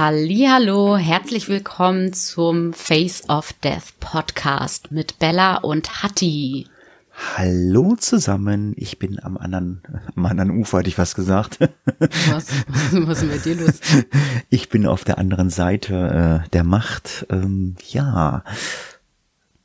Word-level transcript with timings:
Hallo, 0.00 0.96
herzlich 0.96 1.48
willkommen 1.48 2.12
zum 2.12 2.72
Face 2.72 3.28
of 3.28 3.52
Death 3.64 3.98
Podcast 3.98 4.92
mit 4.92 5.18
Bella 5.18 5.56
und 5.56 6.04
Hattie. 6.04 6.68
Hallo 7.36 7.96
zusammen, 7.96 8.74
ich 8.76 9.00
bin 9.00 9.18
am 9.20 9.36
anderen, 9.36 9.82
am 10.14 10.24
anderen 10.24 10.52
Ufer, 10.52 10.78
hatte 10.78 10.88
ich 10.88 10.98
was 10.98 11.16
gesagt. 11.16 11.58
Was, 12.30 12.46
was 12.92 13.22
ist 13.24 13.32
mit 13.32 13.44
dir 13.44 13.56
los? 13.56 13.80
Ich 14.50 14.68
bin 14.68 14.86
auf 14.86 15.02
der 15.02 15.18
anderen 15.18 15.50
Seite 15.50 16.44
äh, 16.44 16.48
der 16.50 16.62
Macht. 16.62 17.26
Ähm, 17.28 17.74
ja, 17.88 18.44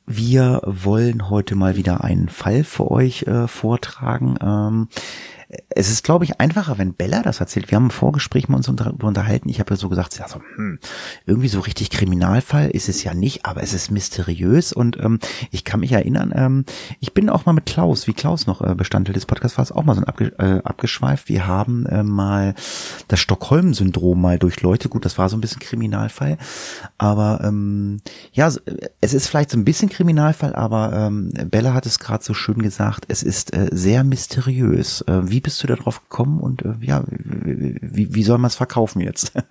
wir 0.04 0.62
wollen 0.64 1.30
heute 1.30 1.54
mal 1.54 1.76
wieder 1.76 2.02
einen 2.02 2.28
Fall 2.28 2.64
für 2.64 2.90
euch 2.90 3.22
äh, 3.28 3.46
vortragen. 3.46 4.36
Ähm, 4.42 4.88
es 5.68 5.90
ist, 5.90 6.04
glaube 6.04 6.24
ich, 6.24 6.40
einfacher, 6.40 6.78
wenn 6.78 6.94
Bella 6.94 7.22
das 7.22 7.40
erzählt. 7.40 7.70
Wir 7.70 7.76
haben 7.76 7.86
im 7.86 7.90
Vorgespräch 7.90 8.48
mal 8.48 8.56
uns 8.56 8.68
unter, 8.68 8.94
unterhalten. 9.02 9.48
Ich 9.48 9.60
habe 9.60 9.70
ja 9.74 9.76
so 9.76 9.88
gesagt, 9.88 10.18
ja, 10.18 10.28
so, 10.28 10.40
hm, 10.56 10.78
irgendwie 11.26 11.48
so 11.48 11.60
richtig 11.60 11.90
Kriminalfall 11.90 12.70
ist 12.70 12.88
es 12.88 13.02
ja 13.02 13.14
nicht, 13.14 13.44
aber 13.44 13.62
es 13.62 13.74
ist 13.74 13.90
mysteriös. 13.90 14.72
Und 14.72 14.98
ähm, 14.98 15.18
ich 15.50 15.64
kann 15.64 15.80
mich 15.80 15.92
erinnern, 15.92 16.32
ähm, 16.34 16.64
ich 17.00 17.14
bin 17.14 17.28
auch 17.28 17.46
mal 17.46 17.52
mit 17.52 17.66
Klaus, 17.66 18.06
wie 18.06 18.12
Klaus 18.12 18.46
noch 18.46 18.60
äh, 18.60 18.74
Bestandteil 18.74 19.14
des 19.14 19.26
Podcasts 19.26 19.58
war, 19.58 19.76
auch 19.76 19.84
mal 19.84 19.94
so 19.94 20.02
ein 20.02 20.08
abge, 20.08 20.32
äh, 20.38 20.62
abgeschweift. 20.62 21.28
Wir 21.28 21.46
haben 21.46 21.86
äh, 21.86 22.02
mal 22.02 22.54
das 23.08 23.20
Stockholm-Syndrom 23.20 24.20
mal 24.20 24.38
durchleuchtet. 24.38 24.90
Gut, 24.90 25.04
das 25.04 25.18
war 25.18 25.28
so 25.28 25.36
ein 25.36 25.40
bisschen 25.40 25.60
Kriminalfall. 25.60 26.38
Aber 26.98 27.40
ähm, 27.44 28.00
ja, 28.32 28.50
es 29.00 29.14
ist 29.14 29.28
vielleicht 29.28 29.50
so 29.50 29.58
ein 29.58 29.64
bisschen 29.64 29.88
Kriminalfall, 29.88 30.54
aber 30.54 30.92
ähm, 30.92 31.32
Bella 31.50 31.74
hat 31.74 31.86
es 31.86 31.98
gerade 31.98 32.24
so 32.24 32.34
schön 32.34 32.62
gesagt, 32.62 33.06
es 33.08 33.22
ist 33.22 33.54
äh, 33.54 33.68
sehr 33.72 34.04
mysteriös. 34.04 35.02
Äh, 35.02 35.28
wie 35.28 35.40
bist 35.44 35.62
du 35.62 35.68
da 35.68 35.76
drauf 35.76 36.02
gekommen 36.02 36.40
und 36.40 36.62
äh, 36.62 36.74
ja, 36.80 37.04
wie, 37.06 38.12
wie 38.12 38.24
soll 38.24 38.38
man 38.38 38.48
es 38.48 38.56
verkaufen 38.56 39.00
jetzt? 39.00 39.32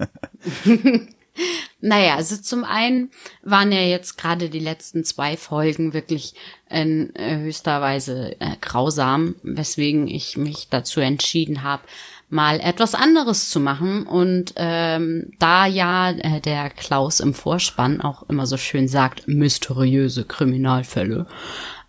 Naja, 1.81 2.15
also 2.15 2.37
zum 2.37 2.63
einen 2.63 3.11
waren 3.41 3.71
ja 3.71 3.81
jetzt 3.81 4.17
gerade 4.17 4.49
die 4.49 4.59
letzten 4.59 5.03
zwei 5.03 5.35
Folgen 5.35 5.93
wirklich 5.93 6.33
in 6.69 7.13
äh, 7.15 7.39
höchster 7.39 7.81
Weise 7.81 8.39
äh, 8.39 8.55
grausam, 8.61 9.35
weswegen 9.43 10.07
ich 10.07 10.37
mich 10.37 10.69
dazu 10.69 11.01
entschieden 11.01 11.63
habe, 11.63 11.83
mal 12.29 12.59
etwas 12.61 12.95
anderes 12.95 13.49
zu 13.49 13.59
machen. 13.59 14.07
Und 14.07 14.53
ähm, 14.55 15.33
da 15.39 15.65
ja 15.65 16.11
äh, 16.11 16.39
der 16.39 16.69
Klaus 16.69 17.19
im 17.19 17.33
Vorspann 17.33 17.99
auch 17.99 18.29
immer 18.29 18.45
so 18.45 18.55
schön 18.55 18.87
sagt, 18.87 19.27
mysteriöse 19.27 20.23
Kriminalfälle, 20.23 21.27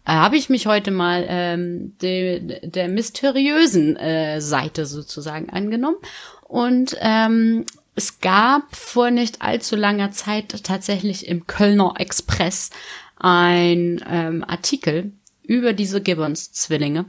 habe 0.07 0.37
ich 0.37 0.51
mich 0.51 0.67
heute 0.67 0.91
mal 0.91 1.25
ähm, 1.29 1.97
de, 2.03 2.69
der 2.69 2.89
mysteriösen 2.89 3.97
äh, 3.97 4.41
Seite 4.41 4.87
sozusagen 4.87 5.51
angenommen. 5.51 5.97
Und 6.43 6.97
ähm, 7.01 7.65
es 7.95 8.21
gab 8.21 8.75
vor 8.75 9.11
nicht 9.11 9.43
allzu 9.43 9.77
langer 9.77 10.11
Zeit 10.11 10.63
tatsächlich 10.65 11.27
im 11.29 11.47
Kölner 11.47 11.95
Express 11.99 12.71
ein 13.17 14.05
ähm, 14.09 14.45
Artikel 14.47 15.13
über 15.43 15.73
diese 15.73 16.01
Gibbons-Zwillinge. 16.01 17.07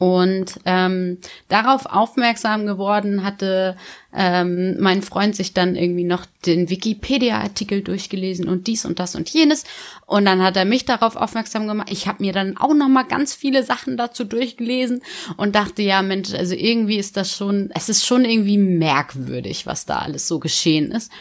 Und 0.00 0.58
ähm, 0.64 1.18
darauf 1.48 1.84
aufmerksam 1.84 2.64
geworden 2.64 3.22
hatte 3.22 3.76
ähm, 4.14 4.80
mein 4.80 5.02
Freund 5.02 5.36
sich 5.36 5.52
dann 5.52 5.76
irgendwie 5.76 6.04
noch 6.04 6.24
den 6.46 6.70
Wikipedia-Artikel 6.70 7.82
durchgelesen 7.82 8.48
und 8.48 8.66
dies 8.66 8.86
und 8.86 8.98
das 8.98 9.14
und 9.14 9.28
jenes. 9.28 9.64
Und 10.06 10.24
dann 10.24 10.42
hat 10.42 10.56
er 10.56 10.64
mich 10.64 10.86
darauf 10.86 11.16
aufmerksam 11.16 11.66
gemacht. 11.66 11.88
Ich 11.90 12.08
habe 12.08 12.22
mir 12.22 12.32
dann 12.32 12.56
auch 12.56 12.72
noch 12.72 12.88
mal 12.88 13.02
ganz 13.02 13.34
viele 13.34 13.62
Sachen 13.62 13.98
dazu 13.98 14.24
durchgelesen 14.24 15.02
und 15.36 15.54
dachte, 15.54 15.82
ja 15.82 16.00
Mensch, 16.00 16.32
also 16.32 16.54
irgendwie 16.54 16.96
ist 16.96 17.18
das 17.18 17.36
schon, 17.36 17.70
es 17.74 17.90
ist 17.90 18.06
schon 18.06 18.24
irgendwie 18.24 18.56
merkwürdig, 18.56 19.66
was 19.66 19.84
da 19.84 19.98
alles 19.98 20.26
so 20.26 20.38
geschehen 20.38 20.92
ist. 20.92 21.12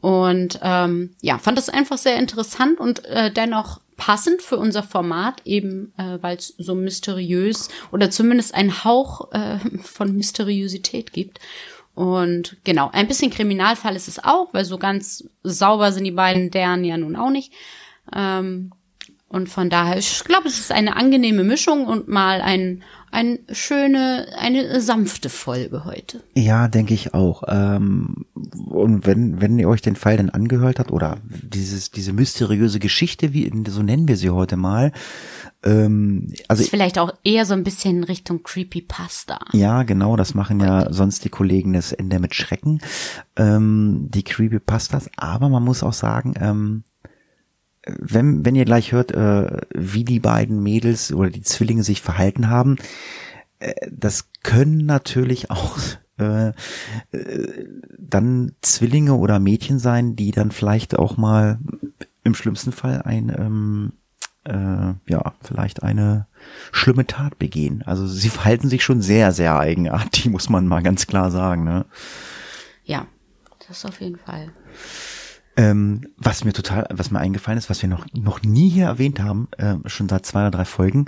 Und 0.00 0.58
ähm, 0.62 1.10
ja, 1.20 1.36
fand 1.36 1.58
das 1.58 1.68
einfach 1.68 1.98
sehr 1.98 2.16
interessant 2.16 2.80
und 2.80 3.04
äh, 3.04 3.30
dennoch 3.30 3.80
passend 3.96 4.42
für 4.42 4.58
unser 4.58 4.82
Format, 4.82 5.40
eben 5.44 5.92
äh, 5.96 6.18
weil 6.20 6.36
es 6.36 6.54
so 6.58 6.74
mysteriös 6.74 7.68
oder 7.92 8.10
zumindest 8.10 8.54
ein 8.54 8.84
Hauch 8.84 9.32
äh, 9.32 9.58
von 9.82 10.14
Mysteriosität 10.16 11.12
gibt. 11.12 11.40
Und 11.94 12.58
genau, 12.64 12.90
ein 12.92 13.08
bisschen 13.08 13.30
Kriminalfall 13.30 13.96
ist 13.96 14.08
es 14.08 14.22
auch, 14.22 14.52
weil 14.52 14.66
so 14.66 14.76
ganz 14.76 15.28
sauber 15.42 15.92
sind 15.92 16.04
die 16.04 16.10
beiden 16.10 16.50
deren 16.50 16.84
ja 16.84 16.98
nun 16.98 17.16
auch 17.16 17.30
nicht. 17.30 17.52
Ähm, 18.14 18.72
und 19.28 19.48
von 19.48 19.68
daher, 19.70 19.98
ich 19.98 20.22
glaube, 20.24 20.46
es 20.46 20.58
ist 20.58 20.70
eine 20.70 20.96
angenehme 20.96 21.42
Mischung 21.42 21.86
und 21.86 22.06
mal 22.06 22.40
ein, 22.40 22.84
ein 23.10 23.40
schöne, 23.50 24.28
eine 24.38 24.80
sanfte 24.80 25.28
Folge 25.28 25.84
heute. 25.84 26.22
Ja, 26.34 26.68
denke 26.68 26.94
ich 26.94 27.12
auch. 27.12 27.42
Ähm, 27.48 28.26
und 28.68 29.04
wenn, 29.04 29.40
wenn 29.40 29.58
ihr 29.58 29.68
euch 29.68 29.82
den 29.82 29.96
Fall 29.96 30.16
dann 30.16 30.30
angehört 30.30 30.78
habt 30.78 30.92
oder 30.92 31.18
dieses, 31.24 31.90
diese 31.90 32.12
mysteriöse 32.12 32.78
Geschichte, 32.78 33.32
wie, 33.32 33.50
so 33.66 33.82
nennen 33.82 34.06
wir 34.06 34.16
sie 34.16 34.30
heute 34.30 34.56
mal, 34.56 34.92
ähm, 35.64 36.32
also 36.46 36.62
ist 36.62 36.70
vielleicht 36.70 36.98
auch 36.98 37.12
eher 37.24 37.46
so 37.46 37.54
ein 37.54 37.64
bisschen 37.64 37.98
in 37.98 38.04
Richtung 38.04 38.44
Creepypasta. 38.44 39.40
Ja, 39.52 39.82
genau, 39.82 40.14
das 40.16 40.34
machen 40.34 40.60
ja 40.60 40.92
sonst 40.92 41.24
die 41.24 41.30
Kollegen 41.30 41.72
des 41.72 41.92
Ende 41.92 42.20
mit 42.20 42.34
Schrecken, 42.36 42.80
ähm, 43.36 44.08
die 44.08 44.22
Creepypastas. 44.22 45.10
Aber 45.16 45.48
man 45.48 45.64
muss 45.64 45.82
auch 45.82 45.92
sagen, 45.92 46.34
ähm, 46.40 46.84
wenn, 47.86 48.44
wenn 48.44 48.54
ihr 48.54 48.64
gleich 48.64 48.92
hört, 48.92 49.12
äh, 49.12 49.60
wie 49.74 50.04
die 50.04 50.20
beiden 50.20 50.62
Mädels 50.62 51.12
oder 51.12 51.30
die 51.30 51.42
Zwillinge 51.42 51.82
sich 51.82 52.02
verhalten 52.02 52.48
haben, 52.48 52.76
äh, 53.60 53.74
das 53.90 54.30
können 54.42 54.86
natürlich 54.86 55.50
auch 55.50 55.78
äh, 56.18 56.48
äh, 56.48 57.66
dann 57.98 58.52
Zwillinge 58.62 59.14
oder 59.14 59.38
Mädchen 59.38 59.78
sein, 59.78 60.16
die 60.16 60.32
dann 60.32 60.50
vielleicht 60.50 60.98
auch 60.98 61.16
mal 61.16 61.58
im 62.24 62.34
schlimmsten 62.34 62.72
Fall 62.72 63.02
ein 63.02 63.28
ähm, 63.36 63.92
äh, 64.44 64.94
ja 65.10 65.34
vielleicht 65.42 65.82
eine 65.82 66.26
schlimme 66.72 67.06
Tat 67.06 67.38
begehen. 67.38 67.82
Also 67.86 68.06
sie 68.06 68.30
verhalten 68.30 68.68
sich 68.68 68.82
schon 68.82 69.02
sehr 69.02 69.32
sehr 69.32 69.58
eigenartig, 69.58 70.26
muss 70.30 70.48
man 70.48 70.66
mal 70.66 70.82
ganz 70.82 71.06
klar 71.06 71.30
sagen. 71.30 71.64
Ne? 71.64 71.84
Ja, 72.84 73.06
das 73.68 73.84
auf 73.84 74.00
jeden 74.00 74.18
Fall. 74.18 74.50
Ähm, 75.58 76.02
was 76.18 76.44
mir 76.44 76.52
total, 76.52 76.86
was 76.90 77.10
mir 77.10 77.18
eingefallen 77.18 77.56
ist, 77.56 77.70
was 77.70 77.80
wir 77.80 77.88
noch, 77.88 78.06
noch 78.12 78.42
nie 78.42 78.68
hier 78.68 78.86
erwähnt 78.86 79.20
haben, 79.20 79.48
äh, 79.56 79.76
schon 79.86 80.08
seit 80.08 80.26
zwei 80.26 80.40
oder 80.42 80.50
drei 80.50 80.64
Folgen, 80.66 81.06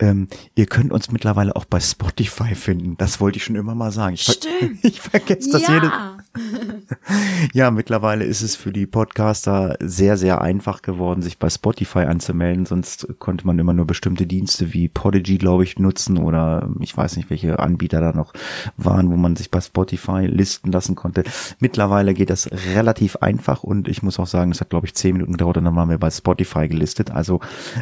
ähm, 0.00 0.28
ihr 0.54 0.66
könnt 0.66 0.92
uns 0.92 1.10
mittlerweile 1.10 1.54
auch 1.54 1.64
bei 1.64 1.80
Spotify 1.80 2.54
finden. 2.54 2.96
Das 2.96 3.20
wollte 3.20 3.38
ich 3.38 3.44
schon 3.44 3.56
immer 3.56 3.74
mal 3.74 3.92
sagen. 3.92 4.14
Ich, 4.14 4.24
ver 4.24 4.32
Stimmt. 4.32 4.78
ich 4.84 5.00
vergesse 5.00 5.50
das 5.50 5.62
ja. 5.62 5.74
jede. 5.74 5.92
ja, 7.52 7.70
mittlerweile 7.70 8.24
ist 8.24 8.42
es 8.42 8.56
für 8.56 8.72
die 8.72 8.86
Podcaster 8.86 9.76
sehr, 9.80 10.16
sehr 10.16 10.40
einfach 10.40 10.82
geworden, 10.82 11.22
sich 11.22 11.38
bei 11.38 11.48
Spotify 11.48 12.00
anzumelden. 12.00 12.66
Sonst 12.66 13.06
konnte 13.20 13.46
man 13.46 13.58
immer 13.58 13.72
nur 13.72 13.86
bestimmte 13.86 14.26
Dienste 14.26 14.72
wie 14.72 14.88
Podigy, 14.88 15.38
glaube 15.38 15.62
ich, 15.62 15.78
nutzen 15.78 16.18
oder 16.18 16.68
ich 16.80 16.96
weiß 16.96 17.16
nicht, 17.16 17.30
welche 17.30 17.60
Anbieter 17.60 18.00
da 18.00 18.12
noch 18.12 18.32
waren, 18.76 19.10
wo 19.10 19.16
man 19.16 19.36
sich 19.36 19.50
bei 19.50 19.60
Spotify 19.60 20.26
listen 20.26 20.72
lassen 20.72 20.96
konnte. 20.96 21.22
Mittlerweile 21.60 22.14
geht 22.14 22.30
das 22.30 22.50
relativ 22.74 23.16
einfach 23.16 23.62
und 23.62 23.86
ich 23.86 24.02
muss 24.02 24.18
auch 24.18 24.26
sagen, 24.26 24.50
es 24.50 24.60
hat, 24.60 24.70
glaube 24.70 24.86
ich, 24.86 24.94
zehn 24.94 25.12
Minuten 25.12 25.32
gedauert 25.32 25.58
und 25.58 25.64
dann 25.64 25.76
waren 25.76 25.90
wir 25.90 25.98
bei 25.98 26.10
Spotify 26.10 26.66
gelistet. 26.66 27.12
Also, 27.12 27.40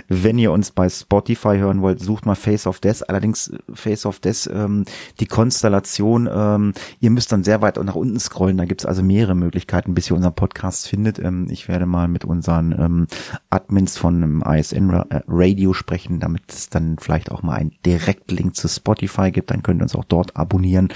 wenn 0.08 0.38
ihr 0.38 0.52
uns 0.52 0.70
bei 0.70 0.88
Spotify 0.90 1.56
hören 1.56 1.80
wollt, 1.80 2.00
sucht 2.02 2.26
mal 2.26 2.34
Face 2.34 2.66
of 2.66 2.80
Death. 2.80 3.08
Allerdings 3.08 3.48
äh, 3.48 3.58
Face 3.72 4.06
of 4.06 4.20
Death, 4.20 4.48
ähm, 4.52 4.84
die 5.20 5.26
Konstellation, 5.26 6.28
ähm, 6.32 6.72
ihr 7.00 7.10
müsst 7.10 7.32
dann 7.32 7.44
sehr 7.44 7.62
weit 7.62 7.82
nach 7.82 7.94
unten 7.94 8.20
scrollen. 8.20 8.56
Da 8.56 8.64
gibt's 8.64 8.84
also 8.84 9.02
mehrere 9.02 9.34
Möglichkeiten, 9.34 9.94
bis 9.94 10.10
ihr 10.10 10.16
unseren 10.16 10.34
Podcast 10.34 10.88
findet. 10.88 11.18
Ähm, 11.18 11.46
ich 11.50 11.68
werde 11.68 11.86
mal 11.86 12.08
mit 12.08 12.24
unseren 12.24 12.72
ähm, 12.72 13.06
Admins 13.50 13.96
von 13.96 14.22
ähm, 14.22 14.44
ISN 14.46 14.90
äh, 14.90 15.20
Radio 15.26 15.72
sprechen, 15.72 16.20
damit 16.20 16.42
es 16.48 16.68
dann 16.68 16.96
vielleicht 16.98 17.30
auch 17.30 17.42
mal 17.42 17.54
einen 17.54 17.72
Direktlink 17.84 18.56
zu 18.56 18.68
Spotify 18.68 19.30
gibt. 19.30 19.50
Dann 19.50 19.62
könnt 19.62 19.80
ihr 19.80 19.84
uns 19.84 19.94
auch 19.94 20.04
dort 20.04 20.36
abonnieren, 20.36 20.88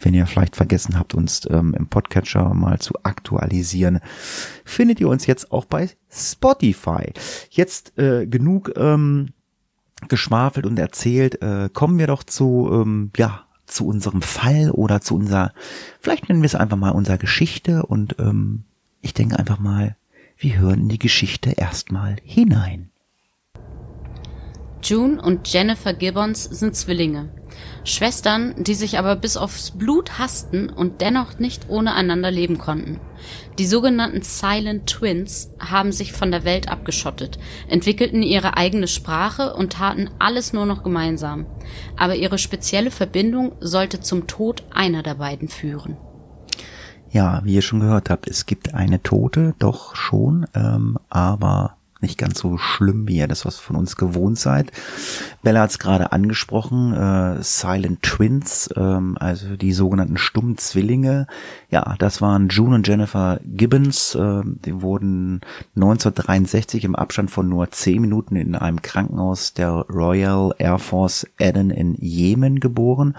wenn 0.00 0.14
ihr 0.14 0.26
vielleicht 0.26 0.56
vergessen 0.56 0.98
habt, 0.98 1.14
uns 1.14 1.46
ähm, 1.50 1.74
im 1.74 1.86
Podcatcher 1.86 2.54
mal 2.54 2.78
zu 2.78 2.94
aktualisieren. 3.02 4.00
Findet 4.64 5.00
ihr 5.00 5.08
uns 5.08 5.26
jetzt 5.26 5.52
auch 5.52 5.64
bei 5.64 5.90
Spotify. 6.10 7.12
Jetzt 7.50 7.98
äh, 7.98 8.26
genug 8.26 8.72
ähm, 8.76 9.30
geschwafelt 10.08 10.66
und 10.66 10.78
erzählt, 10.78 11.42
äh, 11.42 11.68
kommen 11.72 11.98
wir 11.98 12.06
doch 12.06 12.22
zu, 12.22 12.68
ähm, 12.72 13.10
ja, 13.16 13.44
zu 13.66 13.86
unserem 13.86 14.22
Fall 14.22 14.70
oder 14.70 15.00
zu 15.00 15.16
unserer, 15.16 15.52
vielleicht 16.00 16.28
nennen 16.28 16.42
wir 16.42 16.46
es 16.46 16.54
einfach 16.54 16.76
mal 16.76 16.90
unserer 16.90 17.18
Geschichte 17.18 17.84
und 17.84 18.16
ähm, 18.18 18.64
ich 19.00 19.14
denke 19.14 19.38
einfach 19.38 19.58
mal, 19.58 19.96
wir 20.38 20.58
hören 20.58 20.80
in 20.80 20.88
die 20.88 20.98
Geschichte 20.98 21.52
erstmal 21.52 22.16
hinein. 22.22 22.90
June 24.82 25.20
und 25.20 25.48
Jennifer 25.52 25.94
Gibbons 25.94 26.44
sind 26.44 26.76
Zwillinge. 26.76 27.30
Schwestern, 27.84 28.54
die 28.56 28.74
sich 28.74 28.98
aber 28.98 29.16
bis 29.16 29.36
aufs 29.36 29.70
Blut 29.70 30.18
hassten 30.18 30.68
und 30.68 31.00
dennoch 31.00 31.38
nicht 31.38 31.68
ohne 31.68 31.94
einander 31.94 32.30
leben 32.30 32.58
konnten. 32.58 33.00
Die 33.58 33.66
sogenannten 33.66 34.22
Silent 34.22 34.86
Twins 34.86 35.50
haben 35.58 35.92
sich 35.92 36.12
von 36.12 36.30
der 36.30 36.44
Welt 36.44 36.68
abgeschottet, 36.68 37.38
entwickelten 37.68 38.22
ihre 38.22 38.56
eigene 38.56 38.88
Sprache 38.88 39.54
und 39.54 39.74
taten 39.74 40.10
alles 40.18 40.52
nur 40.52 40.66
noch 40.66 40.82
gemeinsam. 40.82 41.46
Aber 41.96 42.16
ihre 42.16 42.38
spezielle 42.38 42.90
Verbindung 42.90 43.52
sollte 43.60 44.00
zum 44.00 44.26
Tod 44.26 44.64
einer 44.72 45.02
der 45.02 45.14
beiden 45.14 45.48
führen. 45.48 45.96
Ja, 47.10 47.40
wie 47.44 47.54
ihr 47.54 47.62
schon 47.62 47.80
gehört 47.80 48.10
habt, 48.10 48.28
es 48.28 48.46
gibt 48.46 48.74
eine 48.74 49.02
Tote, 49.02 49.54
doch 49.58 49.94
schon, 49.94 50.46
ähm, 50.54 50.98
aber 51.08 51.76
nicht 52.06 52.18
ganz 52.18 52.38
so 52.38 52.56
schlimm, 52.56 53.08
wie 53.08 53.16
ihr 53.16 53.28
das 53.28 53.44
was 53.44 53.58
von 53.58 53.76
uns 53.76 53.96
gewohnt 53.96 54.38
seid. 54.38 54.70
Bella 55.42 55.62
hat 55.62 55.70
es 55.70 55.78
gerade 55.78 56.12
angesprochen, 56.12 56.92
äh, 56.92 57.42
Silent 57.42 58.02
Twins, 58.02 58.70
ähm, 58.76 59.16
also 59.18 59.56
die 59.56 59.72
sogenannten 59.72 60.16
stummen 60.16 60.56
Zwillinge. 60.56 61.26
Ja, 61.70 61.96
das 61.98 62.22
waren 62.22 62.48
June 62.48 62.76
und 62.76 62.86
Jennifer 62.86 63.40
Gibbons. 63.44 64.14
Äh, 64.14 64.42
die 64.44 64.80
wurden 64.82 65.40
1963 65.74 66.84
im 66.84 66.94
Abstand 66.94 67.30
von 67.30 67.48
nur 67.48 67.70
zehn 67.70 68.00
Minuten 68.00 68.36
in 68.36 68.54
einem 68.54 68.82
Krankenhaus 68.82 69.52
der 69.52 69.86
Royal 69.90 70.54
Air 70.58 70.78
Force 70.78 71.26
Aden 71.40 71.70
in 71.70 71.94
Jemen 71.94 72.60
geboren. 72.60 73.16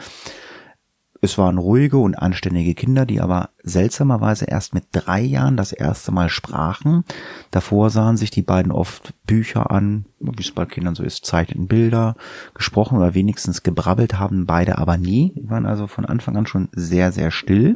Es 1.21 1.37
waren 1.37 1.57
ruhige 1.57 1.97
und 1.97 2.15
anständige 2.15 2.75
Kinder, 2.75 3.05
die 3.05 3.21
aber 3.21 3.49
seltsamerweise 3.63 4.45
erst 4.45 4.73
mit 4.73 4.85
drei 4.91 5.21
Jahren 5.21 5.57
das 5.57 5.71
erste 5.71 6.11
Mal 6.11 6.29
sprachen. 6.29 7.03
Davor 7.51 7.89
sahen 7.89 8.17
sich 8.17 8.29
die 8.29 8.43
beiden 8.43 8.71
oft 8.71 9.13
Bücher 9.25 9.71
an, 9.71 10.05
wie 10.19 10.41
es 10.41 10.51
bei 10.51 10.65
Kindern 10.65 10.95
so 10.95 11.03
ist, 11.03 11.25
zeichneten 11.25 11.67
Bilder, 11.67 12.15
gesprochen 12.53 12.97
oder 12.97 13.15
wenigstens 13.15 13.63
gebrabbelt 13.63 14.19
haben 14.19 14.45
beide 14.45 14.77
aber 14.77 14.97
nie. 14.97 15.33
Die 15.35 15.49
waren 15.49 15.65
also 15.65 15.87
von 15.87 16.05
Anfang 16.05 16.37
an 16.37 16.45
schon 16.45 16.69
sehr, 16.71 17.11
sehr 17.11 17.31
still 17.31 17.75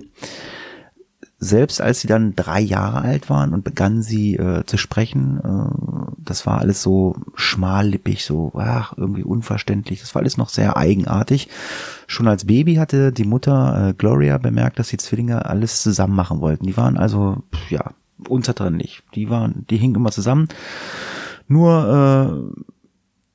selbst 1.44 1.82
als 1.82 2.02
sie 2.02 2.08
dann 2.08 2.36
drei 2.36 2.62
Jahre 2.62 3.02
alt 3.02 3.28
waren 3.32 3.52
und 3.54 3.64
begannen 3.64 4.04
sie 4.04 4.36
äh, 4.36 4.64
zu 4.68 4.78
sprechen, 4.78 5.42
äh, 5.44 6.14
das 6.20 6.46
war 6.46 6.60
alles 6.60 6.84
so 6.84 7.16
schmallippig, 7.34 8.24
so 8.24 8.52
ach, 8.56 8.94
irgendwie 8.96 9.24
unverständlich. 9.24 10.02
Das 10.02 10.14
war 10.14 10.22
alles 10.22 10.38
noch 10.38 10.50
sehr 10.50 10.78
eigenartig. 10.78 11.50
Schon 12.06 12.28
als 12.28 12.46
Baby 12.46 12.76
hatte 12.76 13.12
die 13.12 13.24
Mutter 13.24 13.90
äh, 13.90 13.94
Gloria 13.94 14.38
bemerkt, 14.38 14.78
dass 14.78 14.90
die 14.90 14.98
Zwillinge 14.98 15.48
alles 15.48 15.82
zusammen 15.82 16.16
machen 16.16 16.42
wollten. 16.42 16.68
Die 16.68 16.78
waren 16.78 16.96
also 16.96 17.42
ja 17.72 17.92
unzertrennlich. 18.30 19.02
Die 19.16 19.32
waren, 19.32 19.66
die 19.68 19.78
hingen 19.78 19.96
immer 19.96 20.12
zusammen. 20.12 20.48
Nur 21.48 22.54
äh, 22.56 22.62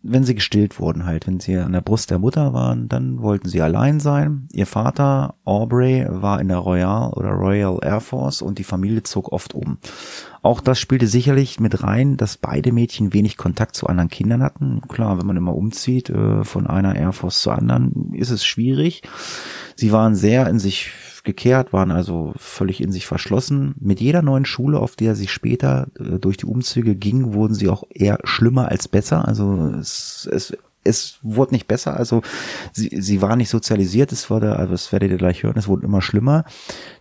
wenn 0.09 0.25
sie 0.25 0.35
gestillt 0.35 0.79
wurden 0.79 1.07
halt, 1.07 1.27
wenn 1.27 1.41
sie 1.41 1.57
an 1.57 1.73
der 1.73 1.81
Brust 1.81 2.11
der 2.11 2.19
Mutter 2.19 2.53
waren, 2.53 2.89
dann 2.89 3.21
wollten 3.23 3.49
sie 3.49 3.61
allein 3.61 4.01
sein. 4.01 4.49
Ihr 4.53 4.67
Vater, 4.67 5.35
Aubrey, 5.45 6.07
war 6.09 6.41
in 6.41 6.49
der 6.49 6.59
Royal 6.59 7.11
oder 7.11 7.31
Royal 7.31 7.79
Air 7.83 8.01
Force 8.01 8.43
und 8.43 8.59
die 8.59 8.65
Familie 8.65 9.03
zog 9.03 9.33
oft 9.33 9.55
um. 9.55 9.79
Auch 10.47 10.61
das 10.61 10.79
spielte 10.79 11.09
sicherlich 11.09 11.59
mit 11.59 11.83
rein, 11.83 12.17
dass 12.17 12.37
beide 12.37 12.71
Mädchen 12.71 13.13
wenig 13.13 13.37
Kontakt 13.37 13.75
zu 13.75 13.89
anderen 13.89 14.11
Kindern 14.11 14.45
hatten. 14.45 14.81
Klar, 14.87 15.19
wenn 15.19 15.27
man 15.27 15.37
immer 15.37 15.57
umzieht 15.57 16.09
äh, 16.09 16.45
von 16.45 16.69
einer 16.69 16.95
Air 16.95 17.13
Force 17.13 17.43
zur 17.43 17.59
anderen, 17.59 18.13
ist 18.13 18.31
es 18.31 18.47
schwierig. 18.47 19.03
Sie 19.75 19.91
waren 19.91 20.15
sehr 20.15 20.49
in 20.49 20.61
sich 20.61 20.93
gekehrt, 21.25 21.73
waren 21.73 21.91
also 21.91 22.33
völlig 22.37 22.81
in 22.81 22.93
sich 22.93 23.07
verschlossen. 23.07 23.75
Mit 23.81 24.01
jeder 24.01 24.23
neuen 24.23 24.45
Schule, 24.45 24.79
auf 24.79 24.95
der 24.95 25.17
sie 25.17 25.27
später 25.27 25.89
äh, 25.99 26.21
durch 26.21 26.37
die 26.37 26.47
Umzüge 26.47 26.95
ging, 26.95 27.33
wurden 27.33 27.55
sie 27.55 27.69
auch 27.69 27.83
eher 27.91 28.21
schlimmer 28.23 28.69
als 28.69 28.87
besser. 28.87 29.27
Also 29.27 29.75
es, 29.81 30.29
es 30.31 30.57
es 30.87 31.19
wurde 31.23 31.55
nicht 31.55 31.69
besser, 31.69 31.97
also 31.97 32.23
sie, 32.73 32.91
sie 33.01 33.23
war 33.23 33.37
nicht 33.37 33.51
sozialisiert, 33.51 34.13
es 34.13 34.31
wurde, 34.31 34.57
also 34.57 34.73
das 34.73 34.93
werdet 34.93 35.11
ihr 35.11 35.19
gleich 35.19 35.43
hören, 35.43 35.59
es 35.59 35.69
wurde 35.69 35.87
immer 35.87 36.03
schlimmer, 36.03 36.45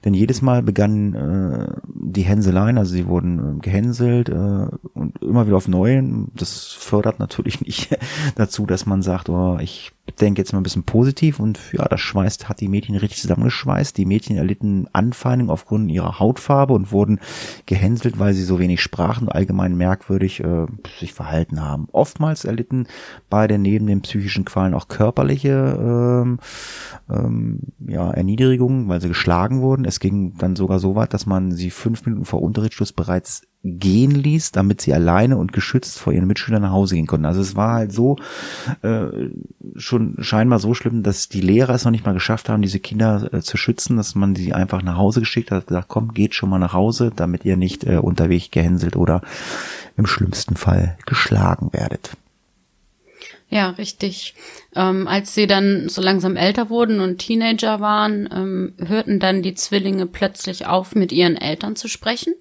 denn 0.03 0.13
jedes 0.13 0.41
Mal 0.41 0.63
begannen 0.63 1.13
äh, 1.13 1.75
die 1.87 2.23
Hänseleien, 2.23 2.77
also 2.77 2.91
sie 2.91 3.07
wurden 3.07 3.57
äh, 3.57 3.59
gehänselt 3.61 4.29
äh, 4.29 4.67
und 4.93 5.21
immer 5.21 5.47
wieder 5.47 5.57
auf 5.57 5.67
neuen, 5.67 6.31
das 6.35 6.71
fördert 6.71 7.19
natürlich 7.19 7.61
nicht 7.65 7.97
dazu, 8.35 8.65
dass 8.65 8.85
man 8.85 9.01
sagt, 9.01 9.29
oh, 9.29 9.57
ich 9.59 9.94
denke 10.13 10.41
jetzt 10.41 10.53
mal 10.53 10.59
ein 10.59 10.63
bisschen 10.63 10.83
positiv 10.83 11.39
und 11.39 11.59
ja, 11.73 11.85
das 11.85 11.99
schweißt, 11.99 12.47
hat 12.47 12.61
die 12.61 12.67
Mädchen 12.67 12.95
richtig 12.95 13.21
zusammengeschweißt. 13.21 13.97
Die 13.97 14.05
Mädchen 14.05 14.37
erlitten 14.37 14.87
Anfeindungen 14.93 15.51
aufgrund 15.51 15.91
ihrer 15.91 16.19
Hautfarbe 16.19 16.73
und 16.73 16.91
wurden 16.91 17.19
gehänselt, 17.65 18.19
weil 18.19 18.33
sie 18.33 18.43
so 18.43 18.59
wenig 18.59 18.81
sprachen 18.81 19.27
und 19.27 19.33
allgemein 19.33 19.75
merkwürdig 19.75 20.41
äh, 20.41 20.67
sich 20.99 21.13
verhalten 21.13 21.61
haben. 21.61 21.87
Oftmals 21.91 22.45
erlitten 22.45 22.87
beide 23.29 23.57
neben 23.57 23.87
den 23.87 24.01
psychischen 24.01 24.45
Qualen 24.45 24.75
auch 24.75 24.87
körperliche 24.87 25.77
ähm, 25.79 26.39
ähm, 27.09 27.59
ja, 27.87 28.11
Erniedrigungen, 28.11 28.87
weil 28.87 29.01
sie 29.01 29.07
geschlagen 29.07 29.61
wurden. 29.61 29.85
Es 29.85 29.99
ging 29.99 30.37
dann 30.37 30.55
sogar 30.55 30.79
so 30.79 30.95
weit, 30.95 31.13
dass 31.13 31.25
man 31.25 31.51
sie 31.51 31.71
fünf 31.71 32.05
Minuten 32.05 32.25
vor 32.25 32.43
Unterrichtsschluss 32.43 32.93
bereits 32.93 33.41
gehen 33.67 34.11
ließ, 34.11 34.51
damit 34.51 34.79
sie 34.79 34.93
alleine 34.93 35.37
und 35.37 35.51
geschützt 35.51 35.97
vor 35.97 36.13
ihren 36.13 36.27
Mitschülern 36.27 36.61
nach 36.61 36.71
Hause 36.71 36.95
gehen 36.95 37.07
konnten. 37.07 37.25
Also 37.25 37.41
es 37.41 37.55
war 37.55 37.73
halt 37.73 37.91
so 37.91 38.17
äh, 38.83 39.07
schon 39.75 40.17
scheinbar 40.19 40.59
so 40.59 40.75
schlimm, 40.75 41.01
dass 41.01 41.29
die 41.29 41.41
Lehrer 41.41 41.73
es 41.73 41.83
noch 41.83 41.91
nicht 41.91 42.05
mal 42.05 42.13
geschafft 42.13 42.47
haben, 42.47 42.61
diese 42.61 42.79
Kinder 42.79 43.33
äh, 43.33 43.41
zu 43.41 43.57
schützen, 43.57 43.97
dass 43.97 44.13
man 44.13 44.35
sie 44.35 44.53
einfach 44.53 44.83
nach 44.83 44.97
Hause 44.97 45.21
geschickt 45.21 45.49
hat, 45.49 45.65
gesagt, 45.65 45.87
komm, 45.87 46.13
geht 46.13 46.35
schon 46.35 46.49
mal 46.49 46.59
nach 46.59 46.73
Hause, 46.73 47.11
damit 47.15 47.43
ihr 47.43 47.57
nicht 47.57 47.83
äh, 47.85 47.97
unterwegs 47.97 48.51
gehänselt 48.51 48.95
oder 48.95 49.21
im 49.97 50.05
schlimmsten 50.05 50.55
Fall 50.55 50.97
geschlagen 51.07 51.69
werdet. 51.73 52.11
Ja, 53.49 53.69
richtig. 53.71 54.35
Ähm, 54.75 55.07
als 55.07 55.33
sie 55.33 55.47
dann 55.47 55.89
so 55.89 56.01
langsam 56.01 56.35
älter 56.35 56.69
wurden 56.69 56.99
und 56.99 57.17
Teenager 57.17 57.79
waren, 57.79 58.29
ähm, 58.31 58.73
hörten 58.77 59.19
dann 59.19 59.41
die 59.41 59.55
Zwillinge 59.55 60.05
plötzlich 60.05 60.67
auf, 60.67 60.93
mit 60.93 61.11
ihren 61.11 61.35
Eltern 61.35 61.75
zu 61.75 61.87
sprechen 61.87 62.33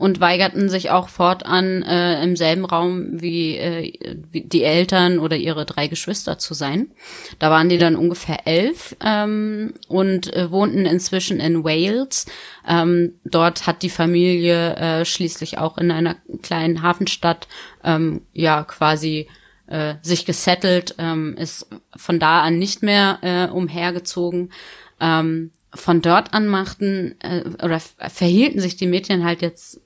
und 0.00 0.18
weigerten 0.18 0.70
sich 0.70 0.90
auch 0.90 1.10
fortan 1.10 1.82
äh, 1.82 2.24
im 2.24 2.34
selben 2.34 2.64
Raum 2.64 3.20
wie, 3.20 3.58
äh, 3.58 3.92
wie 4.30 4.40
die 4.40 4.64
Eltern 4.64 5.18
oder 5.18 5.36
ihre 5.36 5.66
drei 5.66 5.88
Geschwister 5.88 6.38
zu 6.38 6.54
sein. 6.54 6.90
Da 7.38 7.50
waren 7.50 7.68
die 7.68 7.76
dann 7.76 7.96
ungefähr 7.96 8.46
elf 8.46 8.96
ähm, 9.04 9.74
und 9.88 10.32
äh, 10.34 10.50
wohnten 10.50 10.86
inzwischen 10.86 11.38
in 11.38 11.64
Wales. 11.64 12.24
Ähm, 12.66 13.20
dort 13.26 13.66
hat 13.66 13.82
die 13.82 13.90
Familie 13.90 14.74
äh, 14.76 15.04
schließlich 15.04 15.58
auch 15.58 15.76
in 15.76 15.90
einer 15.90 16.16
kleinen 16.40 16.80
Hafenstadt 16.80 17.46
ähm, 17.84 18.22
ja 18.32 18.64
quasi 18.64 19.28
äh, 19.66 19.96
sich 20.00 20.24
gesettelt, 20.24 20.94
ähm, 20.96 21.36
ist 21.36 21.66
von 21.94 22.18
da 22.18 22.40
an 22.40 22.58
nicht 22.58 22.82
mehr 22.82 23.18
äh, 23.20 23.52
umhergezogen. 23.52 24.50
Ähm, 24.98 25.50
von 25.74 26.00
dort 26.00 26.32
an 26.32 26.48
machten 26.48 27.16
äh, 27.20 27.44
oder 27.62 27.80
verhielten 28.08 28.60
sich 28.60 28.76
die 28.76 28.86
Mädchen 28.86 29.26
halt 29.26 29.42
jetzt 29.42 29.82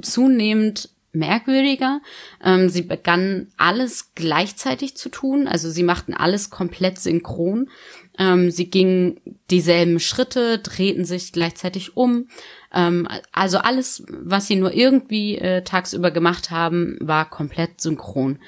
zunehmend 0.00 0.90
merkwürdiger. 1.14 2.00
Ähm, 2.42 2.68
sie 2.68 2.82
begannen 2.82 3.52
alles 3.56 4.14
gleichzeitig 4.14 4.96
zu 4.96 5.08
tun, 5.08 5.46
also 5.46 5.70
sie 5.70 5.82
machten 5.82 6.14
alles 6.14 6.50
komplett 6.50 6.98
synchron. 6.98 7.70
Ähm, 8.18 8.50
sie 8.50 8.70
gingen 8.70 9.20
dieselben 9.50 10.00
Schritte, 10.00 10.58
drehten 10.58 11.04
sich 11.04 11.32
gleichzeitig 11.32 11.96
um. 11.96 12.28
Ähm, 12.72 13.08
also 13.32 13.58
alles, 13.58 14.04
was 14.08 14.46
sie 14.46 14.56
nur 14.56 14.72
irgendwie 14.72 15.38
äh, 15.38 15.62
tagsüber 15.62 16.10
gemacht 16.10 16.50
haben, 16.50 16.96
war 17.00 17.28
komplett 17.28 17.80
synchron. 17.80 18.38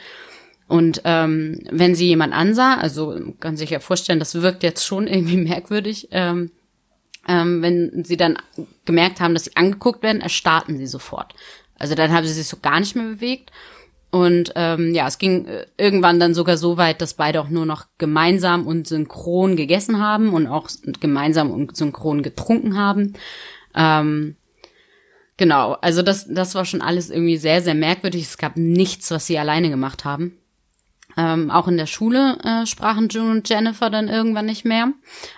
Und 0.68 1.02
ähm, 1.04 1.60
wenn 1.70 1.94
sie 1.94 2.08
jemand 2.08 2.34
ansah, 2.34 2.74
also 2.76 3.16
kann 3.38 3.56
sich 3.56 3.70
ja 3.70 3.78
vorstellen, 3.78 4.18
das 4.18 4.40
wirkt 4.42 4.64
jetzt 4.64 4.84
schon 4.84 5.06
irgendwie 5.06 5.36
merkwürdig, 5.48 6.08
ähm, 6.10 6.50
ähm, 7.28 7.62
wenn 7.62 8.04
sie 8.04 8.16
dann 8.16 8.38
gemerkt 8.84 9.20
haben, 9.20 9.34
dass 9.34 9.44
sie 9.44 9.56
angeguckt 9.56 10.02
werden, 10.02 10.20
erstarrten 10.20 10.78
sie 10.78 10.86
sofort. 10.86 11.34
Also 11.78 11.94
dann 11.94 12.12
haben 12.12 12.26
sie 12.26 12.32
sich 12.32 12.46
so 12.46 12.58
gar 12.60 12.80
nicht 12.80 12.96
mehr 12.96 13.06
bewegt. 13.06 13.50
Und 14.10 14.52
ähm, 14.54 14.94
ja, 14.94 15.06
es 15.08 15.18
ging 15.18 15.46
äh, 15.46 15.66
irgendwann 15.76 16.20
dann 16.20 16.32
sogar 16.32 16.56
so 16.56 16.76
weit, 16.76 17.02
dass 17.02 17.14
beide 17.14 17.40
auch 17.40 17.48
nur 17.48 17.66
noch 17.66 17.86
gemeinsam 17.98 18.66
und 18.66 18.86
synchron 18.86 19.56
gegessen 19.56 19.98
haben 19.98 20.32
und 20.32 20.46
auch 20.46 20.68
gemeinsam 21.00 21.50
und 21.50 21.76
synchron 21.76 22.22
getrunken 22.22 22.78
haben. 22.78 23.14
Ähm, 23.74 24.36
genau, 25.36 25.72
also 25.72 26.02
das, 26.02 26.26
das 26.28 26.54
war 26.54 26.64
schon 26.64 26.82
alles 26.82 27.10
irgendwie 27.10 27.36
sehr, 27.36 27.60
sehr 27.60 27.74
merkwürdig. 27.74 28.22
Es 28.22 28.38
gab 28.38 28.56
nichts, 28.56 29.10
was 29.10 29.26
sie 29.26 29.38
alleine 29.38 29.68
gemacht 29.68 30.04
haben. 30.04 30.38
Ähm, 31.18 31.50
auch 31.50 31.66
in 31.66 31.78
der 31.78 31.86
Schule 31.86 32.38
äh, 32.44 32.66
sprachen 32.66 33.08
June 33.08 33.30
und 33.30 33.48
Jennifer 33.48 33.88
dann 33.88 34.08
irgendwann 34.08 34.44
nicht 34.44 34.66
mehr, 34.66 34.92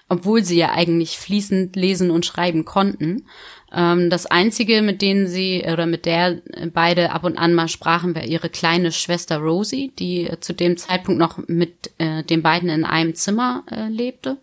obwohl 0.09 0.43
sie 0.43 0.59
ja 0.59 0.73
eigentlich 0.73 1.19
fließend 1.19 1.77
lesen 1.77 2.11
und 2.11 2.27
schreiben 2.27 2.65
konnten. 2.65 3.27
Ähm, 3.73 4.11
das 4.11 4.27
einzige, 4.27 4.83
mit 4.83 5.03
denen 5.03 5.29
sie 5.29 5.65
oder 5.71 5.87
mit 5.87 6.05
der 6.05 6.41
beide 6.73 7.13
ab 7.13 7.25
und 7.25 7.39
an 7.39 7.55
mal 7.55 7.69
sprachen, 7.69 8.15
war 8.15 8.25
ihre 8.25 8.49
kleine 8.49 8.93
Schwester 8.93 9.39
Rosie, 9.39 9.93
die 9.99 10.27
äh, 10.27 10.41
zu 10.41 10.53
dem 10.53 10.77
Zeitpunkt 10.77 11.21
noch 11.21 11.39
mit 11.47 11.93
äh, 11.99 12.25
den 12.25 12.43
beiden 12.43 12.71
in 12.71 12.85
einem 12.85 13.15
Zimmer 13.15 13.65
äh, 13.71 13.89
lebte. 13.89 14.39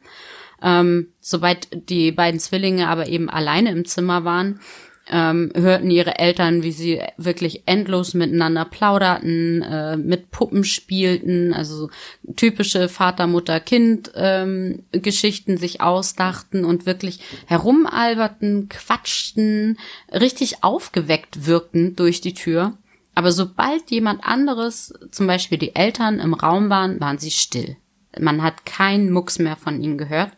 Ähm, 0.62 1.10
sobald 1.20 1.68
die 1.90 2.12
beiden 2.12 2.40
Zwillinge 2.40 2.88
aber 2.88 3.08
eben 3.08 3.30
alleine 3.30 3.72
im 3.72 3.86
Zimmer 3.86 4.24
waren, 4.24 4.62
ähm, 5.08 5.52
hörten 5.54 5.92
ihre 5.92 6.18
Eltern, 6.18 6.64
wie 6.64 6.72
sie 6.72 7.02
wirklich 7.18 7.64
endlos 7.68 8.14
miteinander 8.14 8.66
plauderten, 8.66 9.62
äh, 9.62 9.98
mit 9.98 10.32
Puppen 10.32 10.64
spielten, 10.64 11.54
also 11.54 11.90
typische 12.36 12.90
Vater, 12.90 13.28
Mutter, 13.28 13.60
Kind 13.60 14.12
ähm, 14.16 14.84
Geschichten 14.92 15.58
sich 15.58 15.82
ausdachten 15.82 16.66
und 16.66 16.86
wirklich 16.86 17.20
herumalberten, 17.46 18.68
quatschten, 18.70 19.78
richtig 20.12 20.64
aufgeweckt 20.64 21.46
wirkten 21.46 21.96
durch 21.96 22.22
die 22.22 22.34
Tür. 22.34 22.78
Aber 23.14 23.32
sobald 23.32 23.92
jemand 23.92 24.26
anderes, 24.26 24.94
zum 25.12 25.28
Beispiel 25.28 25.58
die 25.58 25.76
Eltern 25.76 26.20
im 26.20 26.34
Raum 26.34 26.70
waren, 26.70 27.00
waren 27.00 27.18
sie 27.18 27.32
still. 27.32 27.78
Man 28.20 28.44
hat 28.44 28.66
keinen 28.66 29.12
Mucks 29.12 29.40
mehr 29.40 29.56
von 29.56 29.82
ihnen 29.82 29.98
gehört. 29.98 30.32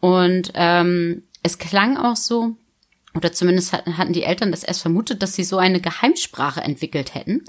Und 0.00 0.52
ähm, 0.54 1.22
es 1.42 1.58
klang 1.58 1.96
auch 1.96 2.16
so, 2.16 2.56
oder 3.14 3.32
zumindest 3.32 3.72
hatten 3.72 4.12
die 4.12 4.22
Eltern 4.22 4.50
das 4.50 4.64
erst 4.64 4.82
vermutet, 4.82 5.22
dass 5.22 5.34
sie 5.34 5.44
so 5.44 5.58
eine 5.58 5.80
Geheimsprache 5.80 6.60
entwickelt 6.60 7.14
hätten, 7.14 7.44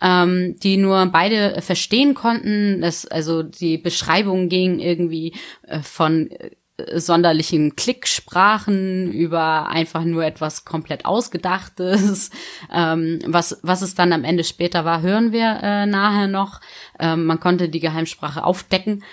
ähm, 0.00 0.56
die 0.62 0.76
nur 0.76 1.06
beide 1.06 1.60
verstehen 1.60 2.14
konnten. 2.14 2.80
Das, 2.80 3.06
also 3.06 3.42
die 3.42 3.78
Beschreibung 3.78 4.48
ging 4.48 4.78
irgendwie 4.78 5.34
äh, 5.62 5.80
von 5.80 6.30
äh, 6.30 6.50
sonderlichen 6.98 7.76
Klicksprachen 7.76 9.12
über 9.12 9.68
einfach 9.68 10.04
nur 10.04 10.24
etwas 10.24 10.64
komplett 10.64 11.04
Ausgedachtes. 11.04 12.30
Ähm, 12.74 13.18
was, 13.26 13.58
was 13.62 13.82
es 13.82 13.94
dann 13.94 14.14
am 14.14 14.24
Ende 14.24 14.44
später 14.44 14.86
war, 14.86 15.02
hören 15.02 15.30
wir 15.30 15.58
äh, 15.62 15.84
nachher 15.84 16.26
noch. 16.26 16.60
Ähm, 16.98 17.26
man 17.26 17.38
konnte 17.38 17.68
die 17.68 17.80
Geheimsprache 17.80 18.44
aufdecken. 18.44 19.04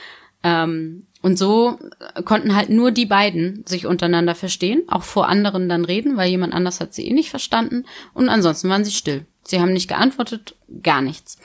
Ähm, 0.44 1.08
und 1.22 1.38
so 1.38 1.78
konnten 2.24 2.56
halt 2.56 2.70
nur 2.70 2.92
die 2.92 3.06
beiden 3.06 3.66
sich 3.68 3.86
untereinander 3.86 4.36
verstehen, 4.36 4.84
auch 4.88 5.04
vor 5.04 5.28
anderen 5.28 5.68
dann 5.68 5.84
reden, 5.84 6.16
weil 6.16 6.30
jemand 6.30 6.54
anders 6.54 6.80
hat 6.80 6.94
sie 6.94 7.08
eh 7.08 7.14
nicht 7.14 7.30
verstanden. 7.30 7.86
Und 8.14 8.30
ansonsten 8.30 8.70
waren 8.70 8.86
sie 8.86 8.92
still. 8.92 9.26
Sie 9.44 9.60
haben 9.60 9.74
nicht 9.74 9.90
geantwortet, 9.90 10.56
gar 10.82 11.02
nichts. 11.02 11.38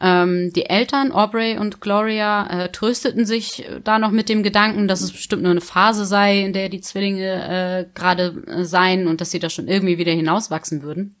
Ähm, 0.00 0.52
die 0.52 0.66
Eltern, 0.66 1.12
Aubrey 1.12 1.56
und 1.56 1.80
Gloria, 1.80 2.64
äh, 2.64 2.72
trösteten 2.72 3.24
sich 3.24 3.64
da 3.84 3.98
noch 3.98 4.10
mit 4.10 4.28
dem 4.28 4.42
Gedanken, 4.42 4.88
dass 4.88 5.00
es 5.00 5.12
bestimmt 5.12 5.42
nur 5.42 5.52
eine 5.52 5.60
Phase 5.60 6.04
sei, 6.04 6.40
in 6.40 6.52
der 6.52 6.68
die 6.68 6.80
Zwillinge 6.80 7.86
äh, 7.86 7.86
gerade 7.94 8.42
äh, 8.46 8.64
seien 8.64 9.06
und 9.06 9.20
dass 9.20 9.30
sie 9.30 9.38
da 9.38 9.48
schon 9.48 9.68
irgendwie 9.68 9.98
wieder 9.98 10.12
hinauswachsen 10.12 10.82
würden. 10.82 11.14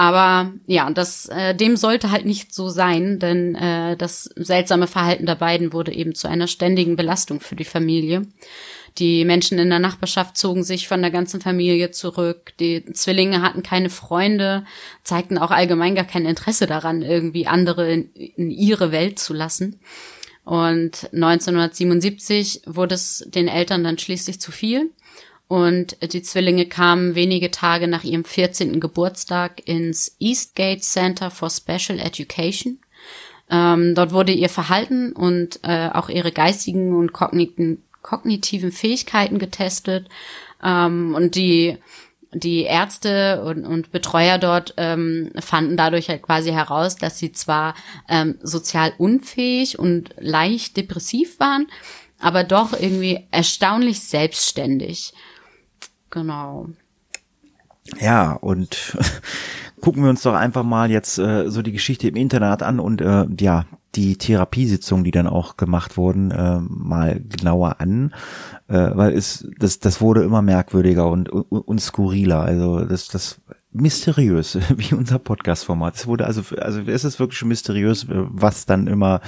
Aber 0.00 0.54
ja, 0.66 0.90
das 0.90 1.26
äh, 1.26 1.54
dem 1.54 1.76
sollte 1.76 2.10
halt 2.10 2.24
nicht 2.24 2.54
so 2.54 2.70
sein, 2.70 3.18
denn 3.18 3.54
äh, 3.54 3.98
das 3.98 4.30
seltsame 4.34 4.86
Verhalten 4.86 5.26
der 5.26 5.34
beiden 5.34 5.74
wurde 5.74 5.92
eben 5.92 6.14
zu 6.14 6.26
einer 6.26 6.46
ständigen 6.46 6.96
Belastung 6.96 7.38
für 7.40 7.54
die 7.54 7.66
Familie. 7.66 8.22
Die 8.96 9.26
Menschen 9.26 9.58
in 9.58 9.68
der 9.68 9.78
Nachbarschaft 9.78 10.38
zogen 10.38 10.64
sich 10.64 10.88
von 10.88 11.02
der 11.02 11.10
ganzen 11.10 11.42
Familie 11.42 11.90
zurück. 11.90 12.54
Die 12.60 12.82
Zwillinge 12.94 13.42
hatten 13.42 13.62
keine 13.62 13.90
Freunde, 13.90 14.64
zeigten 15.04 15.36
auch 15.36 15.50
allgemein 15.50 15.94
gar 15.94 16.06
kein 16.06 16.24
Interesse 16.24 16.66
daran, 16.66 17.02
irgendwie 17.02 17.46
andere 17.46 17.92
in, 17.92 18.10
in 18.14 18.50
ihre 18.50 18.92
Welt 18.92 19.18
zu 19.18 19.34
lassen. 19.34 19.80
Und 20.44 21.10
1977 21.12 22.62
wurde 22.64 22.94
es 22.94 23.26
den 23.28 23.48
Eltern 23.48 23.84
dann 23.84 23.98
schließlich 23.98 24.40
zu 24.40 24.50
viel. 24.50 24.92
Und 25.50 25.96
die 26.12 26.22
Zwillinge 26.22 26.66
kamen 26.66 27.16
wenige 27.16 27.50
Tage 27.50 27.88
nach 27.88 28.04
ihrem 28.04 28.24
14. 28.24 28.78
Geburtstag 28.78 29.60
ins 29.66 30.14
Eastgate 30.20 30.80
Center 30.80 31.28
for 31.28 31.50
Special 31.50 31.98
Education. 31.98 32.78
Ähm, 33.50 33.96
dort 33.96 34.12
wurde 34.12 34.30
ihr 34.30 34.48
Verhalten 34.48 35.10
und 35.10 35.58
äh, 35.64 35.88
auch 35.92 36.08
ihre 36.08 36.30
geistigen 36.30 36.94
und 36.94 37.12
kognitiven, 37.12 37.82
kognitiven 38.00 38.70
Fähigkeiten 38.70 39.40
getestet. 39.40 40.08
Ähm, 40.62 41.16
und 41.16 41.34
die, 41.34 41.78
die 42.32 42.62
Ärzte 42.62 43.42
und, 43.42 43.66
und 43.66 43.90
Betreuer 43.90 44.38
dort 44.38 44.74
ähm, 44.76 45.32
fanden 45.40 45.76
dadurch 45.76 46.08
halt 46.10 46.22
quasi 46.22 46.52
heraus, 46.52 46.94
dass 46.94 47.18
sie 47.18 47.32
zwar 47.32 47.74
ähm, 48.08 48.38
sozial 48.40 48.92
unfähig 48.98 49.80
und 49.80 50.14
leicht 50.16 50.76
depressiv 50.76 51.40
waren, 51.40 51.66
aber 52.20 52.44
doch 52.44 52.72
irgendwie 52.72 53.26
erstaunlich 53.32 53.98
selbstständig. 53.98 55.12
Genau. 56.10 56.68
Ja, 58.00 58.32
und 58.32 58.96
gucken 59.80 60.02
wir 60.02 60.10
uns 60.10 60.22
doch 60.22 60.34
einfach 60.34 60.62
mal 60.62 60.90
jetzt 60.90 61.18
äh, 61.18 61.50
so 61.50 61.62
die 61.62 61.72
Geschichte 61.72 62.08
im 62.08 62.16
Internet 62.16 62.62
an 62.62 62.80
und 62.80 63.00
äh, 63.00 63.26
ja, 63.38 63.64
die 63.94 64.16
Therapiesitzungen, 64.16 65.04
die 65.04 65.10
dann 65.10 65.26
auch 65.26 65.56
gemacht 65.56 65.96
wurden, 65.96 66.30
äh, 66.30 66.60
mal 66.60 67.20
genauer 67.20 67.80
an, 67.80 68.14
äh, 68.68 68.90
weil 68.94 69.12
es 69.14 69.48
das 69.58 69.80
das 69.80 70.00
wurde 70.00 70.22
immer 70.22 70.42
merkwürdiger 70.42 71.08
und 71.10 71.28
und, 71.28 71.50
und 71.50 71.80
skurriler. 71.80 72.40
Also 72.40 72.84
das 72.84 73.08
das 73.08 73.40
mysteriös, 73.72 74.58
wie 74.76 74.94
unser 74.94 75.18
Podcast-Format. 75.18 75.94
Es 75.96 76.06
wurde 76.06 76.26
also, 76.26 76.42
also 76.56 76.80
es 76.80 77.04
ist 77.04 77.20
wirklich 77.20 77.38
schon 77.38 77.48
mysteriös, 77.48 78.06
was 78.08 78.66
dann 78.66 78.86
immer 78.86 79.20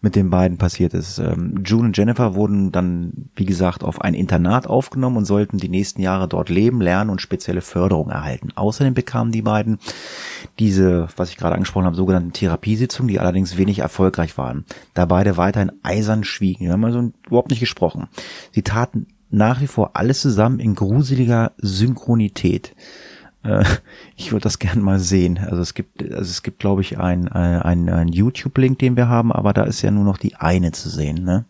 mit 0.00 0.16
den 0.16 0.30
beiden 0.30 0.58
passiert 0.58 0.92
ist. 0.94 1.18
Ähm, 1.18 1.62
June 1.64 1.88
und 1.88 1.96
Jennifer 1.96 2.34
wurden 2.34 2.72
dann, 2.72 3.30
wie 3.36 3.44
gesagt, 3.44 3.84
auf 3.84 4.00
ein 4.00 4.14
Internat 4.14 4.66
aufgenommen 4.66 5.18
und 5.18 5.24
sollten 5.24 5.58
die 5.58 5.68
nächsten 5.68 6.02
Jahre 6.02 6.26
dort 6.26 6.48
leben, 6.48 6.80
lernen 6.80 7.10
und 7.10 7.20
spezielle 7.20 7.60
Förderung 7.60 8.10
erhalten. 8.10 8.48
Außerdem 8.54 8.94
bekamen 8.94 9.32
die 9.32 9.42
beiden 9.42 9.78
diese, 10.58 11.08
was 11.16 11.30
ich 11.30 11.36
gerade 11.36 11.54
angesprochen 11.54 11.86
habe, 11.86 11.96
sogenannten 11.96 12.32
Therapiesitzungen, 12.32 13.08
die 13.08 13.20
allerdings 13.20 13.56
wenig 13.56 13.80
erfolgreich 13.80 14.36
waren, 14.36 14.64
da 14.94 15.06
beide 15.06 15.36
weiterhin 15.36 15.72
eisern 15.82 16.24
schwiegen. 16.24 16.66
Wir 16.66 16.72
haben 16.72 16.84
also 16.84 17.12
überhaupt 17.26 17.50
nicht 17.50 17.60
gesprochen. 17.60 18.08
Sie 18.52 18.62
taten 18.62 19.06
nach 19.30 19.60
wie 19.60 19.66
vor 19.66 19.90
alles 19.94 20.20
zusammen 20.20 20.60
in 20.60 20.74
gruseliger 20.74 21.52
Synchronität. 21.58 22.74
Äh, 23.46 23.64
ich 24.16 24.32
würde 24.32 24.44
das 24.44 24.58
gern 24.58 24.80
mal 24.80 24.98
sehen. 24.98 25.38
Also 25.38 25.62
es 25.62 25.74
gibt, 25.74 26.02
also 26.02 26.30
es 26.30 26.42
gibt, 26.42 26.58
glaube 26.58 26.82
ich, 26.82 26.98
ein, 26.98 27.28
ein, 27.28 27.88
ein 27.88 28.08
YouTube-Link, 28.08 28.78
den 28.78 28.96
wir 28.96 29.08
haben, 29.08 29.32
aber 29.32 29.52
da 29.52 29.64
ist 29.64 29.82
ja 29.82 29.90
nur 29.90 30.04
noch 30.04 30.18
die 30.18 30.36
eine 30.36 30.72
zu 30.72 30.88
sehen, 30.88 31.24
ne? 31.24 31.44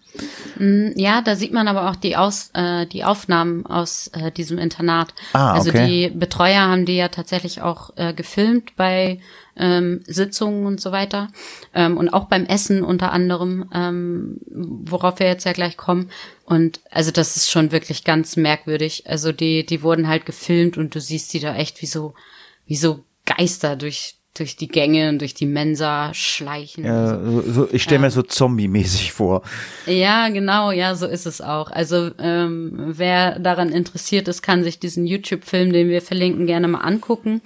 Mm, 0.59 0.99
ja, 0.99 1.23
da 1.23 1.37
sieht 1.37 1.53
man 1.53 1.69
aber 1.69 1.91
auch 1.91 1.97
die 1.97 2.17
Aus, 2.17 2.51
äh, 2.55 2.87
die 2.87 3.05
Aufnahmen 3.05 3.67
aus 3.67 4.09
äh, 4.09 4.31
diesem 4.31 4.59
Internat. 4.59 5.15
Ah, 5.33 5.53
also 5.53 5.71
okay. 5.71 5.79
Also 5.79 5.91
die 5.91 6.11
Betreuer 6.11 6.63
haben 6.63 6.87
die 6.87 6.97
ja 6.97 7.09
tatsächlich 7.09 7.63
auch 7.63 7.91
äh, 7.97 8.13
gefilmt 8.13 8.77
bei 8.77 9.21
ähm, 9.57 10.01
Sitzungen 10.07 10.67
und 10.67 10.81
so 10.81 10.93
weiter. 10.93 11.29
Ähm, 11.75 11.97
und 11.97 12.11
auch 12.11 12.27
beim 12.27 12.45
Essen 12.45 12.83
unter 12.83 13.13
anderem, 13.13 13.69
ähm, 13.75 14.39
worauf 14.51 15.19
wir 15.19 15.27
jetzt 15.27 15.45
ja 15.45 15.53
gleich 15.53 15.77
kommen. 15.77 16.11
Und 16.45 16.81
also 16.91 17.11
das 17.11 17.37
ist 17.37 17.51
schon 17.51 17.73
wirklich 17.73 18.05
ganz 18.05 18.37
merkwürdig. 18.37 19.05
Also 19.07 19.33
die, 19.33 19.65
die 19.65 19.83
wurden 19.83 20.09
halt 20.09 20.27
gefilmt 20.27 20.77
und 20.77 20.95
du 20.95 21.01
siehst 21.01 21.33
die 21.33 21.41
da 21.41 21.57
echt 21.57 21.83
wie 21.83 21.87
so, 21.87 22.15
wie 22.67 22.77
so 22.77 23.05
Geister 23.25 23.77
durch, 23.77 24.17
durch 24.35 24.57
die 24.57 24.69
Gänge 24.69 25.09
und 25.09 25.21
durch 25.21 25.35
die 25.35 25.47
Mensa 25.47 26.13
schleichen. 26.15 26.85
Ja, 26.85 27.19
so. 27.19 27.43
so 27.43 27.69
ich 27.73 27.83
stelle 27.83 27.97
ja. 27.97 28.03
mir 28.03 28.11
so 28.11 28.23
zombie-mäßig 28.23 29.13
vor. 29.13 29.43
Ja, 29.87 30.29
genau, 30.29 30.71
ja, 30.71 30.95
so 30.95 31.07
ist 31.07 31.27
es 31.27 31.41
auch. 31.41 31.71
Also 31.71 32.11
ähm, 32.19 32.73
wer 32.77 33.39
daran 33.39 33.73
interessiert 33.73 34.29
ist, 34.29 34.43
kann 34.43 34.63
sich 34.63 34.79
diesen 34.79 35.07
YouTube-Film, 35.07 35.73
den 35.73 35.89
wir 35.89 36.03
verlinken, 36.03 36.47
gerne 36.47 36.69
mal 36.69 36.81
angucken. 36.81 37.41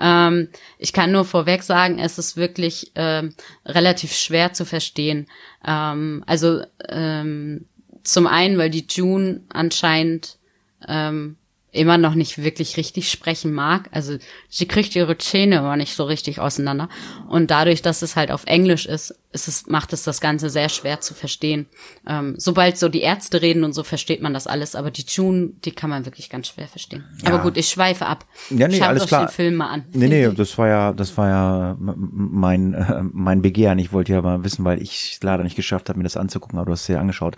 Ähm, 0.00 0.48
ich 0.78 0.92
kann 0.92 1.12
nur 1.12 1.24
vorweg 1.24 1.62
sagen, 1.62 1.98
es 1.98 2.18
ist 2.18 2.36
wirklich 2.36 2.92
ähm, 2.94 3.34
relativ 3.64 4.12
schwer 4.12 4.52
zu 4.52 4.64
verstehen. 4.64 5.26
Ähm, 5.66 6.24
also 6.26 6.62
ähm, 6.88 7.66
zum 8.02 8.26
einen, 8.26 8.58
weil 8.58 8.70
die 8.70 8.86
June 8.88 9.42
anscheinend 9.48 10.38
ähm, 10.86 11.36
immer 11.70 11.98
noch 11.98 12.14
nicht 12.14 12.42
wirklich 12.42 12.76
richtig 12.76 13.10
sprechen 13.10 13.52
mag. 13.52 13.88
Also 13.92 14.16
sie 14.48 14.66
kriegt 14.66 14.96
ihre 14.96 15.18
Zähne 15.18 15.60
aber 15.60 15.76
nicht 15.76 15.94
so 15.94 16.04
richtig 16.04 16.40
auseinander. 16.40 16.88
Und 17.28 17.50
dadurch, 17.50 17.82
dass 17.82 18.02
es 18.02 18.16
halt 18.16 18.30
auf 18.30 18.44
Englisch 18.46 18.86
ist, 18.86 19.14
ist 19.30 19.46
es, 19.46 19.66
macht 19.66 19.92
es 19.92 20.04
das 20.04 20.22
Ganze 20.22 20.48
sehr 20.48 20.70
schwer 20.70 21.00
zu 21.00 21.12
verstehen. 21.12 21.66
Ähm, 22.06 22.34
sobald 22.38 22.78
so 22.78 22.88
die 22.88 23.02
Ärzte 23.02 23.42
reden 23.42 23.62
und 23.62 23.74
so, 23.74 23.82
versteht 23.82 24.22
man 24.22 24.32
das 24.32 24.46
alles. 24.46 24.74
Aber 24.74 24.90
die 24.90 25.04
Tune, 25.04 25.50
die 25.64 25.72
kann 25.72 25.90
man 25.90 26.06
wirklich 26.06 26.30
ganz 26.30 26.48
schwer 26.48 26.66
verstehen. 26.66 27.04
Ja. 27.22 27.34
Aber 27.34 27.42
gut, 27.42 27.58
ich 27.58 27.68
schweife 27.68 28.06
ab. 28.06 28.24
Ja, 28.48 28.68
nee, 28.68 28.78
Schaut 28.78 28.88
alles 28.88 29.06
klar. 29.06 29.26
den 29.26 29.32
Film 29.32 29.56
mal 29.56 29.68
an. 29.68 29.84
Nee, 29.92 30.08
nee, 30.08 30.30
das 30.34 30.56
war 30.56 30.68
ja, 30.68 30.92
das 30.94 31.16
war 31.18 31.28
ja 31.28 31.76
mein, 31.78 32.72
äh, 32.72 33.02
mein 33.12 33.42
Begehren. 33.42 33.78
Ich 33.78 33.92
wollte 33.92 34.12
ja 34.12 34.22
mal 34.22 34.44
wissen, 34.44 34.64
weil 34.64 34.80
ich 34.80 35.12
es 35.12 35.22
leider 35.22 35.44
nicht 35.44 35.56
geschafft 35.56 35.90
habe, 35.90 35.98
mir 35.98 36.04
das 36.04 36.16
anzugucken, 36.16 36.58
aber 36.58 36.66
du 36.66 36.72
hast 36.72 36.82
es 36.82 36.88
ja 36.88 36.98
angeschaut. 36.98 37.36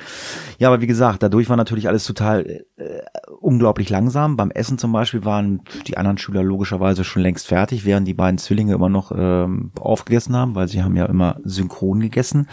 Ja, 0.59 0.69
aber 0.69 0.81
wie 0.81 0.87
gesagt, 0.87 1.25
dadurch 1.25 1.49
war 1.49 1.57
natürlich 1.57 1.89
alles 1.89 2.05
total 2.05 2.65
äh, 2.77 3.03
unglaublich 3.41 3.91
langsam. 3.91 4.30
Beim 4.37 4.51
Essen 4.51 4.79
zum 4.79 4.93
Beispiel 4.93 5.25
waren 5.25 5.63
die 5.87 5.97
anderen 5.97 6.19
Schüler 6.19 6.43
logischerweise 6.43 7.05
schon 7.05 7.23
längst 7.23 7.47
fertig, 7.47 7.85
während 7.85 8.07
die 8.07 8.15
beiden 8.15 8.39
Zwillinge 8.39 8.75
immer 8.75 8.89
noch 8.89 9.13
ähm, 9.17 9.71
aufgegessen 9.79 10.37
haben, 10.37 10.55
weil 10.55 10.69
sie 10.69 10.83
haben 10.83 10.97
ja 10.97 11.07
immer 11.07 11.41
synchron 11.45 12.01
gegessen. 12.01 12.49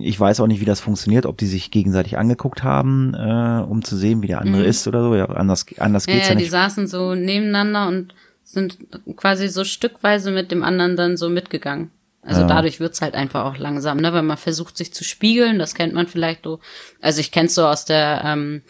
Ich 0.00 0.20
weiß 0.20 0.40
auch 0.40 0.46
nicht, 0.46 0.60
wie 0.60 0.66
das 0.66 0.80
funktioniert, 0.80 1.24
ob 1.24 1.38
die 1.38 1.46
sich 1.46 1.70
gegenseitig 1.70 2.18
angeguckt 2.18 2.62
haben, 2.62 3.14
äh, 3.14 3.64
um 3.66 3.82
zu 3.82 3.96
sehen, 3.96 4.20
wie 4.22 4.26
der 4.26 4.40
andere 4.40 4.62
mhm. 4.62 4.68
ist 4.68 4.86
oder 4.86 5.02
so. 5.02 5.14
Ja, 5.14 5.26
anders, 5.26 5.64
anders 5.78 6.06
geht's 6.06 6.18
ja, 6.18 6.24
ja, 6.24 6.28
ja 6.30 6.34
nicht. 6.34 6.46
Die 6.46 6.50
saßen 6.50 6.86
so 6.86 7.14
nebeneinander 7.14 7.88
und 7.88 8.14
sind 8.42 8.78
quasi 9.16 9.48
so 9.48 9.64
stückweise 9.64 10.30
mit 10.30 10.50
dem 10.50 10.62
anderen 10.62 10.96
dann 10.96 11.16
so 11.16 11.30
mitgegangen. 11.30 11.90
Also 12.26 12.40
Ja. 12.42 12.46
dadurch 12.46 12.80
wird's 12.80 13.00
halt 13.02 13.14
einfach 13.14 13.44
auch 13.44 13.58
langsam, 13.58 13.98
ne? 13.98 14.12
Wenn 14.14 14.26
man 14.26 14.36
versucht, 14.38 14.76
sich 14.76 14.92
zu 14.94 15.04
spiegeln, 15.04 15.58
das 15.58 15.74
kennt 15.74 15.92
man 15.94 16.06
vielleicht 16.06 16.44
so. 16.44 16.60
Also 17.02 17.20
ich 17.20 17.30
kenn's 17.32 17.54
so 17.54 17.66
aus 17.66 17.84
der, 17.84 18.22
ähm, 18.24 18.62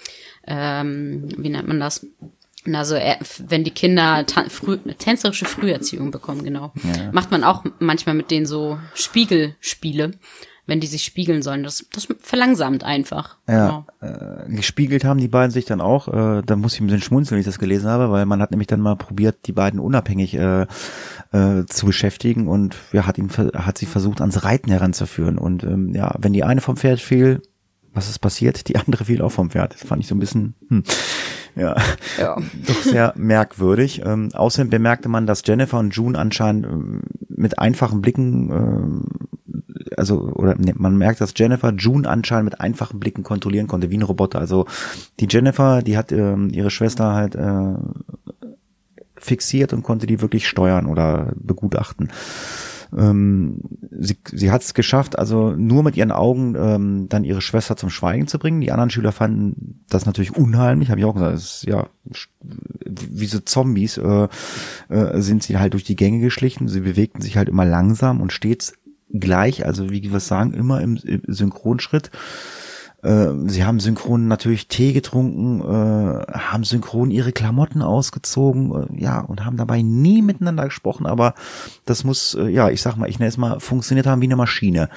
ähm, 0.46 1.28
wie 1.38 1.49
nennt 1.50 1.68
man 1.68 1.80
das? 1.80 2.06
Na, 2.66 2.84
so, 2.84 2.94
äh, 2.94 3.16
wenn 3.46 3.62
die 3.62 3.70
Kinder 3.70 4.25
früh, 4.49 4.78
tänzerische 4.78 5.44
Früherziehung 5.44 6.11
bekommen, 6.11 6.42
genau. 6.44 6.73
Macht 7.12 7.30
man 7.30 7.44
auch 7.44 7.62
manchmal 7.78 8.14
mit 8.14 8.30
denen 8.30 8.46
so 8.46 8.78
Spiegelspiele, 8.94 10.12
wenn 10.66 10.80
die 10.80 10.87
sich 10.87 11.04
spiegeln 11.04 11.42
sollen. 11.42 11.62
Das, 11.62 11.84
das 11.92 12.08
verlangsamt 12.20 12.84
einfach. 12.84 13.37
Ja, 13.46 13.84
Genau. 14.00 14.46
äh, 14.49 14.49
gespiegelt 14.56 15.04
haben 15.04 15.20
die 15.20 15.28
beiden 15.28 15.50
sich 15.50 15.66
dann 15.66 15.82
auch. 15.82 16.08
Äh, 16.08 16.42
da 16.44 16.56
muss 16.56 16.73
ich 16.75 16.80
ein 16.80 16.87
bisschen 16.87 17.02
schmunzeln, 17.02 17.37
wenn 17.37 17.40
ich 17.40 17.46
das 17.46 17.58
gelesen 17.58 17.88
habe, 17.90 18.11
weil 18.11 18.25
man 18.25 18.40
hat 18.40 18.50
nämlich 18.50 18.68
dann 18.68 18.80
mal 18.80 18.96
probiert, 18.96 19.46
die 19.46 19.52
beiden 19.52 19.78
unabhängig 19.78 20.32
äh, 20.34 20.66
äh, 21.34 21.66
zu 21.66 21.86
beschäftigen 21.86 22.46
und 22.46 22.76
ja, 22.92 23.06
hat 23.06 23.18
ihn 23.18 23.28
hat 23.28 23.76
sie 23.76 23.86
versucht, 23.86 24.20
ans 24.20 24.44
Reiten 24.44 24.70
heranzuführen. 24.70 25.36
Und 25.36 25.64
ähm, 25.64 25.92
ja, 25.92 26.14
wenn 26.18 26.32
die 26.32 26.44
eine 26.44 26.60
vom 26.60 26.76
Pferd 26.76 27.00
fiel, 27.00 27.42
was 27.92 28.08
ist 28.08 28.20
passiert? 28.20 28.68
Die 28.68 28.76
andere 28.76 29.04
fiel 29.04 29.20
auch 29.20 29.32
vom 29.32 29.50
Pferd. 29.50 29.74
Das 29.74 29.84
fand 29.84 30.00
ich 30.00 30.08
so 30.08 30.14
ein 30.14 30.20
bisschen, 30.20 30.54
hm, 30.68 30.84
ja, 31.56 31.76
Ja. 32.18 32.36
doch 32.66 32.82
sehr 32.82 33.14
merkwürdig. 33.16 34.02
Ähm, 34.04 34.30
außerdem 34.32 34.70
bemerkte 34.70 35.08
man, 35.08 35.26
dass 35.26 35.42
Jennifer 35.44 35.78
und 35.78 35.94
June 35.94 36.16
anscheinend 36.16 36.66
ähm, 36.66 37.02
mit 37.28 37.58
einfachen 37.58 38.00
Blicken, 38.00 38.50
ähm, 38.50 39.04
also 39.96 40.20
oder 40.20 40.54
nee, 40.56 40.74
man 40.76 40.96
merkt, 40.96 41.20
dass 41.20 41.34
Jennifer 41.36 41.72
June 41.72 42.08
anscheinend 42.08 42.44
mit 42.44 42.60
einfachen 42.60 43.00
Blicken 43.00 43.24
kontrollieren 43.24 43.66
konnte, 43.66 43.90
wie 43.90 43.98
ein 43.98 44.02
Roboter. 44.02 44.38
Also 44.38 44.66
die 45.18 45.26
Jennifer, 45.28 45.82
die 45.82 45.96
hat 45.96 46.12
ähm, 46.12 46.50
ihre 46.50 46.70
Schwester 46.70 47.12
halt 47.12 47.34
äh, 47.34 47.74
fixiert 49.24 49.72
und 49.72 49.82
konnte 49.82 50.06
die 50.06 50.20
wirklich 50.20 50.48
steuern 50.48 50.86
oder 50.86 51.32
begutachten. 51.36 52.10
Ähm, 52.96 53.60
sie 53.90 54.18
sie 54.30 54.50
hat 54.50 54.62
es 54.62 54.74
geschafft, 54.74 55.18
also 55.18 55.52
nur 55.52 55.82
mit 55.82 55.96
ihren 55.96 56.12
Augen 56.12 56.54
ähm, 56.56 57.08
dann 57.08 57.24
ihre 57.24 57.40
Schwester 57.40 57.76
zum 57.76 57.90
Schweigen 57.90 58.28
zu 58.28 58.38
bringen. 58.38 58.60
Die 58.60 58.70
anderen 58.70 58.90
Schüler 58.90 59.12
fanden 59.12 59.84
das 59.88 60.06
natürlich 60.06 60.36
unheimlich, 60.36 60.90
habe 60.90 61.00
ich 61.00 61.06
auch 61.06 61.14
gesagt. 61.14 61.34
Es 61.34 61.44
ist, 61.44 61.66
ja 61.66 61.88
wie 62.86 63.26
so 63.26 63.40
Zombies 63.40 63.96
äh, 63.96 64.28
äh, 64.88 65.20
sind 65.20 65.42
sie 65.42 65.58
halt 65.58 65.72
durch 65.72 65.84
die 65.84 65.96
Gänge 65.96 66.20
geschlichen. 66.20 66.68
Sie 66.68 66.80
bewegten 66.80 67.20
sich 67.20 67.36
halt 67.36 67.48
immer 67.48 67.64
langsam 67.64 68.20
und 68.20 68.32
stets 68.32 68.74
gleich, 69.10 69.64
also 69.64 69.90
wie 69.90 70.12
wir 70.12 70.20
sagen, 70.20 70.52
immer 70.52 70.80
im, 70.80 70.96
im 70.96 71.22
Synchronschritt. 71.26 72.10
Äh, 73.04 73.49
Sie 73.49 73.64
haben 73.64 73.80
synchron 73.80 74.28
natürlich 74.28 74.66
Tee 74.66 74.92
getrunken, 74.92 75.61
äh, 75.61 76.32
haben 76.32 76.64
synchron 76.64 77.11
ihre 77.11 77.32
Klamotten 77.32 77.82
ausgezogen, 77.82 78.88
äh, 78.99 79.02
ja, 79.02 79.20
und 79.20 79.44
haben 79.44 79.56
dabei 79.56 79.82
nie 79.82 80.23
miteinander 80.23 80.64
gesprochen, 80.64 81.06
aber 81.06 81.34
das 81.84 82.02
muss, 82.02 82.34
äh, 82.34 82.49
ja, 82.49 82.70
ich 82.70 82.80
sag 82.80 82.96
mal, 82.96 83.08
ich 83.08 83.18
nenne 83.18 83.28
es 83.28 83.37
mal, 83.37 83.61
funktioniert 83.61 84.06
haben 84.06 84.23
wie 84.23 84.26
eine 84.26 84.37
Maschine. 84.37 84.88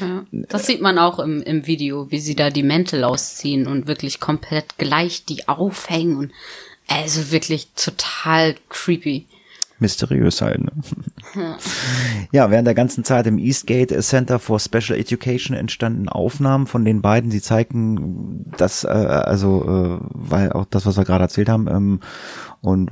Ja. 0.00 0.24
Das 0.32 0.66
sieht 0.66 0.80
man 0.80 0.98
auch 0.98 1.20
im, 1.20 1.40
im 1.42 1.66
Video, 1.66 2.10
wie 2.10 2.18
sie 2.18 2.34
da 2.34 2.50
die 2.50 2.64
Mäntel 2.64 3.04
ausziehen 3.04 3.66
und 3.68 3.86
wirklich 3.86 4.18
komplett 4.18 4.76
gleich 4.78 5.24
die 5.24 5.48
aufhängen 5.48 6.16
und 6.16 6.32
also 6.88 7.30
wirklich 7.30 7.68
total 7.76 8.56
creepy. 8.68 9.26
Mysteriös 9.82 10.40
halt. 10.40 10.64
Ne? 10.64 10.72
Ja, 12.32 12.50
während 12.50 12.66
der 12.66 12.74
ganzen 12.74 13.04
Zeit 13.04 13.26
im 13.26 13.38
Eastgate 13.38 14.00
Center 14.00 14.38
for 14.38 14.58
Special 14.58 14.98
Education 14.98 15.54
entstanden 15.54 16.08
Aufnahmen 16.08 16.66
von 16.66 16.84
den 16.84 17.02
beiden. 17.02 17.30
Sie 17.30 17.42
zeigten 17.42 18.46
das, 18.56 18.84
äh, 18.84 18.88
also, 18.88 20.00
äh, 20.00 20.04
weil 20.14 20.52
auch 20.52 20.64
das, 20.64 20.86
was 20.86 20.96
wir 20.96 21.04
gerade 21.04 21.24
erzählt 21.24 21.50
haben, 21.50 21.68
ähm, 21.68 22.00
und 22.62 22.90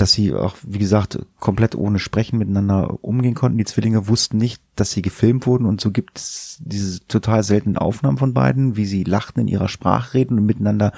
dass 0.00 0.12
sie 0.12 0.34
auch, 0.34 0.56
wie 0.62 0.78
gesagt, 0.78 1.18
komplett 1.40 1.74
ohne 1.74 1.98
Sprechen 1.98 2.38
miteinander 2.38 3.04
umgehen 3.04 3.34
konnten. 3.34 3.58
Die 3.58 3.66
Zwillinge 3.66 4.08
wussten 4.08 4.38
nicht, 4.38 4.62
dass 4.74 4.92
sie 4.92 5.02
gefilmt 5.02 5.46
wurden 5.46 5.66
und 5.66 5.80
so 5.80 5.90
gibt 5.90 6.16
es 6.18 6.58
diese 6.60 7.06
total 7.06 7.42
seltenen 7.42 7.76
Aufnahmen 7.76 8.16
von 8.16 8.32
beiden, 8.32 8.76
wie 8.76 8.86
sie 8.86 9.04
lachten 9.04 9.40
in 9.40 9.48
ihrer 9.48 9.68
Sprache 9.68 10.14
reden 10.14 10.38
und 10.38 10.46
miteinander 10.46 10.92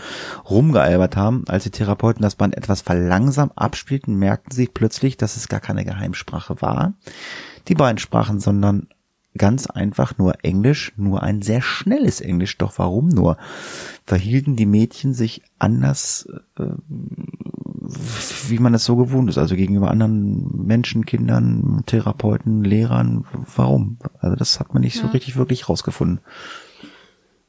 rumgealbert 0.48 1.16
haben. 1.16 1.44
Als 1.48 1.64
die 1.64 1.70
Therapeuten 1.70 2.22
das 2.22 2.36
Band 2.36 2.56
etwas 2.56 2.80
verlangsamt 2.80 3.52
abspielten, 3.56 4.14
merkten 4.14 4.54
sie 4.54 4.68
plötzlich, 4.68 5.16
dass 5.16 5.36
es 5.36 5.48
gar 5.48 5.60
keine 5.60 5.84
Geheimsprache 5.84 6.62
war. 6.62 6.94
Die 7.66 7.74
beiden 7.74 7.98
sprachen, 7.98 8.38
sondern 8.38 8.86
ganz 9.36 9.66
einfach 9.66 10.18
nur 10.18 10.44
Englisch, 10.44 10.92
nur 10.96 11.22
ein 11.22 11.42
sehr 11.42 11.62
schnelles 11.62 12.20
Englisch. 12.20 12.58
Doch 12.58 12.78
warum 12.78 13.08
nur? 13.08 13.36
Verhielten 14.04 14.56
die 14.56 14.66
Mädchen 14.66 15.14
sich 15.14 15.42
anders, 15.58 16.28
äh, 16.58 16.66
wie 18.48 18.58
man 18.58 18.74
es 18.74 18.84
so 18.84 18.96
gewohnt 18.96 19.28
ist, 19.28 19.38
also 19.38 19.56
gegenüber 19.56 19.90
anderen 19.90 20.66
Menschen, 20.66 21.06
Kindern, 21.06 21.82
Therapeuten, 21.86 22.64
Lehrern. 22.64 23.24
Warum? 23.56 23.98
Also 24.18 24.36
das 24.36 24.60
hat 24.60 24.72
man 24.72 24.82
nicht 24.82 24.96
so 24.96 25.06
richtig 25.08 25.36
wirklich 25.36 25.68
rausgefunden. 25.68 26.20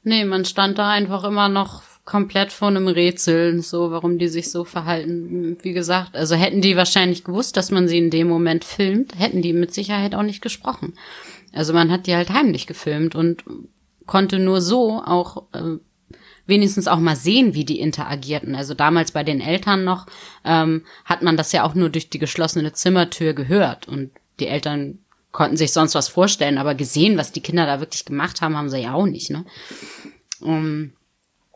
Nee, 0.03 0.25
man 0.25 0.45
stand 0.45 0.77
da 0.77 0.89
einfach 0.89 1.23
immer 1.23 1.47
noch 1.49 1.81
komplett 2.05 2.51
vor 2.51 2.67
einem 2.67 2.87
Rätsel, 2.87 3.61
so 3.61 3.91
warum 3.91 4.17
die 4.17 4.27
sich 4.27 4.51
so 4.51 4.65
verhalten. 4.65 5.57
Wie 5.61 5.71
gesagt, 5.71 6.15
also 6.15 6.35
hätten 6.35 6.61
die 6.61 6.75
wahrscheinlich 6.75 7.23
gewusst, 7.23 7.55
dass 7.55 7.71
man 7.71 7.87
sie 7.87 7.97
in 7.97 8.09
dem 8.09 8.27
Moment 8.27 8.65
filmt, 8.65 9.17
hätten 9.17 9.41
die 9.41 9.53
mit 9.53 9.73
Sicherheit 9.73 10.13
auch 10.13 10.23
nicht 10.23 10.41
gesprochen. 10.41 10.93
Also 11.53 11.73
man 11.73 11.91
hat 11.91 12.07
die 12.07 12.15
halt 12.15 12.29
heimlich 12.31 12.67
gefilmt 12.67 13.15
und 13.15 13.45
konnte 14.05 14.39
nur 14.39 14.59
so 14.59 15.01
auch 15.05 15.43
äh, 15.53 15.77
wenigstens 16.45 16.87
auch 16.87 16.99
mal 16.99 17.15
sehen, 17.15 17.53
wie 17.53 17.65
die 17.65 17.79
interagierten. 17.79 18.55
Also 18.55 18.73
damals 18.73 19.11
bei 19.11 19.23
den 19.23 19.41
Eltern 19.41 19.83
noch 19.83 20.07
ähm, 20.43 20.83
hat 21.05 21.21
man 21.21 21.37
das 21.37 21.51
ja 21.51 21.63
auch 21.63 21.75
nur 21.75 21.89
durch 21.89 22.09
die 22.09 22.19
geschlossene 22.19 22.73
Zimmertür 22.73 23.33
gehört 23.33 23.87
und 23.87 24.11
die 24.39 24.47
Eltern 24.47 24.99
konnten 25.31 25.57
sich 25.57 25.71
sonst 25.71 25.95
was 25.95 26.09
vorstellen, 26.09 26.57
aber 26.57 26.75
gesehen, 26.75 27.17
was 27.17 27.31
die 27.31 27.41
Kinder 27.41 27.65
da 27.65 27.79
wirklich 27.79 28.05
gemacht 28.05 28.41
haben, 28.41 28.55
haben 28.55 28.69
sie 28.69 28.79
ja 28.81 28.93
auch 28.93 29.05
nicht. 29.05 29.31
Ne? 29.31 29.45
Um, 30.41 30.93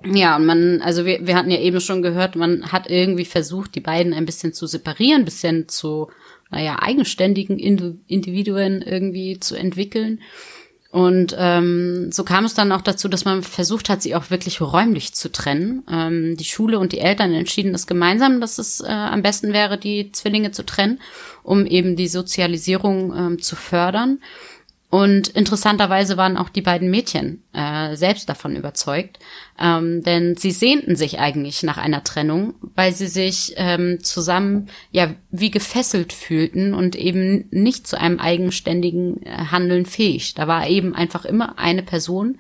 ja, 0.04 0.36
und 0.36 0.46
man, 0.46 0.82
also 0.82 1.06
wir, 1.06 1.28
wir 1.28 1.36
hatten 1.36 1.52
ja 1.52 1.60
eben 1.60 1.80
schon 1.80 2.02
gehört, 2.02 2.36
man 2.36 2.72
hat 2.72 2.90
irgendwie 2.90 3.26
versucht, 3.26 3.76
die 3.76 3.82
beiden 3.82 4.14
ein 4.14 4.26
bisschen 4.26 4.54
zu 4.54 4.68
separieren, 4.68 5.22
ein 5.22 5.26
bisschen 5.26 5.68
zu, 5.70 6.10
naja, 6.50 6.78
eigenständigen 6.82 7.58
Indi- 7.58 7.98
Individuen 8.08 8.82
irgendwie 8.82 9.40
zu 9.40 9.56
entwickeln. 9.56 10.22
Und 10.98 11.36
ähm, 11.38 12.12
so 12.12 12.24
kam 12.24 12.46
es 12.46 12.56
dann 12.56 12.72
auch 12.72 12.82
dazu, 12.82 13.08
dass 13.08 13.24
man 13.24 13.44
versucht 13.44 13.88
hat, 13.88 14.02
sie 14.02 14.16
auch 14.16 14.32
wirklich 14.32 14.62
räumlich 14.62 15.14
zu 15.14 15.32
trennen. 15.32 15.84
Ähm, 15.88 16.36
die 16.38 16.44
Schule 16.44 16.80
und 16.80 16.92
die 16.92 16.98
Eltern 16.98 17.34
entschieden 17.34 17.72
das 17.72 17.86
gemeinsam, 17.86 18.42
dass 18.42 18.58
es 18.58 18.82
äh, 18.82 18.88
am 18.88 19.22
besten 19.22 19.54
wäre, 19.54 19.78
die 19.78 20.12
Zwillinge 20.12 20.50
zu 20.50 20.66
trennen, 20.66 21.00
um 21.44 21.68
eben 21.68 21.96
die 21.96 22.08
Sozialisierung 22.08 23.16
ähm, 23.16 23.40
zu 23.40 23.56
fördern. 23.56 24.22
Und 24.90 25.28
interessanterweise 25.28 26.16
waren 26.16 26.38
auch 26.38 26.48
die 26.48 26.62
beiden 26.62 26.90
Mädchen 26.90 27.44
äh, 27.52 27.98
selbst 27.98 28.30
davon 28.30 28.56
überzeugt, 28.56 29.20
ähm, 29.60 30.02
denn 30.02 30.38
sie 30.38 30.52
sehnten 30.52 30.96
sich 30.96 31.20
eigentlich 31.20 31.62
nach 31.64 31.78
einer 31.78 32.06
Trennung, 32.06 32.56
weil 32.74 32.94
sie 32.94 33.08
sich 33.08 33.54
ähm, 33.58 34.02
zusammen 34.02 34.70
ja 34.92 35.14
wie 35.30 35.52
gefesselt 35.52 36.14
fühlten 36.14 36.74
und 36.74 36.96
eben 36.96 37.50
nicht 37.52 37.86
zu 37.86 38.00
einem 38.00 38.20
eigenständigen 38.20 39.24
äh, 39.24 39.32
Handeln 39.52 39.86
fähig. 39.86 40.36
Da 40.36 40.48
war 40.48 40.70
eben 40.70 40.96
einfach 40.96 41.26
immer 41.26 41.60
eine 41.60 41.84
Person, 41.84 42.40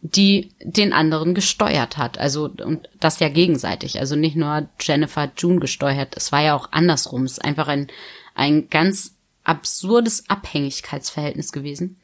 die 0.00 0.50
den 0.60 0.92
anderen 0.92 1.32
gesteuert 1.32 1.96
hat. 1.96 2.18
Also 2.18 2.50
und 2.64 2.88
das 2.98 3.20
ja 3.20 3.28
gegenseitig. 3.28 4.00
Also 4.00 4.16
nicht 4.16 4.34
nur 4.34 4.68
Jennifer 4.80 5.30
June 5.36 5.60
gesteuert. 5.60 6.16
Es 6.16 6.32
war 6.32 6.42
ja 6.42 6.56
auch 6.56 6.72
andersrum. 6.72 7.22
Es 7.22 7.32
ist 7.32 7.44
einfach 7.44 7.68
ein 7.68 7.86
ein 8.34 8.68
ganz 8.70 9.17
absurdes 9.48 10.28
Abhängigkeitsverhältnis 10.28 11.52
gewesen. 11.52 12.00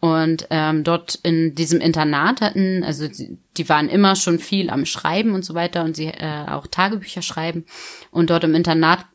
Und 0.00 0.46
ähm, 0.50 0.84
dort 0.84 1.16
in 1.16 1.56
diesem 1.56 1.80
Internat 1.80 2.40
hatten, 2.40 2.84
also 2.84 3.08
die, 3.08 3.36
die 3.56 3.68
waren 3.68 3.88
immer 3.88 4.14
schon 4.14 4.38
viel 4.38 4.70
am 4.70 4.86
Schreiben 4.86 5.34
und 5.34 5.44
so 5.44 5.54
weiter 5.54 5.82
und 5.82 5.96
sie 5.96 6.06
äh, 6.06 6.44
auch 6.46 6.68
Tagebücher 6.68 7.20
schreiben. 7.20 7.66
Und 8.12 8.30
dort 8.30 8.44
im 8.44 8.54
Internat 8.54 9.06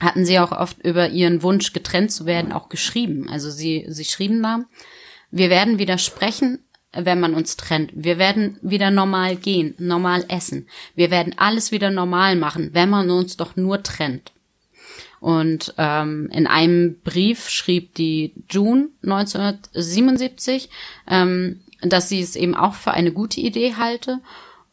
hatten 0.00 0.24
sie 0.24 0.40
auch 0.40 0.50
oft 0.50 0.84
über 0.84 1.10
ihren 1.10 1.42
Wunsch 1.42 1.72
getrennt 1.72 2.10
zu 2.10 2.26
werden 2.26 2.52
auch 2.52 2.68
geschrieben. 2.68 3.28
Also 3.28 3.50
sie 3.50 3.86
sie 3.88 4.04
schrieben 4.04 4.42
da: 4.42 4.64
Wir 5.30 5.48
werden 5.48 5.78
wieder 5.78 5.96
sprechen, 5.96 6.58
wenn 6.92 7.20
man 7.20 7.34
uns 7.34 7.56
trennt. 7.56 7.92
Wir 7.94 8.18
werden 8.18 8.58
wieder 8.62 8.90
normal 8.90 9.36
gehen, 9.36 9.74
normal 9.78 10.24
essen. 10.28 10.68
Wir 10.96 11.12
werden 11.12 11.34
alles 11.36 11.70
wieder 11.70 11.90
normal 11.90 12.34
machen, 12.34 12.70
wenn 12.72 12.90
man 12.90 13.10
uns 13.10 13.36
doch 13.36 13.54
nur 13.54 13.84
trennt. 13.84 14.32
Und 15.20 15.74
ähm, 15.78 16.28
in 16.32 16.46
einem 16.46 17.00
Brief 17.02 17.48
schrieb 17.48 17.94
die 17.94 18.34
June 18.50 18.88
1977, 19.02 20.68
ähm, 21.08 21.60
dass 21.82 22.08
sie 22.08 22.20
es 22.20 22.36
eben 22.36 22.54
auch 22.54 22.74
für 22.74 22.92
eine 22.92 23.12
gute 23.12 23.40
Idee 23.40 23.74
halte 23.74 24.20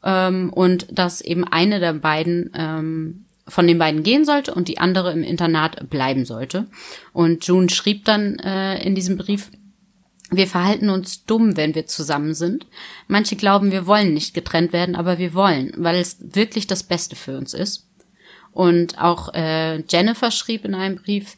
ähm, 0.03 0.51
und 0.51 0.88
dass 0.91 1.21
eben 1.21 1.43
eine 1.43 1.79
der 1.79 1.93
beiden 1.93 2.51
ähm, 2.56 3.25
von 3.47 3.67
den 3.67 3.77
beiden 3.77 4.03
gehen 4.03 4.25
sollte 4.25 4.53
und 4.53 4.67
die 4.67 4.77
andere 4.77 5.12
im 5.12 5.23
Internat 5.23 5.89
bleiben 5.89 6.25
sollte. 6.25 6.67
Und 7.12 7.45
June 7.45 7.69
schrieb 7.69 8.06
dann 8.06 8.39
äh, 8.39 8.82
in 8.84 8.95
diesem 8.95 9.17
Brief, 9.17 9.51
wir 10.32 10.47
verhalten 10.47 10.89
uns 10.89 11.25
dumm, 11.25 11.58
wenn 11.58 11.75
wir 11.75 11.86
zusammen 11.86 12.34
sind. 12.34 12.65
Manche 13.08 13.36
glauben, 13.36 13.71
wir 13.71 13.86
wollen 13.86 14.13
nicht 14.13 14.34
getrennt 14.34 14.73
werden, 14.73 14.95
aber 14.95 15.17
wir 15.17 15.34
wollen, 15.34 15.73
weil 15.77 15.97
es 15.97 16.17
wirklich 16.21 16.67
das 16.67 16.84
Beste 16.84 17.15
für 17.15 17.38
uns 17.38 17.53
ist. 17.53 17.88
Und 18.54 19.02
auch 19.02 19.34
äh, 19.34 19.82
Jennifer 19.89 20.32
schrieb 20.32 20.63
in 20.66 20.76
einem 20.76 20.98
Brief, 20.98 21.38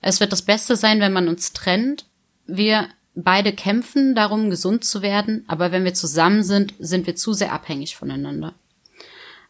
es 0.00 0.20
wird 0.20 0.32
das 0.32 0.42
Beste 0.42 0.76
sein, 0.76 1.00
wenn 1.00 1.12
man 1.12 1.28
uns 1.28 1.52
trennt, 1.52 2.06
wir 2.46 2.88
beide 3.14 3.52
kämpfen 3.52 4.14
darum, 4.14 4.50
gesund 4.50 4.84
zu 4.84 5.02
werden, 5.02 5.44
aber 5.46 5.72
wenn 5.72 5.84
wir 5.84 5.94
zusammen 5.94 6.42
sind, 6.42 6.74
sind 6.78 7.06
wir 7.06 7.16
zu 7.16 7.32
sehr 7.32 7.52
abhängig 7.52 7.96
voneinander. 7.96 8.54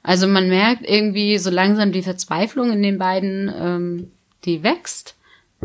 Also 0.02 0.26
man 0.26 0.48
merkt 0.48 0.88
irgendwie 0.88 1.38
so 1.38 1.50
langsam 1.50 1.90
die 1.90 2.02
Verzweiflung 2.02 2.70
in 2.70 2.82
den 2.82 2.98
beiden, 2.98 3.52
ähm, 3.58 4.12
die 4.44 4.62
wächst. 4.62 5.16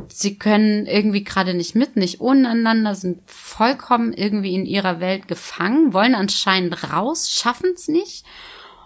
Sie 0.07 0.39
können 0.39 0.85
irgendwie 0.85 1.25
gerade 1.25 1.53
nicht 1.53 1.75
mit, 1.75 1.97
nicht 1.97 2.21
ohne 2.21 2.95
sind 2.95 3.19
vollkommen 3.25 4.13
irgendwie 4.13 4.55
in 4.55 4.65
ihrer 4.65 5.01
Welt 5.01 5.27
gefangen, 5.27 5.91
wollen 5.93 6.15
anscheinend 6.15 6.91
raus, 6.91 7.29
schaffen 7.29 7.71
es 7.75 7.89
nicht. 7.89 8.25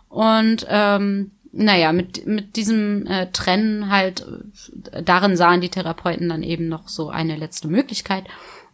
Und 0.10 0.66
ähm, 0.70 1.32
naja, 1.54 1.94
mit, 1.94 2.26
mit 2.26 2.56
diesem 2.56 3.06
äh, 3.06 3.28
Trennen 3.32 3.89
halt, 3.89 4.26
darin 5.04 5.38
sahen 5.38 5.62
die 5.62 5.70
Therapeuten 5.70 6.28
dann 6.28 6.44
eben 6.44 6.68
noch 6.68 6.88
so 6.88 7.10
eine 7.10 7.36
letzte 7.36 7.68
Möglichkeit. 7.68 8.26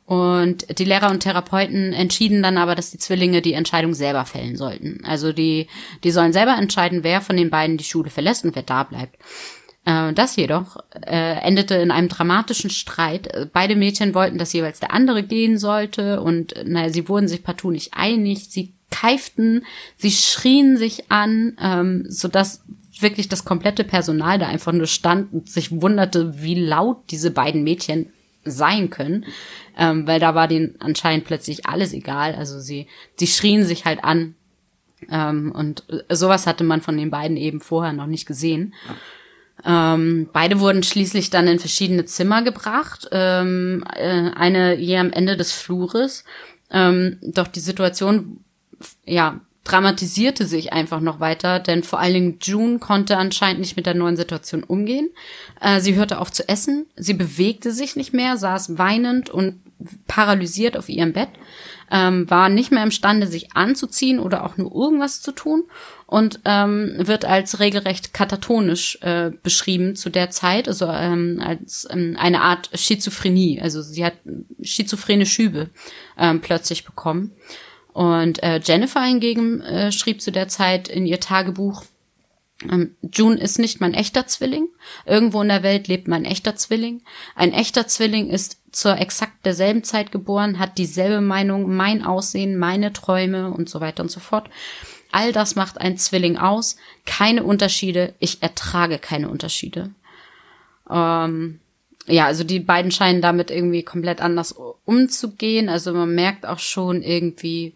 Und 0.06 0.80
die 0.80 0.86
Lehrer 0.86 1.12
und 1.12 1.20
Therapeuten 1.20 1.94
entschieden 1.94 2.42
dann 2.42 2.58
aber, 2.58 2.74
dass 2.74 2.89
die 2.89 2.98
Zwillinge 2.98 3.44
die 3.44 3.54
Entscheidung 3.54 3.94
selber 3.94 4.26
fällen 4.26 4.56
sollten. 4.56 5.04
Also 5.06 5.34
die, 5.34 5.68
die 6.04 6.10
sollen 6.10 6.34
selber 6.34 6.58
entscheiden, 6.58 7.04
wer 7.04 7.22
von 7.22 7.38
den 7.38 7.52
beiden 7.52 7.78
die 7.78 7.84
Schule 7.84 8.10
verlässt 8.10 8.44
und 8.44 8.56
wer 8.56 8.63
da 8.63 8.84
bleibt. 8.84 9.18
Äh, 9.86 10.13
das 10.13 10.38
jedoch 10.38 10.78
äh, 11.06 11.42
endete 11.42 11.76
in 11.76 11.92
einem 11.92 12.08
dramatischen 12.08 12.70
Streit. 12.70 13.50
Beide 13.54 13.76
Mädchen 13.76 14.15
wollten, 14.15 14.38
dass 14.38 14.54
jeweils 14.54 14.80
der 14.80 14.94
andere 14.94 15.22
gehen 15.22 15.58
sollte 15.58 16.22
und 16.22 16.56
naja, 16.65 16.89
sie 16.89 17.10
wurden 17.10 17.28
sich 17.28 17.44
partout 17.44 17.72
nicht 17.72 17.94
einig. 17.94 18.50
Sie 18.50 18.74
keiften, 18.89 19.65
sie 19.97 20.12
schrien 20.12 20.78
sich 20.78 21.12
an, 21.12 21.58
ähm, 21.62 22.06
sodass 22.08 22.63
wirklich 22.99 23.30
das 23.30 23.45
komplette 23.45 23.84
Personal 23.84 24.39
da 24.39 24.47
einfach 24.47 24.73
nur 24.73 24.88
stand 24.88 25.34
und 25.34 25.49
sich 25.49 25.82
wunderte, 25.82 26.41
wie 26.41 26.56
laut 26.56 26.97
diese 27.12 27.32
beiden 27.32 27.63
Mädchen 27.63 28.12
sein 28.43 28.89
können, 28.89 29.25
ähm, 29.78 30.08
weil 30.08 30.19
da 30.19 30.36
war 30.36 30.47
denen 30.47 30.75
anscheinend 30.80 31.25
plötzlich 31.25 31.65
alles 31.65 31.93
egal. 31.93 32.36
Also 32.36 32.60
sie, 32.60 32.88
sie 33.17 33.28
schrien 33.28 33.63
sich 33.63 33.86
halt 33.86 34.04
an. 34.04 34.36
Ähm, 35.10 35.52
und 35.54 35.84
sowas 36.10 36.47
hatte 36.47 36.63
man 36.63 36.82
von 36.82 36.97
den 36.97 37.10
beiden 37.10 37.38
eben 37.38 37.62
vorher 37.62 37.93
noch 37.93 38.08
nicht 38.08 38.25
gesehen. 38.25 38.73
Ähm, 39.65 40.30
beide 40.32 40.60
wurden 40.60 40.84
schließlich 40.84 41.30
dann 41.30 41.47
in 41.47 41.60
verschiedene 41.60 42.06
Zimmer 42.06 42.43
gebracht, 42.43 43.10
ähm, 43.12 43.84
äh, 43.93 44.32
eine 44.36 44.75
je 44.78 44.97
am 44.97 45.12
Ende 45.12 45.36
des 45.36 45.52
Flures. 45.52 46.23
Ähm, 46.71 47.17
doch 47.21 47.47
die 47.47 47.60
Situation, 47.60 48.43
ja, 49.06 49.39
dramatisierte 49.63 50.46
sich 50.46 50.74
einfach 50.74 51.00
noch 51.00 51.20
weiter, 51.20 51.60
denn 51.60 51.84
vor 51.84 52.00
allen 52.00 52.13
Dingen 52.13 52.38
June 52.42 52.80
konnte 52.80 53.18
anscheinend 53.18 53.60
nicht 53.60 53.76
mit 53.76 53.86
der 53.86 53.94
neuen 53.94 54.18
Situation 54.18 54.63
umgehen. 54.63 55.10
Äh, 55.62 55.80
sie 55.80 55.96
hörte 55.96 56.20
auf 56.20 56.32
zu 56.32 56.48
essen, 56.48 56.88
sie 56.96 57.13
bewegte 57.13 57.72
sich 57.72 57.96
nicht 57.96 58.13
mehr, 58.13 58.38
saß 58.38 58.78
weinend 58.78 59.30
und 59.30 59.62
paralysiert 60.08 60.76
auf 60.76 60.89
ihrem 60.89 61.13
Bett, 61.13 61.30
ähm, 61.92 62.30
war 62.30 62.50
nicht 62.50 62.72
mehr 62.72 62.84
imstande, 62.84 63.28
sich 63.28 63.56
anzuziehen 63.56 64.20
oder 64.20 64.44
auch 64.44 64.58
nur 64.58 64.74
irgendwas 64.74 65.22
zu 65.22 65.32
tun 65.32 65.63
und 66.06 66.39
ähm, 66.46 66.96
wird 66.98 67.26
als 67.26 67.60
regelrecht 67.60 68.13
katatonisch 68.13 68.98
äh, 69.02 69.32
beschrieben 69.44 69.96
zu 69.96 70.10
der 70.10 70.32
Zeit, 70.32 70.68
also 70.68 70.88
ähm, 70.88 71.42
als 71.44 71.88
ähm, 71.92 72.18
eine 72.20 72.42
Art 72.42 72.70
Schizophrenie. 72.74 73.62
Also 73.62 73.82
sie 73.82 74.04
hat 74.04 74.15
schizophrene 74.62 75.26
Schübe 75.26 75.70
ähm, 76.18 76.42
plötzlich 76.42 76.84
bekommen. 76.84 77.32
Und 77.99 78.41
äh, 78.43 78.62
Jennifer 78.63 79.01
hingegen 79.01 79.59
äh, 79.59 79.91
schrieb 79.91 80.21
zu 80.21 80.31
der 80.31 80.47
Zeit 80.47 80.88
in 80.88 81.05
ihr 81.05 81.19
Tagebuch, 81.19 81.83
ähm, 82.71 82.95
June 83.01 83.38
ist 83.38 83.59
nicht 83.59 83.81
mein 83.81 83.93
echter 83.93 84.25
Zwilling. 84.25 84.69
Irgendwo 85.05 85.41
in 85.41 85.49
der 85.49 85.63
Welt 85.63 85.89
lebt 85.89 86.07
mein 86.07 86.23
echter 86.23 86.55
Zwilling. 86.55 87.01
Ein 87.35 87.51
echter 87.51 87.88
Zwilling 87.88 88.29
ist 88.29 88.62
zur 88.71 88.97
exakt 88.97 89.45
derselben 89.45 89.83
Zeit 89.83 90.13
geboren, 90.13 90.59
hat 90.59 90.77
dieselbe 90.77 91.19
Meinung, 91.19 91.75
mein 91.75 92.01
Aussehen, 92.01 92.57
meine 92.57 92.93
Träume 92.93 93.51
und 93.51 93.67
so 93.67 93.81
weiter 93.81 94.01
und 94.01 94.12
so 94.12 94.21
fort. 94.21 94.49
All 95.12 95.33
das 95.33 95.57
macht 95.57 95.81
ein 95.81 95.97
Zwilling 95.97 96.38
aus. 96.38 96.77
Keine 97.05 97.43
Unterschiede. 97.43 98.15
Ich 98.19 98.41
ertrage 98.41 98.97
keine 98.97 99.27
Unterschiede. 99.27 99.89
Ähm, 100.89 101.59
ja, 102.07 102.27
also 102.27 102.45
die 102.45 102.62
beiden 102.62 102.91
scheinen 102.91 103.21
damit 103.21 103.51
irgendwie 103.51 103.83
komplett 103.83 104.21
anders 104.21 104.55
umzugehen. 104.85 105.67
Also 105.67 105.91
man 105.91 106.15
merkt 106.15 106.45
auch 106.45 106.59
schon 106.59 107.01
irgendwie, 107.01 107.75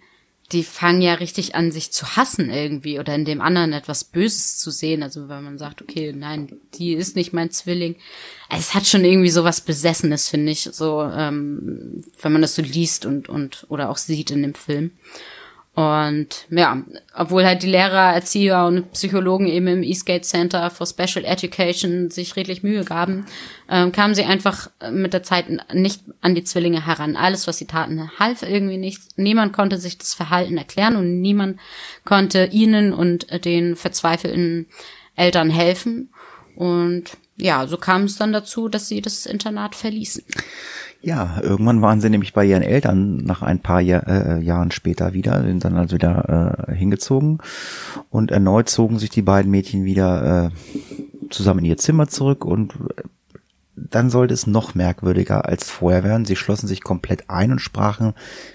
die 0.53 0.63
fangen 0.63 1.01
ja 1.01 1.15
richtig 1.15 1.55
an, 1.55 1.71
sich 1.71 1.91
zu 1.91 2.15
hassen 2.15 2.49
irgendwie 2.49 2.99
oder 2.99 3.15
in 3.15 3.25
dem 3.25 3.41
anderen 3.41 3.73
etwas 3.73 4.03
Böses 4.03 4.57
zu 4.57 4.71
sehen. 4.71 5.01
Also 5.01 5.27
wenn 5.27 5.43
man 5.43 5.57
sagt, 5.57 5.81
okay, 5.81 6.13
nein, 6.15 6.59
die 6.75 6.93
ist 6.93 7.15
nicht 7.15 7.33
mein 7.33 7.51
Zwilling. 7.51 7.95
Es 8.49 8.73
hat 8.73 8.85
schon 8.85 9.03
irgendwie 9.03 9.31
so 9.31 9.43
was 9.43 9.61
Besessenes, 9.61 10.29
finde 10.29 10.51
ich, 10.51 10.69
so, 10.71 11.01
ähm, 11.01 12.03
wenn 12.21 12.31
man 12.31 12.43
das 12.43 12.55
so 12.55 12.61
liest 12.61 13.05
und, 13.05 13.27
und, 13.27 13.65
oder 13.69 13.89
auch 13.89 13.97
sieht 13.97 14.29
in 14.29 14.43
dem 14.43 14.53
Film. 14.53 14.91
Und 15.75 16.45
ja, 16.51 16.83
obwohl 17.15 17.45
halt 17.45 17.63
die 17.63 17.69
Lehrer, 17.69 18.13
Erzieher 18.13 18.65
und 18.65 18.91
Psychologen 18.91 19.47
eben 19.47 19.65
im 19.65 19.81
Eastgate 19.81 20.23
Center 20.23 20.69
for 20.69 20.85
Special 20.85 21.25
Education 21.25 22.11
sich 22.11 22.35
redlich 22.35 22.61
Mühe 22.61 22.83
gaben, 22.83 23.25
ähm, 23.69 23.91
kamen 23.91 24.13
sie 24.13 24.23
einfach 24.23 24.69
mit 24.91 25.13
der 25.13 25.23
Zeit 25.23 25.47
nicht 25.73 26.03
an 26.21 26.35
die 26.35 26.43
Zwillinge 26.43 26.85
heran. 26.85 27.15
Alles, 27.15 27.47
was 27.47 27.57
sie 27.57 27.65
taten, 27.65 28.11
half 28.19 28.43
irgendwie 28.43 28.77
nichts. 28.77 29.09
Niemand 29.15 29.51
konnte 29.53 29.79
sich 29.79 29.97
das 29.97 30.13
Verhalten 30.13 30.57
erklären 30.57 30.95
und 30.95 31.21
niemand 31.21 31.59
konnte 32.05 32.45
ihnen 32.51 32.93
und 32.93 33.43
den 33.43 33.75
verzweifelten 33.75 34.67
Eltern 35.15 35.49
helfen. 35.49 36.13
Und 36.55 37.17
ja, 37.35 37.65
so 37.65 37.77
kam 37.77 38.03
es 38.03 38.17
dann 38.17 38.31
dazu, 38.31 38.69
dass 38.69 38.87
sie 38.87 39.01
das 39.01 39.25
Internat 39.25 39.73
verließen. 39.73 40.23
Ja, 41.05 41.41
irgendwann 41.41 41.81
waren 41.81 41.99
sie 41.99 42.09
nämlich 42.09 42.31
bei 42.31 42.45
ihren 42.45 42.61
Eltern 42.61 43.17
nach 43.17 43.41
ein 43.41 43.59
paar 43.59 43.81
Jahr, 43.81 44.07
äh, 44.07 44.39
Jahren 44.41 44.71
später 44.71 45.11
wieder, 45.11 45.43
sind 45.43 45.65
dann 45.65 45.75
also 45.75 45.95
wieder 45.95 46.65
äh, 46.69 46.73
hingezogen 46.73 47.39
und 48.09 48.31
erneut 48.31 48.69
zogen 48.69 48.99
sich 48.99 49.09
die 49.09 49.21
beiden 49.21 49.51
Mädchen 49.51 49.83
wieder 49.83 50.45
äh, 50.45 51.29
zusammen 51.29 51.59
in 51.59 51.65
ihr 51.65 51.77
Zimmer 51.77 52.07
zurück 52.07 52.45
und 52.45 52.73
dann 53.75 54.09
sollte 54.09 54.33
es 54.33 54.47
noch 54.47 54.75
merkwürdiger 54.75 55.43
als 55.43 55.69
vorher 55.69 56.05
werden. 56.05 56.23
Sie 56.23 56.37
schlossen 56.37 56.67
sich 56.67 56.83
komplett 56.83 57.29
ein 57.29 57.51
und 57.51 57.59
sprachen 57.59 58.13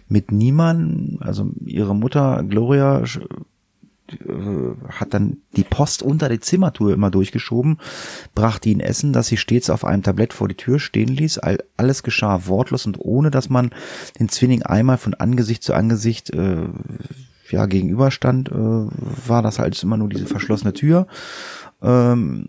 mit 0.09 0.33
niemandem. 0.33 1.19
Also 1.21 1.51
ihre 1.67 1.95
Mutter 1.95 2.43
Gloria 2.49 3.03
äh, 4.13 4.75
hat 4.91 5.15
dann 5.15 5.39
die 5.57 5.65
Post 5.65 6.03
unter 6.03 6.29
die 6.29 6.41
Zimmertür 6.41 6.95
immer 6.95 7.11
durchgeschoben, 7.11 7.79
brachte 8.35 8.69
ihnen 8.69 8.81
Essen, 8.81 9.13
das 9.13 9.29
sie 9.29 9.37
stets 9.37 9.71
auf 9.71 9.85
einem 9.85 10.03
Tablett 10.03 10.33
vor 10.33 10.49
die 10.49 10.57
Tür 10.57 10.79
stehen 10.79 11.09
ließ. 11.09 11.39
All, 11.39 11.59
alles 11.77 12.03
geschah 12.03 12.47
wortlos 12.47 12.87
und 12.87 12.99
ohne, 12.99 13.31
dass 13.31 13.49
man 13.49 13.71
den 14.19 14.29
Zwilling 14.29 14.63
einmal 14.63 14.99
von 14.99 15.15
Angesicht 15.15 15.63
zu 15.63 15.75
Angesicht 15.75 16.31
äh, 16.31 16.69
ja 17.51 17.67
gegenüberstand, 17.67 18.51
äh, 18.51 18.55
war 18.55 19.43
das 19.43 19.59
halt 19.59 19.83
immer 19.83 19.97
nur 19.97 20.09
diese 20.09 20.27
verschlossene 20.27 20.73
Tür. 20.73 21.07
Ähm, 21.83 22.49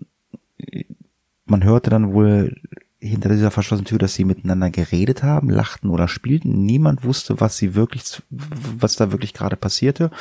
man 1.46 1.64
hörte 1.64 1.90
dann 1.90 2.14
wohl 2.14 2.56
hinter 3.00 3.30
dieser 3.30 3.52
verschlossenen 3.52 3.86
Tür, 3.86 3.98
dass 3.98 4.14
sie 4.14 4.26
miteinander 4.26 4.70
geredet 4.70 5.24
haben, 5.24 5.50
lachten 5.50 5.90
oder 5.90 6.08
spielten. 6.08 6.66
Niemand 6.66 7.04
wusste, 7.04 7.40
was 7.40 7.58
sie 7.58 7.76
wirklich, 7.76 8.22
was 8.30 8.98
da 8.98 9.12
wirklich 9.12 9.34
gerade 9.34 9.56
passierte. 9.56 10.12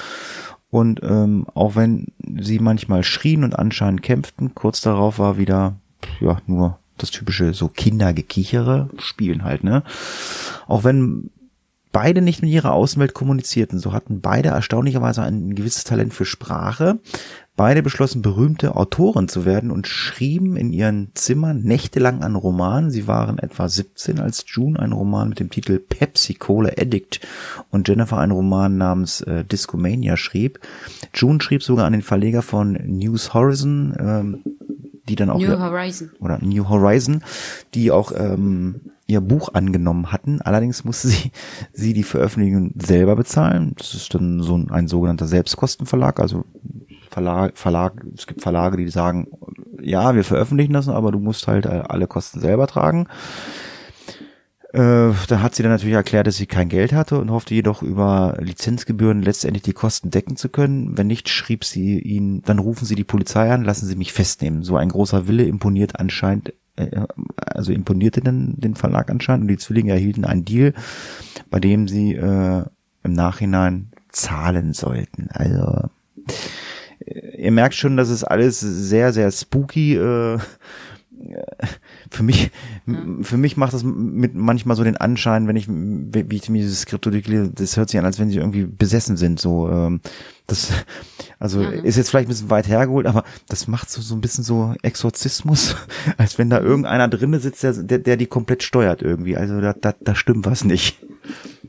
Und 0.71 1.01
ähm, 1.03 1.47
auch 1.55 1.77
wenn 1.77 2.09
sie 2.41 2.59
manchmal 2.59 3.03
schrien 3.03 3.45
und 3.45 3.59
anscheinend 3.59 4.03
kämpften, 4.03 4.55
kurz 4.55 4.81
darauf 4.81 5.19
war 5.19 5.39
wieder 5.39 5.77
ja 6.21 6.39
nur 6.47 6.79
das 6.99 7.11
typische 7.11 7.55
so 7.55 7.69
Kindergekichere, 7.69 8.91
Spielen 8.99 9.45
halt, 9.45 9.65
ne? 9.65 9.83
Auch 10.67 10.85
wenn 10.85 11.31
beide 11.93 12.21
nicht 12.21 12.43
mit 12.43 12.51
ihrer 12.51 12.73
Außenwelt 12.73 13.15
kommunizierten, 13.15 13.79
so 13.79 13.93
hatten 13.93 14.21
beide 14.21 14.51
erstaunlicherweise 14.51 15.23
ein 15.23 15.55
gewisses 15.55 15.85
Talent 15.85 16.13
für 16.13 16.27
Sprache, 16.27 16.99
Beide 17.59 17.83
beschlossen, 17.83 18.23
berühmte 18.23 18.77
Autoren 18.77 19.27
zu 19.27 19.45
werden 19.45 19.73
und 19.73 19.89
schrieben 19.89 20.57
in 20.57 20.73
ihren 20.73 21.11
Zimmern 21.15 21.61
nächtelang 21.63 22.23
an 22.23 22.37
Romanen. 22.37 22.93
Sie 22.93 23.09
waren 23.09 23.41
etwa 23.41 23.69
17, 23.69 24.21
als 24.21 24.45
June 24.47 24.79
einen 24.79 24.93
Roman 24.93 25.29
mit 25.29 25.41
dem 25.41 25.51
Titel 25.51 25.81
Pepsi 25.81 26.35
Cola 26.35 26.71
Addict 26.79 27.19
und 27.73 27.89
Jennifer 27.89 28.19
einen 28.19 28.31
Roman 28.31 28.77
namens 28.77 29.23
äh, 29.23 29.45
Discomania 29.45 30.17
schrieb. 30.17 30.61
June 31.13 31.41
schrieb 31.41 31.65
sogar 31.65 31.87
an 31.87 31.95
den 31.95 32.03
Verleger 32.03 32.43
von 32.43 32.75
News 32.87 33.35
Horizon, 33.35 33.93
ähm, 33.99 34.45
die 35.09 35.17
dann 35.17 35.29
auch 35.29 35.41
New 35.41 35.59
Horizon 35.59 36.11
oder 36.21 36.39
New 36.41 36.69
Horizon, 36.69 37.25
die 37.75 37.91
auch 37.91 38.13
ähm, 38.15 38.83
ihr 39.09 39.21
Buch 39.21 39.55
angenommen 39.55 40.13
hatten. 40.13 40.41
Allerdings 40.43 40.85
musste 40.85 41.09
sie, 41.09 41.33
sie 41.73 41.93
die 41.93 42.05
Veröffentlichung 42.05 42.71
selber 42.81 43.17
bezahlen. 43.17 43.73
Das 43.77 43.95
ist 43.95 44.15
dann 44.15 44.45
so 44.45 44.57
ein, 44.57 44.71
ein 44.71 44.87
sogenannter 44.87 45.27
Selbstkostenverlag, 45.27 46.21
also 46.21 46.45
Verlag, 47.11 47.57
Verlag, 47.57 48.05
es 48.15 48.27
gibt 48.27 48.43
Verlage, 48.43 48.77
die 48.77 48.89
sagen, 48.89 49.29
ja, 49.81 50.15
wir 50.15 50.25
veröffentlichen 50.25 50.73
das, 50.73 50.89
aber 50.89 51.13
du 51.13 51.19
musst 51.19 51.49
halt 51.49 51.67
äh, 51.67 51.83
alle 51.89 52.07
Kosten 52.07 52.41
selber 52.41 52.67
tragen. 52.67 53.07
Äh, 54.73 55.13
da 55.29 55.41
hat 55.41 55.55
sie 55.55 55.63
dann 55.63 55.73
natürlich 55.73 55.95
erklärt, 55.95 56.27
dass 56.27 56.37
sie 56.37 56.47
kein 56.47 56.69
Geld 56.69 56.93
hatte 56.93 57.19
und 57.19 57.31
hoffte 57.31 57.55
jedoch 57.55 57.83
über 57.83 58.37
Lizenzgebühren 58.39 59.23
letztendlich 59.23 59.63
die 59.63 59.73
Kosten 59.73 60.11
decken 60.11 60.37
zu 60.37 60.51
können. 60.51 60.99
Wenn 60.99 61.07
nicht, 61.07 61.31
schrieb 61.31 61.65
sie 61.65 61.99
ihn, 61.99 62.43
dann 62.43 62.59
rufen 62.59 62.85
sie 62.85 62.95
die 62.95 63.05
Polizei 63.05 63.51
an, 63.51 63.65
lassen 63.65 63.87
sie 63.87 63.97
mich 63.97 64.13
festnehmen. 64.13 64.63
So 64.63 64.77
ein 64.77 64.91
großer 64.91 65.27
Wille 65.27 65.45
imponiert 65.45 65.99
anscheinend 65.99 66.53
äh, 66.77 67.07
also 67.37 67.73
imponierte 67.73 68.21
den, 68.21 68.61
den 68.61 68.75
Verlag 68.75 69.11
anscheinend 69.11 69.45
und 69.45 69.49
die 69.49 69.57
Zwillinge 69.57 69.93
erhielten 69.93 70.25
einen 70.25 70.45
Deal, 70.45 70.75
bei 71.51 71.61
dem 71.61 71.89
sie 71.89 72.15
äh, 72.15 72.65
im 73.05 73.13
Nachhinein 73.13 73.91
zahlen 74.11 74.75
sollten. 74.75 75.29
Also 75.33 75.89
ihr 77.37 77.53
merkt 77.53 77.75
schon, 77.75 77.97
dass 77.97 78.09
es 78.09 78.25
alles 78.25 78.61
sehr, 78.61 79.13
sehr 79.13 79.31
spooky. 79.31 79.97
Äh, 79.97 80.39
für 82.11 82.23
mich, 82.23 82.51
ja. 82.87 82.95
für 83.23 83.37
mich 83.37 83.57
macht 83.57 83.73
das 83.73 83.83
mit 83.83 84.35
manchmal 84.35 84.77
so 84.77 84.85
den 84.85 84.97
Anschein, 84.97 85.49
wenn 85.49 85.57
ich, 85.57 85.67
wie 85.69 86.37
ich 86.37 86.49
mir 86.49 86.63
dieses 86.63 86.83
Skript 86.83 87.05
durchlese, 87.07 87.51
das 87.51 87.77
hört 87.77 87.91
sich 87.91 87.99
an, 87.99 88.07
als 88.07 88.19
wenn 88.19 88.31
sie 88.31 88.39
irgendwie 88.39 88.65
besessen 88.65 89.17
sind. 89.17 89.41
So, 89.41 89.69
ähm, 89.69 90.01
das, 90.47 90.73
also 91.39 91.61
ne? 91.61 91.81
ist 91.81 91.97
jetzt 91.97 92.11
vielleicht 92.11 92.29
ein 92.29 92.31
bisschen 92.31 92.51
weit 92.51 92.69
hergeholt, 92.69 93.07
aber 93.07 93.25
das 93.49 93.69
macht 93.69 93.91
so 93.91 94.01
so 94.01 94.15
ein 94.15 94.21
bisschen 94.21 94.45
so 94.45 94.75
Exorzismus, 94.83 95.77
als 96.17 96.39
wenn 96.39 96.51
da 96.51 96.61
irgendeiner 96.61 97.09
drinne 97.09 97.41
sitzt, 97.41 97.63
der, 97.63 97.73
der, 97.73 97.99
der 97.99 98.17
die 98.17 98.27
komplett 98.27 98.63
steuert 98.63 99.03
irgendwie. 99.03 99.37
Also 99.37 99.61
da, 99.61 99.73
da, 99.73 99.95
da 100.01 100.15
stimmt 100.15 100.47
was 100.47 100.65
nicht. 100.65 100.99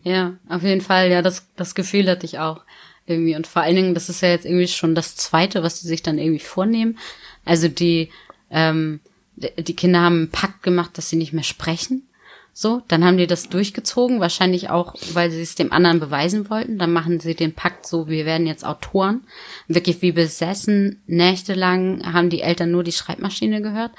Ja, 0.03 0.33
auf 0.47 0.63
jeden 0.63 0.81
Fall. 0.81 1.09
Ja, 1.09 1.21
das, 1.21 1.47
das 1.55 1.75
Gefühl 1.75 2.09
hatte 2.09 2.25
ich 2.25 2.39
auch 2.39 2.63
irgendwie. 3.09 3.35
Und 3.35 3.47
vor 3.47 3.61
allen 3.61 3.75
Dingen, 3.75 3.93
das 3.93 4.09
ist 4.09 4.21
ja 4.21 4.29
jetzt 4.29 4.45
irgendwie 4.45 4.67
schon 4.67 4.95
das 4.95 5.15
Zweite, 5.15 5.63
was 5.63 5.81
sie 5.81 5.87
sich 5.87 6.03
dann 6.03 6.17
irgendwie 6.17 6.39
vornehmen. 6.39 6.97
Also 7.45 7.67
die, 7.67 8.09
ähm, 8.51 8.99
die 9.35 9.75
Kinder 9.75 10.01
haben 10.01 10.15
einen 10.15 10.31
Pakt 10.31 10.63
gemacht, 10.63 10.97
dass 10.97 11.09
sie 11.09 11.15
nicht 11.15 11.33
mehr 11.33 11.43
sprechen. 11.43 12.09
So, 12.53 12.81
dann 12.89 13.05
haben 13.05 13.17
die 13.17 13.27
das 13.27 13.47
durchgezogen, 13.47 14.19
wahrscheinlich 14.19 14.69
auch, 14.69 14.95
weil 15.13 15.31
sie 15.31 15.41
es 15.41 15.55
dem 15.55 15.71
anderen 15.71 15.99
beweisen 15.99 16.49
wollten. 16.49 16.77
Dann 16.77 16.91
machen 16.91 17.19
sie 17.21 17.35
den 17.35 17.53
Pakt 17.53 17.87
so, 17.87 18.09
wir 18.09 18.25
werden 18.25 18.47
jetzt 18.47 18.65
Autoren. 18.65 19.21
Wirklich 19.67 20.01
wie 20.01 20.11
besessen, 20.11 21.01
nächtelang 21.07 22.03
haben 22.11 22.29
die 22.29 22.41
Eltern 22.41 22.71
nur 22.71 22.83
die 22.83 22.91
Schreibmaschine 22.91 23.61
gehört 23.61 23.91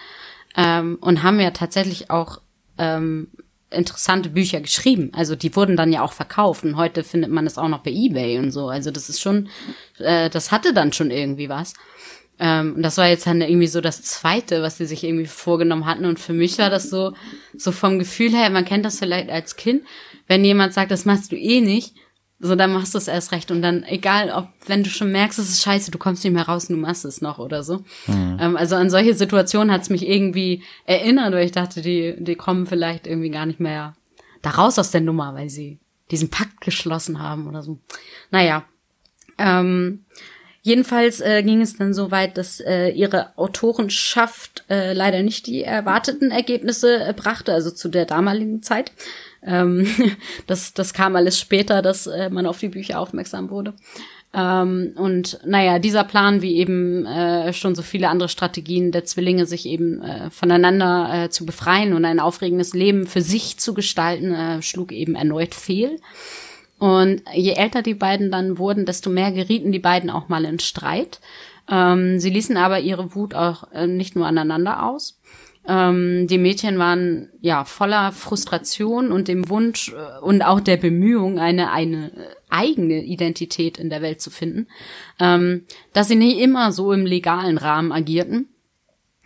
ähm, 0.56 0.98
und 1.00 1.22
haben 1.22 1.40
ja 1.40 1.52
tatsächlich 1.52 2.10
auch 2.10 2.42
ähm, 2.76 3.28
interessante 3.70 4.30
Bücher 4.30 4.60
geschrieben. 4.60 5.12
Also 5.14 5.36
die 5.36 5.54
wurden 5.54 5.76
dann 5.76 5.92
ja 5.92 6.02
auch 6.02 6.12
verkauft 6.12 6.64
und 6.64 6.76
heute 6.76 7.04
findet 7.04 7.30
man 7.30 7.46
es 7.46 7.58
auch 7.58 7.68
noch 7.68 7.80
bei 7.80 7.90
eBay 7.90 8.38
und 8.38 8.50
so. 8.50 8.68
Also 8.68 8.90
das 8.90 9.08
ist 9.08 9.20
schon, 9.20 9.48
äh, 9.98 10.28
das 10.28 10.50
hatte 10.50 10.74
dann 10.74 10.92
schon 10.92 11.10
irgendwie 11.10 11.48
was. 11.48 11.74
Ähm, 12.40 12.74
und 12.76 12.82
das 12.82 12.96
war 12.96 13.06
jetzt 13.08 13.26
dann 13.26 13.42
irgendwie 13.42 13.66
so 13.66 13.80
das 13.80 14.02
Zweite, 14.02 14.62
was 14.62 14.78
sie 14.78 14.86
sich 14.86 15.04
irgendwie 15.04 15.26
vorgenommen 15.26 15.86
hatten. 15.86 16.06
Und 16.06 16.18
für 16.18 16.32
mich 16.32 16.58
war 16.58 16.70
das 16.70 16.90
so, 16.90 17.12
so 17.54 17.70
vom 17.70 17.98
Gefühl 17.98 18.30
her, 18.30 18.50
man 18.50 18.64
kennt 18.64 18.84
das 18.84 18.98
vielleicht 18.98 19.30
als 19.30 19.56
Kind, 19.56 19.82
wenn 20.26 20.44
jemand 20.44 20.72
sagt, 20.72 20.90
das 20.90 21.04
machst 21.04 21.30
du 21.32 21.36
eh 21.36 21.60
nicht, 21.60 21.94
so 22.40 22.56
dann 22.56 22.72
machst 22.72 22.94
du 22.94 22.98
es 22.98 23.06
erst 23.06 23.32
recht. 23.32 23.50
Und 23.50 23.60
dann, 23.60 23.84
egal, 23.84 24.30
ob, 24.30 24.48
wenn 24.66 24.82
du 24.82 24.88
schon 24.90 25.12
merkst, 25.12 25.38
es 25.38 25.50
ist 25.50 25.62
scheiße, 25.62 25.90
du 25.90 25.98
kommst 25.98 26.24
nicht 26.24 26.32
mehr 26.32 26.48
raus 26.48 26.70
und 26.70 26.76
du 26.76 26.80
machst 26.80 27.04
es 27.04 27.20
noch 27.20 27.38
oder 27.38 27.62
so. 27.62 27.84
Mhm. 28.06 28.38
Ähm, 28.40 28.56
also 28.56 28.76
an 28.76 28.88
solche 28.88 29.14
Situationen 29.14 29.70
hat 29.72 29.82
es 29.82 29.90
mich 29.90 30.08
irgendwie 30.08 30.62
erinnert, 30.86 31.32
weil 31.32 31.44
ich 31.44 31.52
dachte, 31.52 31.82
die, 31.82 32.16
die 32.18 32.34
kommen 32.36 32.66
vielleicht 32.66 33.06
irgendwie 33.06 33.30
gar 33.30 33.46
nicht 33.46 33.60
mehr 33.60 33.94
da 34.40 34.50
raus 34.50 34.78
aus 34.78 34.90
der 34.90 35.02
Nummer, 35.02 35.34
weil 35.34 35.50
sie 35.50 35.78
diesen 36.10 36.30
Pakt 36.30 36.62
geschlossen 36.62 37.20
haben 37.22 37.46
oder 37.46 37.62
so. 37.62 37.78
Naja. 38.30 38.64
Ähm, 39.38 40.04
Jedenfalls 40.62 41.22
äh, 41.22 41.42
ging 41.42 41.62
es 41.62 41.76
dann 41.76 41.94
so 41.94 42.10
weit, 42.10 42.36
dass 42.36 42.60
äh, 42.60 42.90
ihre 42.90 43.36
Autorenschaft 43.38 44.64
äh, 44.68 44.92
leider 44.92 45.22
nicht 45.22 45.46
die 45.46 45.62
erwarteten 45.62 46.30
Ergebnisse 46.30 47.02
äh, 47.02 47.14
brachte, 47.14 47.54
also 47.54 47.70
zu 47.70 47.88
der 47.88 48.04
damaligen 48.04 48.62
Zeit. 48.62 48.92
Ähm, 49.42 49.86
das, 50.46 50.74
das 50.74 50.92
kam 50.92 51.16
alles 51.16 51.38
später, 51.38 51.82
dass 51.82 52.06
äh, 52.06 52.30
man 52.30 52.46
auf 52.46 52.58
die 52.58 52.68
Bücher 52.68 53.00
aufmerksam 53.00 53.50
wurde. 53.50 53.74
Ähm, 54.32 54.92
und 54.96 55.40
naja, 55.44 55.78
dieser 55.78 56.04
Plan, 56.04 56.40
wie 56.40 56.56
eben 56.56 57.04
äh, 57.04 57.52
schon 57.52 57.74
so 57.74 57.82
viele 57.82 58.08
andere 58.08 58.28
Strategien 58.28 58.92
der 58.92 59.04
Zwillinge, 59.04 59.44
sich 59.46 59.66
eben 59.66 60.02
äh, 60.02 60.30
voneinander 60.30 61.24
äh, 61.24 61.30
zu 61.30 61.44
befreien 61.44 61.94
und 61.94 62.04
ein 62.04 62.20
aufregendes 62.20 62.72
Leben 62.72 63.06
für 63.06 63.22
sich 63.22 63.58
zu 63.58 63.74
gestalten, 63.74 64.32
äh, 64.32 64.62
schlug 64.62 64.92
eben 64.92 65.16
erneut 65.16 65.54
fehl. 65.54 65.96
Und 66.78 67.22
je 67.34 67.52
älter 67.52 67.82
die 67.82 67.94
beiden 67.94 68.30
dann 68.30 68.56
wurden, 68.56 68.86
desto 68.86 69.10
mehr 69.10 69.32
gerieten 69.32 69.72
die 69.72 69.80
beiden 69.80 70.10
auch 70.10 70.28
mal 70.28 70.44
in 70.44 70.60
Streit. 70.60 71.20
Ähm, 71.68 72.18
sie 72.20 72.30
ließen 72.30 72.56
aber 72.56 72.80
ihre 72.80 73.14
Wut 73.14 73.34
auch 73.34 73.70
äh, 73.72 73.86
nicht 73.86 74.16
nur 74.16 74.26
aneinander 74.26 74.86
aus. 74.86 75.20
Ähm, 75.70 76.26
die 76.26 76.38
Mädchen 76.38 76.80
waren 76.80 77.28
ja 77.40 77.64
voller 77.64 78.10
Frustration 78.10 79.12
und 79.12 79.28
dem 79.28 79.48
Wunsch 79.48 79.92
äh, 79.92 80.18
und 80.20 80.42
auch 80.42 80.58
der 80.58 80.76
Bemühung, 80.76 81.38
eine, 81.38 81.70
eine 81.70 82.10
eigene 82.48 83.04
Identität 83.04 83.78
in 83.78 83.88
der 83.88 84.02
Welt 84.02 84.20
zu 84.20 84.30
finden, 84.30 84.66
ähm, 85.20 85.66
dass 85.92 86.08
sie 86.08 86.16
nicht 86.16 86.40
immer 86.40 86.72
so 86.72 86.92
im 86.92 87.06
legalen 87.06 87.56
Rahmen 87.56 87.92
agierten. 87.92 88.48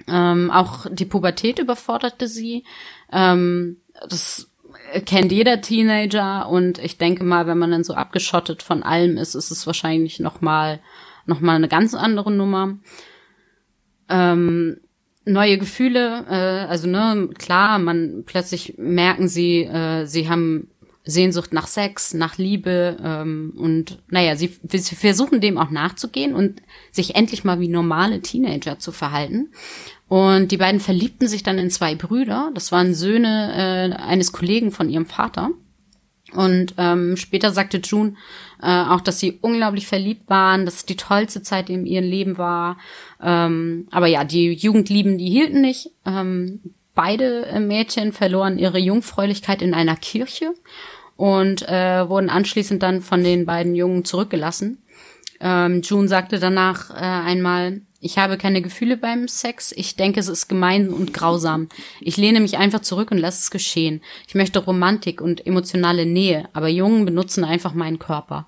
Ähm, 0.07 0.51
auch 0.51 0.85
die 0.91 1.07
Pubertät 1.07 1.59
überforderte 1.59 2.29
sie. 2.29 2.65
Ähm, 3.11 3.79
das 4.11 4.51
kennt 5.07 5.33
jeder 5.33 5.63
Teenager 5.63 6.51
und 6.51 6.79
ich 6.79 6.99
denke 6.99 7.25
mal, 7.25 7.47
wenn 7.47 7.57
man 7.57 7.71
dann 7.71 7.85
so 7.85 7.95
abgeschottet 7.95 8.63
von 8.63 8.83
allem 8.83 9.17
ist, 9.17 9.35
ist 9.35 9.51
es 9.51 9.67
wahrscheinlich 9.67 10.21
noch 10.21 10.43
mal 10.43 10.81
noch 11.25 11.41
mal 11.41 11.57
eine 11.57 11.69
ganz 11.69 11.95
andere 11.95 12.31
Nummer. 12.31 12.77
Ähm, 14.11 14.81
neue 15.25 15.59
Gefühle, 15.59 16.25
äh, 16.29 16.69
also 16.69 16.89
ne, 16.89 17.31
klar, 17.39 17.79
man 17.79 18.25
plötzlich 18.27 18.75
merken 18.77 19.29
sie, 19.29 19.63
äh, 19.65 20.07
sie 20.07 20.29
haben 20.29 20.69
Sehnsucht 21.07 21.53
nach 21.53 21.67
Sex, 21.67 22.15
nach 22.15 22.39
Liebe 22.39 22.97
ähm, 23.03 23.53
und 23.57 23.99
naja, 24.09 24.37
sie, 24.37 24.57
sie 24.71 24.95
versuchen 24.95 25.41
dem 25.41 25.59
auch 25.59 25.71
nachzugehen 25.71 26.35
und 26.35 26.63
sich 26.93 27.15
endlich 27.15 27.45
mal 27.45 27.61
wie 27.61 27.69
normale 27.69 28.21
Teenager 28.23 28.79
zu 28.79 28.91
verhalten. 28.91 29.51
Und 30.09 30.51
die 30.51 30.57
beiden 30.57 30.81
verliebten 30.81 31.29
sich 31.29 31.43
dann 31.43 31.59
in 31.59 31.71
zwei 31.71 31.95
Brüder. 31.95 32.51
Das 32.55 32.73
waren 32.73 32.95
Söhne 32.95 33.93
äh, 33.97 34.03
eines 34.03 34.33
Kollegen 34.33 34.71
von 34.71 34.89
ihrem 34.89 35.07
Vater. 35.07 35.51
Und 36.33 36.75
ähm, 36.79 37.17
später 37.17 37.53
sagte 37.53 37.79
June 37.79 38.15
äh, 38.63 38.67
auch, 38.67 39.01
dass 39.01 39.21
sie 39.21 39.39
unglaublich 39.41 39.87
verliebt 39.87 40.29
waren, 40.29 40.65
dass 40.65 40.77
es 40.77 40.87
die 40.87 40.97
tollste 40.97 41.43
Zeit 41.43 41.71
in 41.71 41.87
ihrem 41.87 42.05
Leben 42.05 42.39
war. 42.39 42.79
Ähm, 43.25 43.89
aber 43.91 44.07
ja, 44.07 44.23
die 44.23 44.53
Jugendlieben, 44.53 45.17
die 45.17 45.31
hielten 45.31 45.63
nicht. 45.63 45.91
Ähm, 46.05 46.61
beide 46.95 47.47
äh, 47.47 47.59
Mädchen 47.59 48.13
verloren 48.13 48.59
ihre 48.59 48.79
Jungfräulichkeit 48.79 49.63
in 49.63 49.73
einer 49.73 49.97
Kirche 49.97 50.53
und 51.17 51.67
äh, 51.67 52.09
wurden 52.09 52.29
anschließend 52.29 52.83
dann 52.83 53.01
von 53.01 53.25
den 53.25 53.47
beiden 53.47 53.75
Jungen 53.75 54.05
zurückgelassen. 54.05 54.79
Ähm, 55.41 55.81
June 55.83 56.07
sagte 56.07 56.39
danach 56.39 56.91
äh, 56.91 57.03
einmal, 57.03 57.81
ich 58.01 58.19
habe 58.19 58.37
keine 58.37 58.61
Gefühle 58.61 58.99
beim 58.99 59.29
Sex. 59.29 59.73
Ich 59.73 59.97
denke, 59.97 60.21
es 60.21 60.29
ist 60.29 60.49
gemein 60.49 60.91
und 60.91 61.15
grausam. 61.15 61.71
Ich 62.03 62.19
lehne 62.19 62.41
mich 62.41 62.59
einfach 62.59 62.81
zurück 62.81 63.11
und 63.11 63.17
lasse 63.17 63.41
es 63.41 63.51
geschehen. 63.51 64.03
Ich 64.29 64.35
möchte 64.35 64.59
Romantik 64.59 65.23
und 65.23 65.47
emotionale 65.47 66.05
Nähe, 66.05 66.47
aber 66.53 66.69
Jungen 66.69 67.07
benutzen 67.07 67.45
einfach 67.45 67.73
meinen 67.73 67.99
Körper. 67.99 68.47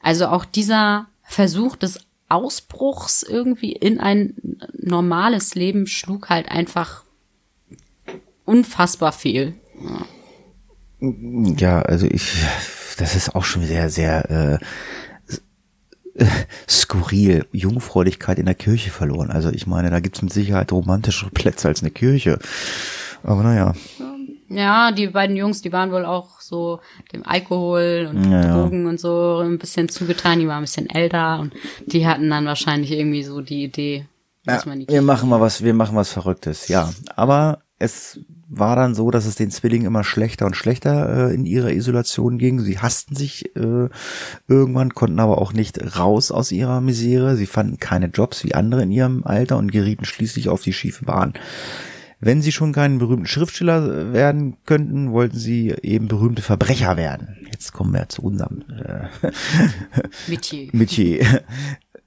Also 0.00 0.28
auch 0.28 0.46
dieser 0.46 1.06
Versuch 1.22 1.76
des 1.76 2.00
Ausbruchs 2.28 3.22
irgendwie 3.22 3.72
in 3.72 4.00
ein 4.00 4.34
normales 4.72 5.54
Leben 5.54 5.86
schlug 5.86 6.28
halt 6.28 6.50
einfach 6.50 7.04
unfassbar 8.44 9.12
viel. 9.12 9.54
Ja, 11.00 11.14
ja 11.56 11.82
also 11.82 12.06
ich, 12.06 12.44
das 12.98 13.14
ist 13.14 13.34
auch 13.34 13.44
schon 13.44 13.64
sehr, 13.64 13.90
sehr 13.90 14.60
äh, 16.18 16.24
skurril, 16.68 17.46
Jungfräulichkeit 17.52 18.38
in 18.38 18.46
der 18.46 18.54
Kirche 18.54 18.90
verloren. 18.90 19.30
Also 19.30 19.50
ich 19.50 19.66
meine, 19.66 19.90
da 19.90 20.00
gibt's 20.00 20.22
mit 20.22 20.32
Sicherheit 20.32 20.72
romantischere 20.72 21.30
Plätze 21.30 21.68
als 21.68 21.82
eine 21.82 21.90
Kirche. 21.90 22.38
Aber 23.22 23.42
naja. 23.42 23.74
Ja, 23.98 24.07
die 24.48 25.08
beiden 25.08 25.36
Jungs, 25.36 25.62
die 25.62 25.72
waren 25.72 25.92
wohl 25.92 26.04
auch 26.04 26.40
so 26.40 26.80
dem 27.12 27.24
Alkohol 27.26 28.08
und 28.10 28.30
ja, 28.30 28.52
Drogen 28.52 28.84
ja. 28.84 28.88
und 28.90 29.00
so 29.00 29.38
ein 29.38 29.58
bisschen 29.58 29.88
zugetan. 29.88 30.40
Die 30.40 30.48
waren 30.48 30.58
ein 30.58 30.62
bisschen 30.62 30.88
älter 30.88 31.40
und 31.40 31.52
die 31.86 32.06
hatten 32.06 32.30
dann 32.30 32.46
wahrscheinlich 32.46 32.92
irgendwie 32.92 33.22
so 33.22 33.40
die 33.40 33.64
Idee, 33.64 34.06
dass 34.44 34.64
ja, 34.64 34.70
man 34.70 34.80
die 34.80 34.88
wir 34.88 35.02
machen 35.02 35.28
mal 35.28 35.40
was, 35.40 35.62
wir 35.62 35.74
machen 35.74 35.96
was 35.96 36.12
Verrücktes, 36.12 36.68
ja. 36.68 36.90
Aber 37.14 37.60
es 37.78 38.20
war 38.48 38.76
dann 38.76 38.94
so, 38.94 39.10
dass 39.10 39.26
es 39.26 39.34
den 39.34 39.50
Zwillingen 39.50 39.86
immer 39.86 40.02
schlechter 40.02 40.46
und 40.46 40.56
schlechter 40.56 41.28
äh, 41.28 41.34
in 41.34 41.44
ihrer 41.44 41.70
Isolation 41.70 42.38
ging. 42.38 42.60
Sie 42.60 42.78
hassten 42.78 43.14
sich 43.14 43.54
äh, 43.56 43.88
irgendwann, 44.48 44.94
konnten 44.94 45.20
aber 45.20 45.38
auch 45.38 45.52
nicht 45.52 45.98
raus 45.98 46.30
aus 46.30 46.50
ihrer 46.50 46.80
Misere. 46.80 47.36
Sie 47.36 47.46
fanden 47.46 47.78
keine 47.78 48.06
Jobs 48.06 48.44
wie 48.44 48.54
andere 48.54 48.82
in 48.82 48.90
ihrem 48.90 49.24
Alter 49.24 49.58
und 49.58 49.70
gerieten 49.70 50.06
schließlich 50.06 50.48
auf 50.48 50.62
die 50.62 50.72
schiefe 50.72 51.04
Bahn. 51.04 51.34
Wenn 52.20 52.42
sie 52.42 52.52
schon 52.52 52.72
keinen 52.72 52.98
berühmten 52.98 53.26
Schriftsteller 53.26 54.12
werden 54.12 54.56
könnten, 54.64 55.12
wollten 55.12 55.38
sie 55.38 55.74
eben 55.82 56.08
berühmte 56.08 56.42
Verbrecher 56.42 56.96
werden. 56.96 57.36
Jetzt 57.50 57.72
kommen 57.72 57.94
wir 57.94 58.08
zu 58.08 58.22
unserem 58.22 58.64
äh, 58.70 59.30
Metier. 60.26 60.68
Metier. 60.72 61.42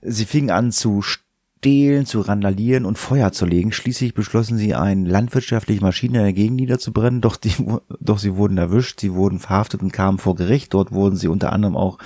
Sie 0.02 0.26
fingen 0.26 0.50
an 0.50 0.71
zu 0.71 1.02
stehlen, 1.02 2.06
zu 2.06 2.21
randalieren 2.21 2.86
und 2.86 2.97
Feuer 2.97 3.32
zu 3.32 3.45
legen. 3.45 3.71
Schließlich 3.71 4.13
beschlossen 4.13 4.58
sie, 4.58 4.76
eine 4.76 5.08
landwirtschaftliche 5.08 5.82
Maschine 5.82 6.17
in 6.17 6.24
der 6.24 6.34
Gegend 6.34 6.58
niederzubrennen, 6.58 7.21
doch, 7.21 7.38
die, 7.38 7.54
doch 8.00 8.17
sie 8.17 8.36
wurden 8.36 8.58
erwischt, 8.58 9.00
sie 9.00 9.13
wurden 9.13 9.39
verhaftet 9.39 9.82
und 9.82 9.93
kamen 9.93 10.17
vor 10.17 10.36
Gericht. 10.36 10.74
Dort 10.74 10.91
wurden 10.91 11.15
sie 11.15 11.28
unter 11.30 11.54
anderem 11.54 11.78
auch 11.78 12.00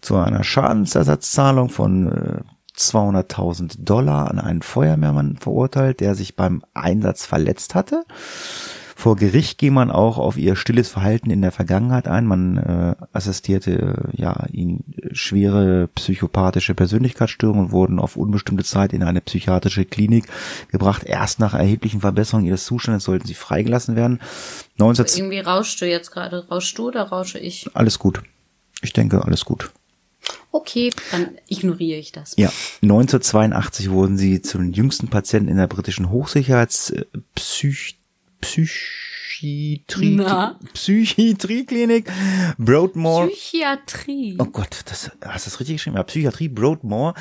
zu 0.00 0.16
einer 0.16 0.42
Schadensersatzzahlung 0.42 1.68
von 1.68 2.10
äh, 2.10 2.40
200.000 2.76 3.84
Dollar 3.84 4.30
an 4.30 4.38
einen 4.38 4.62
Feuerwehrmann 4.62 5.36
verurteilt, 5.38 6.00
der 6.00 6.14
sich 6.14 6.36
beim 6.36 6.62
Einsatz 6.74 7.24
verletzt 7.26 7.74
hatte. 7.74 8.04
Vor 8.98 9.16
Gericht 9.16 9.58
ging 9.58 9.74
man 9.74 9.90
auch 9.90 10.16
auf 10.16 10.38
ihr 10.38 10.56
stilles 10.56 10.88
Verhalten 10.88 11.28
in 11.28 11.42
der 11.42 11.52
Vergangenheit 11.52 12.08
ein. 12.08 12.24
Man 12.24 12.56
äh, 12.56 12.94
assistierte 13.12 14.10
äh, 14.14 14.20
ja 14.20 14.46
ihn 14.50 14.84
schwere 15.12 15.88
psychopathische 15.94 16.74
Persönlichkeitsstörungen 16.74 17.72
wurden 17.72 17.98
auf 17.98 18.16
unbestimmte 18.16 18.64
Zeit 18.64 18.94
in 18.94 19.02
eine 19.02 19.20
psychiatrische 19.20 19.84
Klinik 19.84 20.24
gebracht. 20.72 21.04
Erst 21.04 21.40
nach 21.40 21.52
erheblichen 21.52 22.00
Verbesserungen 22.00 22.46
ihres 22.46 22.64
Zustandes 22.64 23.04
sollten 23.04 23.26
sie 23.26 23.34
freigelassen 23.34 23.96
werden. 23.96 24.18
19 24.78 25.04
also 25.04 25.18
irgendwie 25.18 25.40
rauschst 25.40 25.78
du 25.82 25.86
jetzt 25.86 26.10
gerade. 26.10 26.48
Rauschst 26.48 26.78
du 26.78 26.88
oder 26.88 27.02
rausche 27.02 27.38
ich? 27.38 27.68
Alles 27.74 27.98
gut. 27.98 28.22
Ich 28.80 28.94
denke, 28.94 29.22
alles 29.26 29.44
gut. 29.44 29.72
Okay, 30.50 30.90
dann 31.10 31.38
ignoriere 31.48 31.98
ich 31.98 32.12
das. 32.12 32.34
Ja, 32.36 32.50
1982 32.82 33.90
wurden 33.90 34.16
sie 34.16 34.40
zu 34.42 34.58
den 34.58 34.72
jüngsten 34.72 35.08
Patienten 35.08 35.48
in 35.48 35.58
der 35.58 35.66
britischen 35.66 36.10
Hochsicherheitspsych 36.10 37.96
Psychiatrie, 39.36 40.16
Na? 40.16 40.58
Psychiatrieklinik 40.72 42.10
Broadmoor. 42.58 43.28
Psychiatrie. 43.28 44.36
Oh 44.38 44.46
Gott, 44.46 44.80
das, 44.86 45.10
hast 45.24 45.46
du 45.46 45.50
das 45.50 45.60
richtig 45.60 45.76
geschrieben? 45.76 45.96
Ja, 45.96 46.02
Psychiatrie 46.04 46.48
Broadmoor. 46.48 47.14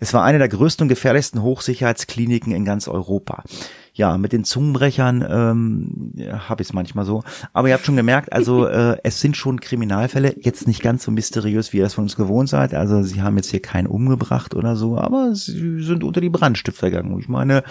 Es 0.00 0.12
war 0.12 0.24
eine 0.24 0.38
der 0.38 0.48
größten 0.48 0.84
und 0.84 0.88
gefährlichsten 0.88 1.42
Hochsicherheitskliniken 1.42 2.52
in 2.52 2.64
ganz 2.64 2.88
Europa 2.88 3.44
ja, 3.92 4.16
mit 4.18 4.32
den 4.32 4.44
Zungenbrechern 4.44 5.24
ähm, 5.28 6.12
ja, 6.14 6.48
habe 6.48 6.62
ich 6.62 6.68
es 6.68 6.72
manchmal 6.72 7.04
so. 7.04 7.22
Aber 7.52 7.68
ihr 7.68 7.74
habt 7.74 7.84
schon 7.84 7.96
gemerkt, 7.96 8.32
also 8.32 8.66
äh, 8.68 8.98
es 9.02 9.20
sind 9.20 9.36
schon 9.36 9.60
Kriminalfälle, 9.60 10.36
jetzt 10.40 10.66
nicht 10.66 10.82
ganz 10.82 11.04
so 11.04 11.10
mysteriös, 11.10 11.72
wie 11.72 11.78
ihr 11.78 11.86
es 11.86 11.94
von 11.94 12.04
uns 12.04 12.16
gewohnt 12.16 12.48
seid. 12.48 12.74
Also 12.74 13.02
sie 13.02 13.22
haben 13.22 13.36
jetzt 13.36 13.50
hier 13.50 13.62
keinen 13.62 13.86
umgebracht 13.86 14.54
oder 14.54 14.76
so, 14.76 14.98
aber 14.98 15.34
sie 15.34 15.82
sind 15.82 16.04
unter 16.04 16.20
die 16.20 16.30
Brandstifter 16.30 16.90
gegangen. 16.90 17.18
Ich 17.18 17.28
meine, 17.28 17.62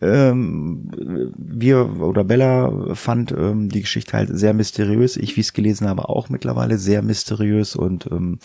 ähm, 0.00 0.90
wir 1.36 2.00
oder 2.00 2.24
Bella 2.24 2.94
fand 2.94 3.32
ähm, 3.32 3.68
die 3.68 3.82
Geschichte 3.82 4.16
halt 4.16 4.30
sehr 4.32 4.54
mysteriös. 4.54 5.16
Ich, 5.16 5.36
wie 5.36 5.40
es 5.40 5.52
gelesen 5.52 5.88
habe, 5.88 6.08
auch 6.08 6.28
mittlerweile 6.28 6.78
sehr 6.78 7.02
mysteriös 7.02 7.76
und 7.76 8.06
ähm, 8.10 8.38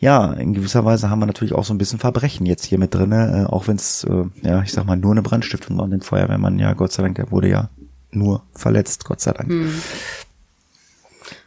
ja, 0.00 0.32
in 0.34 0.54
gewisser 0.54 0.84
Weise 0.84 1.10
haben 1.10 1.18
wir 1.18 1.26
natürlich 1.26 1.54
auch 1.54 1.64
so 1.64 1.74
ein 1.74 1.78
bisschen 1.78 1.98
Verbrechen 1.98 2.46
jetzt 2.46 2.64
hier 2.64 2.78
mit 2.78 2.94
drinne, 2.94 3.46
äh, 3.46 3.52
auch 3.52 3.66
wenn 3.66 3.76
es, 3.76 4.04
äh, 4.04 4.24
ja, 4.42 4.62
ich 4.62 4.72
sag 4.72 4.86
mal, 4.86 4.96
nur 4.96 5.12
eine 5.12 5.22
Brandstiftung 5.22 5.76
war 5.76 5.84
und 5.84 5.90
den 5.90 6.02
Feuerwehrmann, 6.02 6.58
ja, 6.58 6.72
Gott 6.74 6.92
sei 6.92 7.02
Dank, 7.02 7.16
der 7.16 7.30
wurde 7.30 7.48
ja 7.48 7.68
nur 8.12 8.42
verletzt, 8.54 9.04
Gott 9.04 9.20
sei 9.20 9.32
Dank. 9.32 9.50
Hm. 9.50 9.82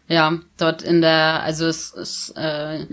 Ja, 0.07 0.37
dort 0.57 0.81
in 0.81 0.99
der, 0.99 1.41
also 1.43 1.65
es, 1.65 1.93
es 1.93 2.33
äh, 2.35 2.85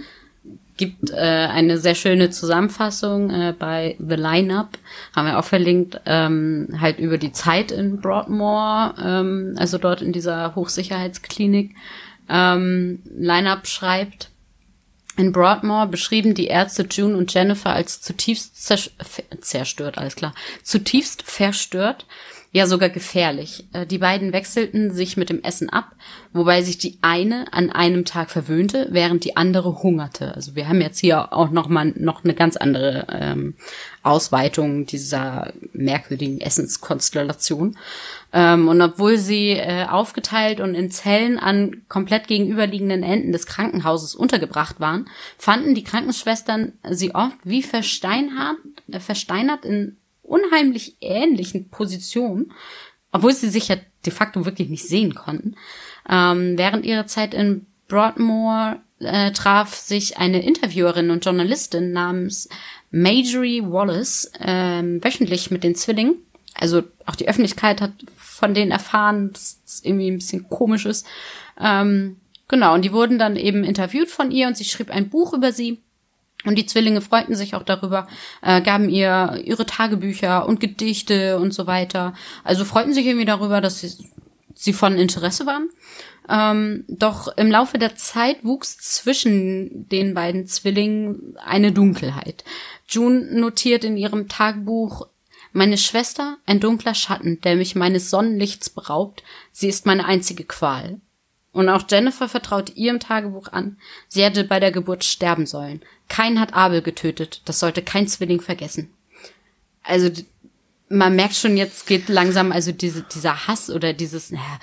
gibt 0.76 1.10
äh, 1.10 1.16
eine 1.16 1.78
sehr 1.78 1.96
schöne 1.96 2.30
Zusammenfassung 2.30 3.30
äh, 3.30 3.54
bei 3.58 3.96
The 3.98 4.14
Lineup, 4.14 4.78
haben 5.16 5.26
wir 5.26 5.38
auch 5.40 5.44
verlinkt, 5.44 6.00
ähm, 6.06 6.68
halt 6.80 7.00
über 7.00 7.18
die 7.18 7.32
Zeit 7.32 7.72
in 7.72 8.00
Broadmoor, 8.00 8.94
ähm, 9.02 9.54
also 9.58 9.76
dort 9.78 10.00
in 10.02 10.12
dieser 10.12 10.54
Hochsicherheitsklinik. 10.54 11.74
Ähm, 12.28 13.00
Lineup 13.16 13.66
schreibt, 13.66 14.30
in 15.18 15.32
Broadmoor 15.32 15.86
beschrieben 15.86 16.34
die 16.34 16.46
Ärzte 16.46 16.86
June 16.88 17.16
und 17.16 17.34
Jennifer 17.34 17.70
als 17.70 18.00
zutiefst 18.00 18.56
zerstört, 19.40 19.98
alles 19.98 20.16
klar, 20.16 20.32
zutiefst 20.62 21.22
verstört, 21.22 22.06
ja 22.52 22.66
sogar 22.66 22.88
gefährlich. 22.88 23.66
Äh, 23.72 23.86
die 23.86 23.98
beiden 23.98 24.32
wechselten 24.32 24.92
sich 24.92 25.16
mit 25.16 25.28
dem 25.28 25.42
Essen 25.42 25.68
ab, 25.68 25.92
wobei 26.32 26.62
sich 26.62 26.78
die 26.78 26.98
eine 27.02 27.52
an 27.52 27.70
einem 27.70 28.04
Tag 28.04 28.30
verwöhnte, 28.30 28.88
während 28.90 29.24
die 29.24 29.36
andere 29.36 29.82
hungerte. 29.82 30.34
Also 30.34 30.54
wir 30.54 30.68
haben 30.68 30.80
jetzt 30.80 30.98
hier 30.98 31.32
auch 31.32 31.50
noch 31.50 31.68
mal 31.68 31.92
noch 31.96 32.24
eine 32.24 32.34
ganz 32.34 32.56
andere 32.56 33.06
ähm, 33.10 33.54
Ausweitung 34.02 34.86
dieser 34.86 35.52
merkwürdigen 35.72 36.40
Essenskonstellation. 36.40 37.76
Ähm, 38.32 38.68
und 38.68 38.80
obwohl 38.82 39.16
sie 39.16 39.50
äh, 39.52 39.86
aufgeteilt 39.86 40.60
und 40.60 40.74
in 40.74 40.90
Zellen 40.90 41.38
an 41.38 41.82
komplett 41.88 42.28
gegenüberliegenden 42.28 43.02
Enden 43.02 43.32
des 43.32 43.46
Krankenhauses 43.46 44.14
untergebracht 44.14 44.80
waren, 44.80 45.08
fanden 45.38 45.74
die 45.74 45.84
Krankenschwestern 45.84 46.74
sie 46.90 47.14
oft 47.14 47.38
wie 47.44 47.62
versteinert, 47.62 48.56
äh, 48.92 49.00
versteinert 49.00 49.64
in 49.64 49.96
unheimlich 50.22 50.96
ähnlichen 51.00 51.70
Positionen, 51.70 52.52
obwohl 53.12 53.32
sie 53.32 53.48
sich 53.48 53.68
ja 53.68 53.76
de 54.04 54.12
facto 54.12 54.44
wirklich 54.44 54.68
nicht 54.68 54.86
sehen 54.86 55.14
konnten. 55.14 55.56
Ähm, 56.08 56.58
während 56.58 56.84
ihrer 56.84 57.06
Zeit 57.06 57.32
in 57.32 57.66
Broadmoor 57.88 58.76
äh, 59.00 59.32
traf 59.32 59.74
sich 59.74 60.18
eine 60.18 60.42
Interviewerin 60.42 61.10
und 61.10 61.24
Journalistin 61.24 61.92
namens 61.92 62.48
Majorie 62.90 63.62
Wallace 63.62 64.30
ähm, 64.40 65.02
wöchentlich 65.02 65.50
mit 65.50 65.64
den 65.64 65.74
Zwillingen. 65.74 66.16
Also 66.58 66.82
auch 67.06 67.16
die 67.16 67.28
Öffentlichkeit 67.28 67.80
hat 67.80 67.92
von 68.16 68.54
denen 68.54 68.70
erfahren, 68.70 69.32
dass 69.32 69.60
es 69.64 69.84
irgendwie 69.84 70.10
ein 70.10 70.18
bisschen 70.18 70.48
komisch 70.48 70.86
ist. 70.86 71.06
Ähm, 71.60 72.16
genau, 72.48 72.74
und 72.74 72.84
die 72.84 72.92
wurden 72.92 73.18
dann 73.18 73.36
eben 73.36 73.64
interviewt 73.64 74.10
von 74.10 74.30
ihr 74.30 74.48
und 74.48 74.56
sie 74.56 74.64
schrieb 74.64 74.90
ein 74.90 75.08
Buch 75.08 75.32
über 75.32 75.52
sie. 75.52 75.80
Und 76.44 76.56
die 76.56 76.66
Zwillinge 76.66 77.00
freuten 77.00 77.34
sich 77.34 77.54
auch 77.54 77.64
darüber, 77.64 78.06
äh, 78.42 78.60
gaben 78.60 78.88
ihr 78.88 79.40
ihre 79.44 79.66
Tagebücher 79.66 80.46
und 80.46 80.60
Gedichte 80.60 81.38
und 81.38 81.52
so 81.52 81.66
weiter. 81.66 82.14
Also 82.44 82.64
freuten 82.64 82.92
sich 82.92 83.06
irgendwie 83.06 83.24
darüber, 83.24 83.60
dass 83.60 83.80
sie, 83.80 83.92
sie 84.54 84.72
von 84.72 84.96
Interesse 84.98 85.46
waren. 85.46 85.68
Ähm, 86.28 86.84
doch 86.88 87.28
im 87.36 87.50
Laufe 87.50 87.78
der 87.78 87.96
Zeit 87.96 88.44
wuchs 88.44 88.78
zwischen 88.78 89.88
den 89.88 90.14
beiden 90.14 90.46
Zwillingen 90.46 91.36
eine 91.44 91.72
Dunkelheit. 91.72 92.44
June 92.86 93.40
notiert 93.40 93.82
in 93.82 93.96
ihrem 93.96 94.28
Tagebuch 94.28 95.08
meine 95.58 95.76
Schwester, 95.76 96.38
ein 96.46 96.60
dunkler 96.60 96.94
Schatten, 96.94 97.40
der 97.42 97.56
mich 97.56 97.74
meines 97.74 98.10
Sonnenlichts 98.10 98.70
beraubt, 98.70 99.22
sie 99.52 99.68
ist 99.68 99.86
meine 99.86 100.06
einzige 100.06 100.44
Qual. 100.44 101.00
Und 101.52 101.68
auch 101.68 101.82
Jennifer 101.90 102.28
vertraut 102.28 102.76
ihrem 102.76 103.00
Tagebuch 103.00 103.48
an, 103.48 103.76
sie 104.06 104.22
hätte 104.22 104.44
bei 104.44 104.60
der 104.60 104.70
Geburt 104.70 105.04
sterben 105.04 105.46
sollen. 105.46 105.82
Kein 106.08 106.38
hat 106.38 106.54
Abel 106.54 106.80
getötet, 106.80 107.42
das 107.44 107.58
sollte 107.58 107.82
kein 107.82 108.06
Zwilling 108.06 108.40
vergessen. 108.40 108.90
Also 109.82 110.10
man 110.88 111.16
merkt 111.16 111.34
schon, 111.34 111.56
jetzt 111.56 111.86
geht 111.86 112.08
langsam 112.08 112.52
also 112.52 112.72
diese, 112.72 113.02
dieser 113.02 113.48
Hass 113.48 113.68
oder 113.68 113.92
dieses, 113.92 114.30
naja, 114.30 114.60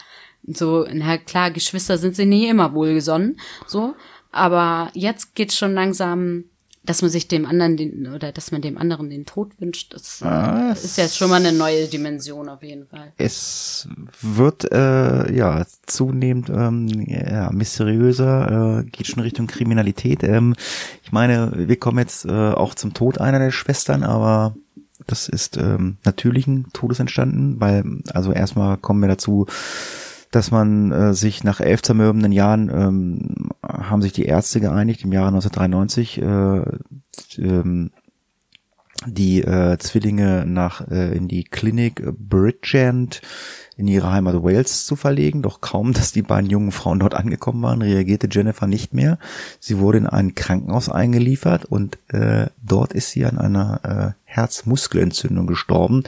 so, 0.47 0.87
na 0.91 1.17
klar, 1.17 1.51
Geschwister 1.51 1.97
sind 1.97 2.15
sie 2.15 2.25
nie 2.25 2.47
immer 2.47 2.73
wohlgesonnen, 2.73 3.39
so, 3.67 3.95
aber 4.31 4.91
jetzt 4.93 5.35
geht's 5.35 5.57
schon 5.57 5.73
langsam 5.73 6.45
dass 6.85 7.01
man 7.01 7.11
sich 7.11 7.27
dem 7.27 7.45
anderen 7.45 7.77
den, 7.77 8.07
oder 8.13 8.31
dass 8.31 8.51
man 8.51 8.61
dem 8.61 8.77
anderen 8.77 9.09
den 9.09 9.25
Tod 9.25 9.59
wünscht, 9.59 9.93
das 9.93 10.21
ah, 10.23 10.71
ist 10.71 10.97
jetzt 10.97 11.17
schon 11.17 11.29
mal 11.29 11.37
eine 11.37 11.51
neue 11.51 11.87
Dimension 11.87 12.49
auf 12.49 12.63
jeden 12.63 12.87
Fall. 12.87 13.13
Es 13.17 13.87
wird 14.21 14.71
äh, 14.71 15.33
ja 15.35 15.65
zunehmend 15.85 16.49
ähm, 16.49 16.87
ja, 17.07 17.51
mysteriöser, 17.51 18.79
äh, 18.79 18.83
geht 18.85 19.07
schon 19.07 19.23
Richtung 19.23 19.47
Kriminalität. 19.47 20.23
Ähm, 20.23 20.55
ich 21.03 21.11
meine, 21.11 21.51
wir 21.55 21.77
kommen 21.77 21.99
jetzt 21.99 22.25
äh, 22.25 22.31
auch 22.31 22.75
zum 22.75 22.93
Tod 22.93 23.19
einer 23.19 23.39
der 23.39 23.51
Schwestern, 23.51 24.03
aber 24.03 24.55
das 25.07 25.27
ist 25.27 25.57
ähm, 25.57 25.97
natürlichen 26.03 26.67
Todes 26.73 26.99
entstanden, 26.99 27.59
weil 27.59 27.83
also 28.13 28.31
erstmal 28.31 28.77
kommen 28.77 29.01
wir 29.01 29.07
dazu, 29.07 29.45
dass 30.35 30.51
man 30.51 30.91
äh, 30.91 31.13
sich 31.13 31.43
nach 31.43 31.61
elf 31.61 31.81
zermürbenden 31.81 32.31
Jahren 32.31 32.69
ähm, 32.69 33.49
haben 33.63 34.01
sich 34.01 34.11
die 34.11 34.25
Ärzte 34.25 34.59
geeinigt 34.59 35.03
im 35.03 35.13
Jahre 35.13 35.29
1993 35.29 36.21
äh, 36.21 36.61
ähm, 37.37 37.91
die 39.05 39.41
äh, 39.41 39.77
Zwillinge 39.77 40.45
nach 40.45 40.87
äh, 40.89 41.15
in 41.15 41.27
die 41.27 41.43
Klinik 41.43 42.03
Bridgend 42.17 43.21
in 43.77 43.87
ihre 43.87 44.11
Heimat 44.11 44.35
Wales 44.41 44.85
zu 44.85 44.95
verlegen. 44.95 45.41
Doch 45.41 45.61
kaum, 45.61 45.93
dass 45.93 46.11
die 46.11 46.21
beiden 46.21 46.49
jungen 46.49 46.71
Frauen 46.71 46.99
dort 46.99 47.13
angekommen 47.13 47.61
waren, 47.61 47.81
reagierte 47.81 48.29
Jennifer 48.31 48.67
nicht 48.67 48.93
mehr. 48.93 49.19
Sie 49.59 49.79
wurde 49.79 49.99
in 49.99 50.07
ein 50.07 50.33
Krankenhaus 50.33 50.89
eingeliefert 50.89 51.65
und 51.65 51.99
äh, 52.07 52.47
dort 52.63 52.93
ist 52.93 53.11
sie 53.11 53.25
an 53.25 53.37
einer 53.37 53.79
äh, 53.83 54.21
Herzmuskelentzündung 54.23 55.45
gestorben. 55.45 56.03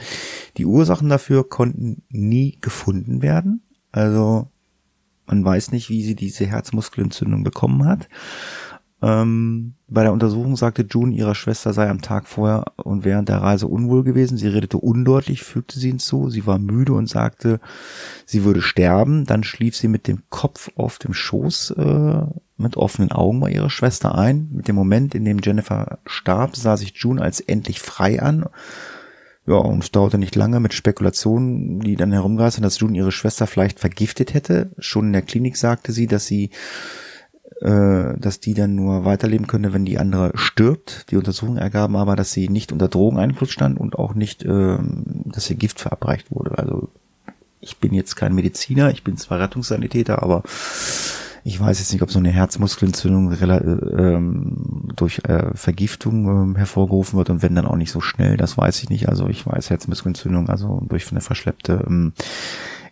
Die 0.56 0.66
Ursachen 0.66 1.08
dafür 1.08 1.48
konnten 1.48 2.02
nie 2.08 2.58
gefunden 2.60 3.22
werden. 3.22 3.62
Also 3.92 4.48
man 5.26 5.44
weiß 5.44 5.72
nicht, 5.72 5.90
wie 5.90 6.02
sie 6.02 6.14
diese 6.14 6.46
Herzmuskelentzündung 6.46 7.44
bekommen 7.44 7.84
hat. 7.84 8.08
Ähm, 9.00 9.74
bei 9.86 10.02
der 10.02 10.12
Untersuchung 10.12 10.56
sagte 10.56 10.84
June, 10.88 11.14
ihrer 11.14 11.36
Schwester 11.36 11.72
sei 11.72 11.88
am 11.88 12.02
Tag 12.02 12.26
vorher 12.26 12.64
und 12.76 13.04
während 13.04 13.28
der 13.28 13.42
Reise 13.42 13.68
unwohl 13.68 14.02
gewesen. 14.02 14.36
Sie 14.36 14.48
redete 14.48 14.78
undeutlich, 14.78 15.42
fügte 15.42 15.78
sie 15.78 15.90
hinzu. 15.90 16.30
Sie 16.30 16.46
war 16.46 16.58
müde 16.58 16.94
und 16.94 17.08
sagte, 17.08 17.60
sie 18.26 18.44
würde 18.44 18.60
sterben. 18.60 19.24
Dann 19.24 19.44
schlief 19.44 19.76
sie 19.76 19.88
mit 19.88 20.08
dem 20.08 20.22
Kopf 20.30 20.70
auf 20.74 20.98
dem 20.98 21.14
Schoß 21.14 21.70
äh, 21.72 22.22
mit 22.56 22.76
offenen 22.76 23.12
Augen 23.12 23.38
bei 23.38 23.52
ihrer 23.52 23.70
Schwester 23.70 24.16
ein. 24.16 24.48
Mit 24.50 24.66
dem 24.66 24.74
Moment, 24.74 25.14
in 25.14 25.24
dem 25.24 25.38
Jennifer 25.42 25.98
starb, 26.04 26.56
sah 26.56 26.76
sich 26.76 26.94
June 26.96 27.22
als 27.22 27.38
endlich 27.38 27.80
frei 27.80 28.20
an 28.20 28.46
ja, 29.48 29.54
und 29.54 29.82
es 29.82 29.90
dauerte 29.90 30.18
nicht 30.18 30.36
lange 30.36 30.60
mit 30.60 30.74
Spekulationen, 30.74 31.80
die 31.80 31.96
dann 31.96 32.12
herumgeistern, 32.12 32.62
dass 32.62 32.80
June 32.80 32.96
ihre 32.96 33.12
Schwester 33.12 33.46
vielleicht 33.46 33.80
vergiftet 33.80 34.34
hätte. 34.34 34.70
Schon 34.78 35.06
in 35.06 35.12
der 35.14 35.22
Klinik 35.22 35.56
sagte 35.56 35.92
sie, 35.92 36.06
dass 36.06 36.26
sie 36.26 36.50
äh, 37.62 38.18
dass 38.18 38.40
die 38.40 38.52
dann 38.52 38.74
nur 38.74 39.06
weiterleben 39.06 39.46
könnte, 39.46 39.72
wenn 39.72 39.86
die 39.86 39.98
andere 39.98 40.32
stirbt. 40.34 41.10
Die 41.10 41.16
Untersuchungen 41.16 41.56
ergaben 41.56 41.96
aber, 41.96 42.14
dass 42.14 42.30
sie 42.30 42.48
nicht 42.50 42.72
unter 42.72 42.88
Drogeneinfluss 42.88 43.50
stand 43.50 43.80
und 43.80 43.98
auch 43.98 44.14
nicht, 44.14 44.44
äh, 44.44 44.78
dass 45.24 45.48
ihr 45.48 45.56
Gift 45.56 45.80
verabreicht 45.80 46.30
wurde. 46.30 46.58
Also 46.58 46.90
ich 47.60 47.78
bin 47.78 47.94
jetzt 47.94 48.16
kein 48.16 48.34
Mediziner, 48.34 48.90
ich 48.90 49.02
bin 49.02 49.16
zwar 49.16 49.40
Rettungssanitäter, 49.40 50.22
aber 50.22 50.42
ich 51.44 51.60
weiß 51.60 51.78
jetzt 51.78 51.92
nicht, 51.92 52.02
ob 52.02 52.10
so 52.10 52.18
eine 52.18 52.30
Herzmuskelentzündung 52.30 53.32
äh, 53.32 53.56
ähm, 54.02 54.88
durch 54.94 55.20
äh, 55.24 55.54
Vergiftung 55.54 56.54
äh, 56.54 56.58
hervorgerufen 56.58 57.16
wird 57.16 57.30
und 57.30 57.42
wenn 57.42 57.54
dann 57.54 57.66
auch 57.66 57.76
nicht 57.76 57.90
so 57.90 58.00
schnell, 58.00 58.36
das 58.36 58.56
weiß 58.56 58.82
ich 58.82 58.90
nicht. 58.90 59.08
Also 59.08 59.28
ich 59.28 59.46
weiß 59.46 59.70
Herzmuskelentzündung, 59.70 60.48
also 60.48 60.82
durch 60.88 61.10
eine 61.10 61.20
verschleppte 61.20 61.84
ähm, 61.86 62.12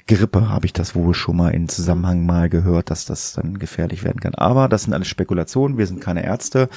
Grippe 0.09 0.49
habe 0.49 0.67
ich 0.67 0.73
das 0.73 0.95
wohl 0.95 1.15
schon 1.15 1.37
mal 1.37 1.51
in 1.51 1.69
Zusammenhang 1.69 2.25
mal 2.25 2.49
gehört, 2.49 2.91
dass 2.91 3.07
das 3.07 3.33
dann 3.33 3.59
gefährlich 3.59 4.05
werden 4.05 4.21
kann. 4.21 4.37
Aber 4.37 4.69
das 4.69 4.85
sind 4.85 4.95
alles 4.95 5.09
Spekulationen, 5.09 5.79
wir 5.79 5.87
sind 5.89 6.01
keine 6.01 6.25
Ärzte. 6.25 6.69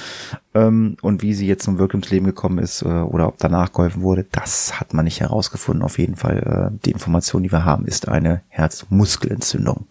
Ähm, 0.52 0.96
und 1.00 1.22
wie 1.22 1.34
sie 1.34 1.46
jetzt 1.46 1.64
zum 1.64 1.78
wirklich 1.78 2.02
ins 2.02 2.10
Leben 2.10 2.26
gekommen 2.26 2.58
ist 2.58 2.82
äh, 2.82 2.88
oder 2.88 3.28
ob 3.28 3.38
danach 3.38 3.72
geholfen 3.72 4.02
wurde, 4.02 4.26
das 4.32 4.80
hat 4.80 4.94
man 4.94 5.04
nicht 5.04 5.20
herausgefunden. 5.20 5.84
Auf 5.84 5.98
jeden 5.98 6.16
Fall, 6.16 6.72
äh, 6.72 6.78
die 6.84 6.90
Information, 6.90 7.44
die 7.44 7.52
wir 7.52 7.64
haben, 7.64 7.86
ist 7.86 8.08
eine 8.08 8.42
Herzmuskelentzündung. 8.48 9.86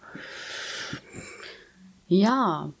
Ja, 2.10 2.72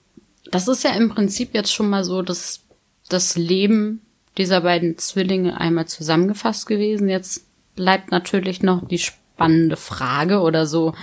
das 0.50 0.66
ist 0.66 0.82
ja 0.82 0.90
im 0.90 1.08
Prinzip 1.08 1.54
jetzt 1.54 1.72
schon 1.72 1.88
mal 1.88 2.02
so 2.02 2.20
das, 2.20 2.64
das 3.08 3.36
Leben 3.36 4.02
dieser 4.36 4.62
beiden 4.62 4.98
Zwillinge 4.98 5.60
einmal 5.60 5.86
zusammengefasst 5.86 6.66
gewesen. 6.66 7.08
Jetzt 7.08 7.46
bleibt 7.76 8.10
natürlich 8.10 8.60
noch 8.60 8.88
die 8.88 8.98
spannende 8.98 9.76
Frage 9.76 10.40
oder 10.40 10.66
so, 10.66 10.94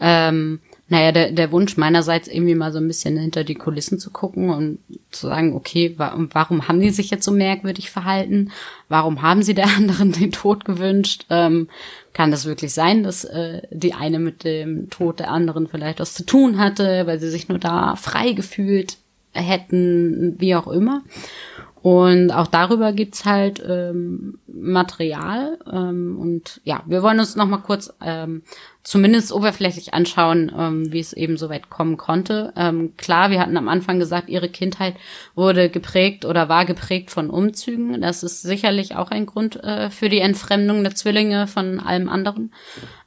ähm, 0.00 0.60
naja, 0.88 1.12
der, 1.12 1.32
der 1.32 1.50
Wunsch 1.50 1.78
meinerseits 1.78 2.28
irgendwie 2.28 2.54
mal 2.54 2.70
so 2.70 2.78
ein 2.78 2.86
bisschen 2.86 3.16
hinter 3.16 3.42
die 3.42 3.54
Kulissen 3.54 3.98
zu 3.98 4.10
gucken 4.10 4.50
und 4.50 4.78
zu 5.10 5.28
sagen, 5.28 5.54
okay, 5.54 5.94
wa 5.96 6.14
warum 6.32 6.68
haben 6.68 6.80
die 6.80 6.90
sich 6.90 7.10
jetzt 7.10 7.24
so 7.24 7.32
merkwürdig 7.32 7.90
verhalten? 7.90 8.52
Warum 8.90 9.22
haben 9.22 9.42
sie 9.42 9.54
der 9.54 9.66
anderen 9.76 10.12
den 10.12 10.30
Tod 10.30 10.64
gewünscht? 10.66 11.24
Ähm, 11.30 11.68
kann 12.12 12.30
das 12.30 12.44
wirklich 12.44 12.74
sein, 12.74 13.02
dass 13.02 13.24
äh, 13.24 13.62
die 13.70 13.94
eine 13.94 14.18
mit 14.18 14.44
dem 14.44 14.90
Tod 14.90 15.20
der 15.20 15.30
anderen 15.30 15.68
vielleicht 15.68 16.00
was 16.00 16.12
zu 16.12 16.26
tun 16.26 16.58
hatte, 16.58 17.06
weil 17.06 17.18
sie 17.18 17.30
sich 17.30 17.48
nur 17.48 17.58
da 17.58 17.96
frei 17.96 18.32
gefühlt 18.32 18.98
hätten, 19.32 20.36
wie 20.38 20.54
auch 20.54 20.68
immer. 20.68 21.02
Und 21.84 22.30
auch 22.30 22.46
darüber 22.46 22.94
gibt's 22.94 23.26
halt 23.26 23.62
ähm, 23.68 24.38
Material. 24.46 25.58
Ähm, 25.70 26.16
und 26.18 26.62
ja, 26.64 26.82
wir 26.86 27.02
wollen 27.02 27.20
uns 27.20 27.36
noch 27.36 27.44
mal 27.44 27.58
kurz 27.58 27.92
ähm, 28.02 28.40
zumindest 28.82 29.34
oberflächlich 29.34 29.92
anschauen, 29.92 30.50
ähm, 30.56 30.90
wie 30.94 31.00
es 31.00 31.12
eben 31.12 31.36
so 31.36 31.50
weit 31.50 31.68
kommen 31.68 31.98
konnte. 31.98 32.54
Ähm, 32.56 32.94
klar, 32.96 33.30
wir 33.30 33.38
hatten 33.38 33.58
am 33.58 33.68
Anfang 33.68 33.98
gesagt, 33.98 34.30
ihre 34.30 34.48
Kindheit 34.48 34.94
wurde 35.34 35.68
geprägt 35.68 36.24
oder 36.24 36.48
war 36.48 36.64
geprägt 36.64 37.10
von 37.10 37.28
Umzügen. 37.28 38.00
Das 38.00 38.22
ist 38.22 38.40
sicherlich 38.40 38.96
auch 38.96 39.10
ein 39.10 39.26
Grund 39.26 39.62
äh, 39.62 39.90
für 39.90 40.08
die 40.08 40.20
Entfremdung 40.20 40.84
der 40.84 40.94
Zwillinge 40.94 41.46
von 41.46 41.80
allem 41.80 42.08
anderen. 42.08 42.54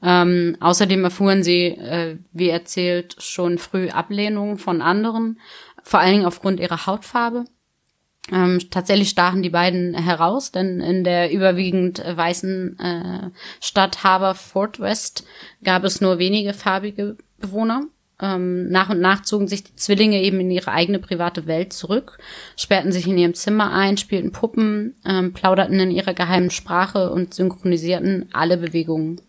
Ähm, 0.04 0.56
außerdem 0.60 1.04
erfuhren 1.04 1.42
sie, 1.42 1.70
äh, 1.70 2.18
wie 2.32 2.50
erzählt, 2.50 3.16
schon 3.18 3.58
früh 3.58 3.90
Ablehnung 3.90 4.60
von 4.60 4.84
anderen, 4.84 5.40
vor 5.82 6.00
allen 6.00 6.12
Dingen 6.12 6.26
aufgrund 6.28 6.60
ihrer 6.60 6.86
Hautfarbe. 6.86 7.46
Ähm, 8.32 8.60
tatsächlich 8.70 9.10
stachen 9.10 9.42
die 9.42 9.50
beiden 9.50 9.94
heraus, 9.94 10.52
denn 10.52 10.82
in 10.82 11.04
der 11.04 11.32
überwiegend 11.32 12.00
weißen 12.00 12.80
äh, 12.80 13.30
Stadt 13.62 13.98
Fort 14.36 14.80
West 14.80 15.26
gab 15.64 15.84
es 15.84 16.02
nur 16.02 16.20
wenige 16.20 16.54
farbige 16.54 17.18
Bewohner. 17.40 17.84
Ähm, 18.20 18.70
nach 18.70 18.90
und 18.90 19.00
nach 19.00 19.22
zogen 19.22 19.48
sich 19.48 19.64
die 19.64 19.76
Zwillinge 19.76 20.22
eben 20.22 20.40
in 20.40 20.50
ihre 20.50 20.72
eigene 20.72 20.98
private 20.98 21.46
Welt 21.46 21.72
zurück, 21.72 22.18
sperrten 22.56 22.92
sich 22.92 23.08
in 23.08 23.18
ihrem 23.18 23.36
Zimmer 23.36 23.72
ein, 23.72 23.98
spielten 23.98 24.32
Puppen, 24.32 24.96
ähm, 25.06 25.34
plauderten 25.34 25.80
in 25.80 25.92
ihrer 25.92 26.16
geheimen 26.16 26.50
Sprache 26.50 27.12
und 27.12 27.36
synchronisierten 27.36 28.30
alle 28.34 28.58
Bewegungen. 28.58 29.22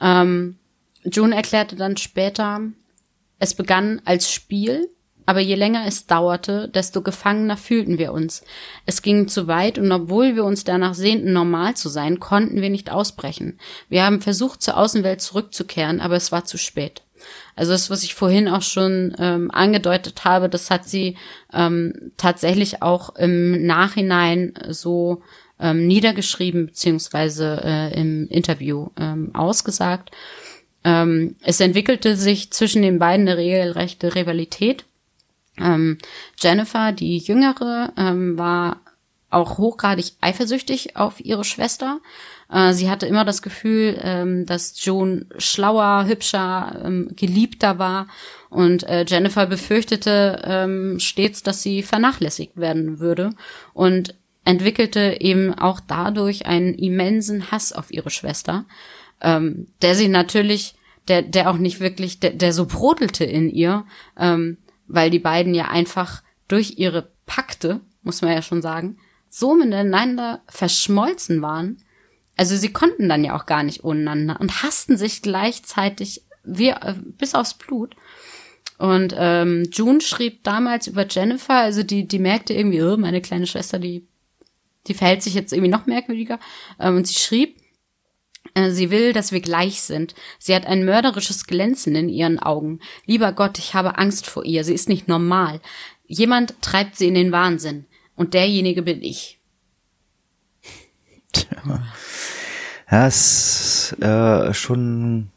Ähm, 0.00 0.56
June 1.04 1.34
erklärte 1.34 1.76
dann 1.76 1.98
später, 1.98 2.62
es 3.38 3.54
begann 3.54 4.00
als 4.04 4.32
Spiel, 4.32 4.88
aber 5.26 5.40
je 5.40 5.54
länger 5.54 5.84
es 5.86 6.06
dauerte, 6.06 6.68
desto 6.68 7.02
gefangener 7.02 7.56
fühlten 7.56 7.98
wir 7.98 8.12
uns. 8.12 8.44
Es 8.86 9.02
ging 9.02 9.28
zu 9.28 9.46
weit 9.46 9.78
und 9.78 9.90
obwohl 9.92 10.34
wir 10.34 10.44
uns 10.44 10.64
danach 10.64 10.94
sehnten, 10.94 11.32
normal 11.32 11.74
zu 11.74 11.88
sein, 11.88 12.20
konnten 12.20 12.60
wir 12.60 12.70
nicht 12.70 12.90
ausbrechen. 12.90 13.58
Wir 13.88 14.04
haben 14.04 14.20
versucht, 14.20 14.62
zur 14.62 14.76
Außenwelt 14.76 15.20
zurückzukehren, 15.20 16.00
aber 16.00 16.16
es 16.16 16.32
war 16.32 16.44
zu 16.44 16.58
spät. 16.58 17.02
Also 17.56 17.72
das, 17.72 17.90
was 17.90 18.02
ich 18.02 18.14
vorhin 18.14 18.48
auch 18.48 18.62
schon 18.62 19.14
ähm, 19.18 19.50
angedeutet 19.50 20.24
habe, 20.24 20.48
das 20.48 20.70
hat 20.70 20.88
sie 20.88 21.16
ähm, 21.52 22.12
tatsächlich 22.16 22.82
auch 22.82 23.16
im 23.16 23.66
Nachhinein 23.66 24.54
so 24.68 25.22
ähm, 25.60 25.86
niedergeschrieben 25.86 26.66
beziehungsweise 26.66 27.60
äh, 27.62 28.00
im 28.00 28.28
Interview 28.28 28.88
ähm, 28.98 29.34
ausgesagt. 29.34 30.10
Ähm, 30.84 31.36
es 31.42 31.60
entwickelte 31.60 32.16
sich 32.16 32.50
zwischen 32.50 32.82
den 32.82 32.98
beiden 32.98 33.28
eine 33.28 33.36
regelrechte 33.36 34.14
Rivalität. 34.14 34.84
Ähm, 35.62 35.98
Jennifer, 36.38 36.92
die 36.92 37.18
Jüngere, 37.18 37.92
ähm, 37.96 38.38
war 38.38 38.80
auch 39.30 39.58
hochgradig 39.58 40.12
eifersüchtig 40.20 40.96
auf 40.96 41.20
ihre 41.24 41.44
Schwester. 41.44 42.00
Äh, 42.52 42.72
sie 42.72 42.90
hatte 42.90 43.06
immer 43.06 43.24
das 43.24 43.42
Gefühl, 43.42 43.98
ähm, 44.02 44.44
dass 44.46 44.84
Joan 44.84 45.26
schlauer, 45.38 46.06
hübscher, 46.06 46.82
ähm, 46.84 47.12
geliebter 47.14 47.78
war. 47.78 48.08
Und 48.48 48.82
äh, 48.84 49.04
Jennifer 49.06 49.46
befürchtete 49.46 50.42
ähm, 50.44 50.98
stets, 50.98 51.42
dass 51.42 51.62
sie 51.62 51.82
vernachlässigt 51.82 52.56
werden 52.56 52.98
würde 52.98 53.30
und 53.72 54.14
entwickelte 54.44 55.18
eben 55.20 55.54
auch 55.54 55.80
dadurch 55.80 56.46
einen 56.46 56.74
immensen 56.74 57.52
Hass 57.52 57.72
auf 57.72 57.92
ihre 57.92 58.10
Schwester, 58.10 58.64
ähm, 59.20 59.68
der 59.82 59.94
sie 59.94 60.08
natürlich, 60.08 60.74
der, 61.06 61.22
der 61.22 61.50
auch 61.50 61.58
nicht 61.58 61.78
wirklich, 61.78 62.18
der, 62.18 62.30
der 62.30 62.52
so 62.52 62.66
brodelte 62.66 63.24
in 63.24 63.48
ihr, 63.48 63.84
ähm, 64.18 64.56
weil 64.90 65.10
die 65.10 65.18
beiden 65.18 65.54
ja 65.54 65.68
einfach 65.68 66.22
durch 66.48 66.78
ihre 66.78 67.10
Pakte, 67.26 67.80
muss 68.02 68.22
man 68.22 68.32
ja 68.32 68.42
schon 68.42 68.60
sagen, 68.60 68.98
so 69.28 69.54
miteinander 69.54 70.42
verschmolzen 70.48 71.40
waren. 71.42 71.82
Also 72.36 72.56
sie 72.56 72.72
konnten 72.72 73.08
dann 73.08 73.22
ja 73.22 73.36
auch 73.36 73.46
gar 73.46 73.62
nicht 73.62 73.84
untereinander 73.84 74.40
und 74.40 74.62
hassten 74.62 74.96
sich 74.96 75.22
gleichzeitig 75.22 76.22
wie, 76.42 76.70
äh, 76.70 76.94
bis 77.18 77.34
aufs 77.34 77.54
Blut. 77.54 77.94
Und 78.78 79.14
ähm, 79.16 79.68
June 79.70 80.00
schrieb 80.00 80.42
damals 80.42 80.86
über 80.86 81.06
Jennifer, 81.06 81.54
also 81.54 81.82
die, 81.82 82.08
die 82.08 82.18
merkte 82.18 82.54
irgendwie, 82.54 82.82
oh, 82.82 82.96
meine 82.96 83.20
kleine 83.20 83.46
Schwester, 83.46 83.78
die, 83.78 84.06
die 84.86 84.94
verhält 84.94 85.22
sich 85.22 85.34
jetzt 85.34 85.52
irgendwie 85.52 85.70
noch 85.70 85.86
merkwürdiger. 85.86 86.40
Ähm, 86.80 86.96
und 86.96 87.06
sie 87.06 87.18
schrieb, 87.18 87.59
Sie 88.68 88.90
will, 88.90 89.12
dass 89.12 89.32
wir 89.32 89.40
gleich 89.40 89.82
sind. 89.82 90.14
Sie 90.38 90.54
hat 90.54 90.66
ein 90.66 90.84
mörderisches 90.84 91.46
Glänzen 91.46 91.94
in 91.94 92.08
ihren 92.08 92.38
Augen. 92.38 92.80
Lieber 93.06 93.32
Gott, 93.32 93.58
ich 93.58 93.74
habe 93.74 93.98
Angst 93.98 94.26
vor 94.26 94.44
ihr. 94.44 94.64
Sie 94.64 94.74
ist 94.74 94.88
nicht 94.88 95.08
normal. 95.08 95.60
Jemand 96.06 96.60
treibt 96.60 96.96
sie 96.96 97.08
in 97.08 97.14
den 97.14 97.32
Wahnsinn. 97.32 97.86
Und 98.16 98.34
derjenige 98.34 98.82
bin 98.82 99.02
ich. 99.02 99.38
Tja. 101.32 101.82
Das 102.90 103.96
äh, 104.00 104.52
schon 104.52 105.30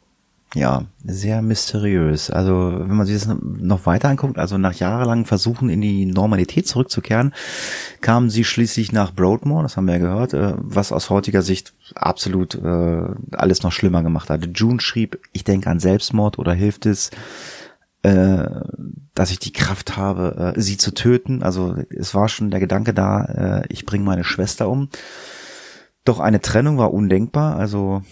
ja, 0.54 0.84
sehr 1.04 1.42
mysteriös. 1.42 2.30
Also, 2.30 2.72
wenn 2.78 2.96
man 2.96 3.06
sich 3.06 3.16
das 3.16 3.36
noch 3.42 3.86
weiter 3.86 4.08
anguckt, 4.08 4.38
also 4.38 4.56
nach 4.56 4.74
jahrelangen 4.74 5.24
Versuchen 5.24 5.68
in 5.68 5.80
die 5.80 6.06
Normalität 6.06 6.68
zurückzukehren, 6.68 7.34
kamen 8.00 8.30
sie 8.30 8.44
schließlich 8.44 8.92
nach 8.92 9.12
Broadmoor, 9.12 9.64
das 9.64 9.76
haben 9.76 9.86
wir 9.86 9.94
ja 9.94 10.00
gehört, 10.00 10.32
äh, 10.32 10.54
was 10.58 10.92
aus 10.92 11.10
heutiger 11.10 11.42
Sicht 11.42 11.74
absolut 11.96 12.54
äh, 12.54 13.08
alles 13.32 13.64
noch 13.64 13.72
schlimmer 13.72 14.04
gemacht 14.04 14.30
hatte. 14.30 14.48
June 14.54 14.80
schrieb, 14.80 15.18
ich 15.32 15.42
denke 15.42 15.68
an 15.68 15.80
Selbstmord 15.80 16.38
oder 16.38 16.54
hilft 16.54 16.86
es, 16.86 17.10
äh, 18.02 18.44
dass 19.14 19.32
ich 19.32 19.40
die 19.40 19.52
Kraft 19.52 19.96
habe, 19.96 20.54
sie 20.56 20.76
zu 20.76 20.92
töten. 20.92 21.42
Also 21.42 21.76
es 21.90 22.14
war 22.14 22.28
schon 22.28 22.50
der 22.50 22.60
Gedanke 22.60 22.92
da, 22.92 23.62
ich 23.68 23.86
bringe 23.86 24.04
meine 24.04 24.24
Schwester 24.24 24.68
um. 24.68 24.88
Doch 26.04 26.18
eine 26.18 26.40
Trennung 26.40 26.78
war 26.78 26.92
undenkbar. 26.92 27.56
Also 27.56 28.02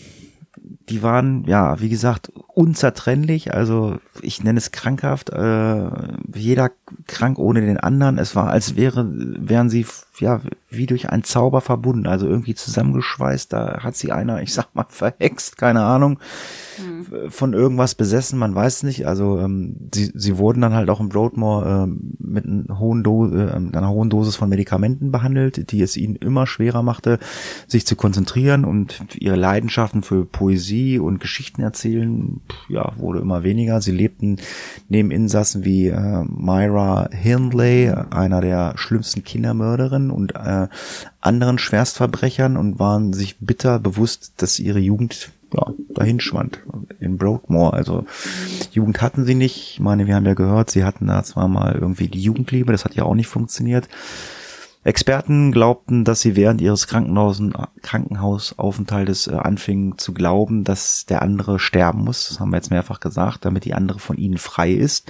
die 0.88 1.02
waren, 1.02 1.44
ja, 1.46 1.80
wie 1.80 1.88
gesagt, 1.88 2.32
unzertrennlich. 2.48 3.54
Also 3.54 3.98
ich 4.20 4.42
nenne 4.42 4.58
es 4.58 4.72
krankhaft. 4.72 5.30
Äh, 5.30 5.88
jeder 6.34 6.70
krank 7.06 7.38
ohne 7.38 7.60
den 7.60 7.78
anderen. 7.78 8.18
Es 8.18 8.34
war, 8.36 8.48
als 8.48 8.76
wäre, 8.76 9.08
wären 9.10 9.70
sie 9.70 9.86
ja 10.18 10.40
wie 10.68 10.86
durch 10.86 11.10
einen 11.10 11.24
Zauber 11.24 11.60
verbunden. 11.60 12.06
Also 12.06 12.26
irgendwie 12.26 12.54
zusammengeschweißt. 12.54 13.52
Da 13.52 13.82
hat 13.82 13.96
sie 13.96 14.12
einer, 14.12 14.42
ich 14.42 14.52
sag 14.52 14.74
mal, 14.74 14.86
verhext, 14.88 15.56
keine 15.56 15.82
Ahnung. 15.82 16.18
Mhm. 16.78 17.30
von 17.30 17.52
irgendwas 17.52 17.94
besessen, 17.94 18.38
man 18.38 18.54
weiß 18.54 18.82
nicht. 18.84 19.06
Also 19.06 19.38
ähm, 19.38 19.76
sie, 19.92 20.10
sie 20.14 20.38
wurden 20.38 20.60
dann 20.60 20.74
halt 20.74 20.88
auch 20.90 21.00
im 21.00 21.08
Broadmoor 21.08 21.66
äh, 21.66 21.86
mit 22.18 22.46
einer 22.46 22.78
hohen, 22.78 23.02
Do 23.02 23.28
äh, 23.28 23.50
einer 23.50 23.90
hohen 23.90 24.10
Dosis 24.10 24.36
von 24.36 24.48
Medikamenten 24.48 25.10
behandelt, 25.12 25.70
die 25.70 25.82
es 25.82 25.96
ihnen 25.96 26.16
immer 26.16 26.46
schwerer 26.46 26.82
machte, 26.82 27.18
sich 27.66 27.86
zu 27.86 27.96
konzentrieren 27.96 28.64
und 28.64 29.00
ihre 29.14 29.36
Leidenschaften 29.36 30.02
für 30.02 30.24
Poesie 30.24 30.71
und 30.98 31.20
Geschichten 31.20 31.62
erzählen, 31.62 32.40
ja, 32.68 32.92
wurde 32.96 33.20
immer 33.20 33.42
weniger. 33.42 33.80
Sie 33.80 33.92
lebten 33.92 34.38
neben 34.88 35.10
Insassen 35.10 35.64
wie 35.64 35.88
äh, 35.88 36.24
Myra 36.24 37.08
Hindley, 37.10 37.92
einer 38.10 38.40
der 38.40 38.74
schlimmsten 38.76 39.24
Kindermörderinnen 39.24 40.10
und 40.10 40.34
äh, 40.34 40.68
anderen 41.20 41.58
Schwerstverbrechern 41.58 42.56
und 42.56 42.78
waren 42.78 43.12
sich 43.12 43.38
bitter 43.38 43.78
bewusst, 43.78 44.34
dass 44.38 44.58
ihre 44.58 44.80
Jugend 44.80 45.32
ja, 45.54 45.72
dahin 45.94 46.20
schwand 46.20 46.60
in 47.00 47.18
Broadmoor. 47.18 47.74
Also 47.74 48.04
Jugend 48.72 49.02
hatten 49.02 49.24
sie 49.24 49.34
nicht. 49.34 49.74
Ich 49.74 49.80
meine, 49.80 50.06
wir 50.06 50.14
haben 50.14 50.26
ja 50.26 50.34
gehört, 50.34 50.70
sie 50.70 50.84
hatten 50.84 51.06
da 51.06 51.22
zwar 51.22 51.48
mal 51.48 51.74
irgendwie 51.74 52.08
die 52.08 52.22
Jugendliebe, 52.22 52.72
das 52.72 52.84
hat 52.84 52.94
ja 52.94 53.04
auch 53.04 53.14
nicht 53.14 53.28
funktioniert. 53.28 53.88
Experten 54.84 55.52
glaubten, 55.52 56.04
dass 56.04 56.22
sie 56.22 56.34
während 56.34 56.60
ihres 56.60 56.88
Krankenhausaufenthaltes 56.88 59.28
äh, 59.28 59.34
anfingen 59.34 59.96
zu 59.96 60.12
glauben, 60.12 60.64
dass 60.64 61.06
der 61.06 61.22
andere 61.22 61.60
sterben 61.60 62.02
muss. 62.02 62.28
Das 62.28 62.40
haben 62.40 62.50
wir 62.50 62.56
jetzt 62.56 62.70
mehrfach 62.70 62.98
gesagt, 62.98 63.44
damit 63.44 63.64
die 63.64 63.74
andere 63.74 64.00
von 64.00 64.16
ihnen 64.16 64.38
frei 64.38 64.72
ist. 64.72 65.08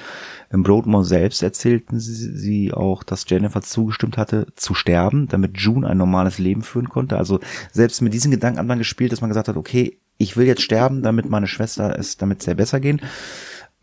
Im 0.51 0.63
Broadmoor 0.63 1.07
selbst 1.07 1.43
erzählten 1.43 2.01
sie, 2.01 2.37
sie 2.37 2.75
auch, 2.75 3.03
dass 3.03 3.25
Jennifer 3.27 3.63
zugestimmt 3.63 4.19
hatte, 4.19 4.49
zu 4.57 4.75
sterben, 4.75 5.27
damit 5.29 5.59
June 5.59 5.89
ein 5.89 5.97
normales 5.97 6.39
Leben 6.39 6.61
führen 6.61 6.91
konnte. 6.91 7.17
Also 7.17 7.41
selbst 7.73 8.03
mit 8.03 8.13
diesen 8.13 8.31
Gedanken 8.31 8.59
hat 8.59 8.67
man 8.67 8.79
gespielt, 8.79 9.11
dass 9.11 9.23
man 9.23 9.31
gesagt 9.31 9.49
hat, 9.49 9.57
okay, 9.57 9.97
ich 10.19 10.37
will 10.37 10.47
jetzt 10.47 10.63
sterben, 10.63 11.03
damit 11.03 11.31
meine 11.31 11.47
Schwester 11.47 11.99
es 11.99 12.19
damit 12.19 12.43
sehr 12.43 12.55
besser 12.55 12.79
gehen. 12.79 13.01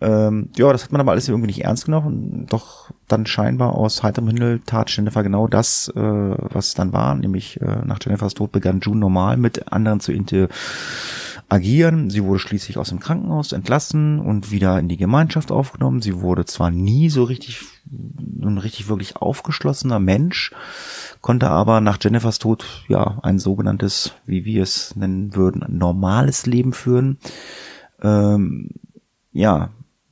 Ähm, 0.01 0.49
ja, 0.55 0.71
das 0.71 0.85
hat 0.85 0.91
man 0.91 1.01
aber 1.01 1.11
alles 1.11 1.27
irgendwie 1.27 1.47
nicht 1.47 1.63
ernst 1.63 1.85
genommen. 1.85 2.45
Doch 2.49 2.91
dann 3.07 3.25
scheinbar 3.25 3.73
aus 3.73 4.01
heiterem 4.01 4.29
Himmel 4.29 4.61
tat 4.65 4.95
Jennifer 4.95 5.23
genau 5.23 5.47
das, 5.47 5.91
äh, 5.95 5.99
was 5.99 6.73
dann 6.73 6.93
war. 6.93 7.15
Nämlich 7.15 7.59
äh, 7.61 7.81
nach 7.85 7.99
Jennifers 8.01 8.33
Tod 8.33 8.51
begann 8.51 8.79
June 8.79 8.99
normal 8.99 9.35
mit 9.35 9.71
anderen 9.73 9.99
zu 9.99 10.13
interagieren. 10.13 12.09
Sie 12.09 12.23
wurde 12.23 12.39
schließlich 12.39 12.77
aus 12.77 12.89
dem 12.89 13.01
Krankenhaus 13.01 13.51
entlassen 13.51 14.19
und 14.19 14.51
wieder 14.51 14.79
in 14.79 14.87
die 14.87 14.97
Gemeinschaft 14.97 15.51
aufgenommen. 15.51 16.01
Sie 16.01 16.21
wurde 16.21 16.45
zwar 16.45 16.71
nie 16.71 17.09
so 17.09 17.23
richtig, 17.23 17.61
ein 17.91 18.57
richtig 18.57 18.87
wirklich 18.87 19.17
aufgeschlossener 19.17 19.99
Mensch, 19.99 20.53
konnte 21.19 21.49
aber 21.49 21.81
nach 21.81 21.97
Jennifers 22.01 22.39
Tod 22.39 22.85
ja 22.87 23.19
ein 23.23 23.37
sogenanntes, 23.37 24.13
wie 24.25 24.45
wir 24.45 24.63
es 24.63 24.95
nennen 24.95 25.35
würden, 25.35 25.65
normales 25.77 26.45
Leben 26.45 26.71
führen. 26.71 27.17
Ähm, 28.01 28.69
ja, 29.33 29.71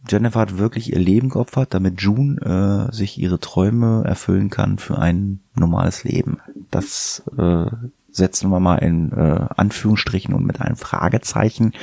Jennifer 0.10 0.40
hat 0.40 0.58
wirklich 0.58 0.92
ihr 0.94 1.00
Leben 1.00 1.30
geopfert, 1.30 1.74
damit 1.74 2.02
June 2.02 2.90
äh, 2.90 2.94
sich 2.94 3.18
ihre 3.18 3.40
Träume 3.40 4.04
erfüllen 4.06 4.50
kann 4.50 4.78
für 4.78 4.98
ein 4.98 5.40
normales 5.56 6.04
Leben. 6.04 6.40
Das 6.72 7.24
äh, 7.38 7.66
setzen 8.12 8.50
wir 8.50 8.60
mal 8.60 8.78
in 8.78 9.12
äh, 9.12 9.46
Anführungsstrichen 9.56 10.34
und 10.34 10.46
mit 10.46 10.62
einem 10.62 10.76
Fragezeichen. 10.76 11.74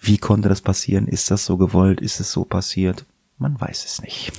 Wie 0.00 0.18
konnte 0.18 0.48
das 0.48 0.60
passieren? 0.60 1.06
Ist 1.06 1.30
das 1.30 1.44
so 1.44 1.56
gewollt? 1.56 2.00
Ist 2.00 2.20
es 2.20 2.32
so 2.32 2.44
passiert? 2.44 3.04
Man 3.38 3.60
weiß 3.60 3.84
es 3.84 4.00
nicht. 4.00 4.32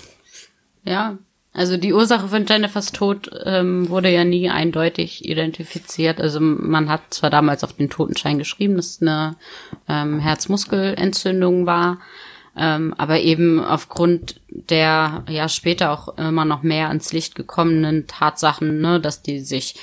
Ja, 0.84 1.17
also 1.55 1.78
die 1.78 1.93
Ursache 1.93 2.28
von 2.28 2.45
Jennifers 2.45 2.91
Tod 2.91 3.32
ähm, 3.45 3.88
wurde 3.89 4.11
ja 4.11 4.26
nie 4.26 4.49
eindeutig 4.49 5.23
identifiziert. 5.23 6.19
Also 6.19 6.41
man 6.41 6.89
hat 6.89 7.01
zwar 7.13 7.30
damals 7.30 7.63
auf 7.63 7.71
den 7.71 7.89
Totenschein 7.89 8.38
geschrieben, 8.38 8.76
dass 8.76 8.88
es 8.88 9.01
eine 9.01 9.38
ähm, 9.88 10.19
Herzmuskelentzündung 10.19 11.65
war, 11.65 11.99
ähm, 12.58 12.93
aber 12.97 13.20
eben 13.20 13.60
aufgrund 13.60 14.39
der 14.49 15.24
ja 15.28 15.49
später 15.49 15.91
auch 15.91 16.18
immer 16.18 16.45
noch 16.45 16.64
mehr 16.64 16.88
ans 16.88 17.12
Licht 17.12 17.36
gekommenen 17.36 18.08
Tatsachen, 18.08 18.80
ne, 18.80 18.99
dass 18.99 19.22
die 19.22 19.39
sich 19.39 19.76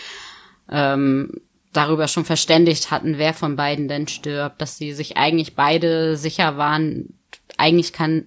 ähm, 0.71 1.41
darüber 1.73 2.09
schon 2.09 2.25
verständigt 2.25 2.91
hatten, 2.91 3.19
wer 3.19 3.35
von 3.35 3.57
beiden 3.57 3.89
denn 3.89 4.09
stirbt, 4.09 4.61
dass 4.61 4.77
sie 4.77 4.93
sich 4.93 5.17
eigentlich 5.17 5.55
beide 5.55 6.17
sicher 6.17 6.57
waren, 6.57 7.15
eigentlich 7.59 7.93
kann 7.93 8.27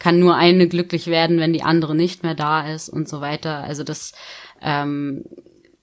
kann 0.00 0.18
nur 0.18 0.34
eine 0.34 0.68
glücklich 0.68 1.06
werden, 1.06 1.38
wenn 1.38 1.52
die 1.52 1.62
andere 1.62 1.94
nicht 1.94 2.24
mehr 2.24 2.34
da 2.34 2.68
ist 2.68 2.88
und 2.88 3.08
so 3.08 3.20
weiter. 3.20 3.62
Also 3.64 3.84
das 3.84 4.12
ähm, 4.60 5.24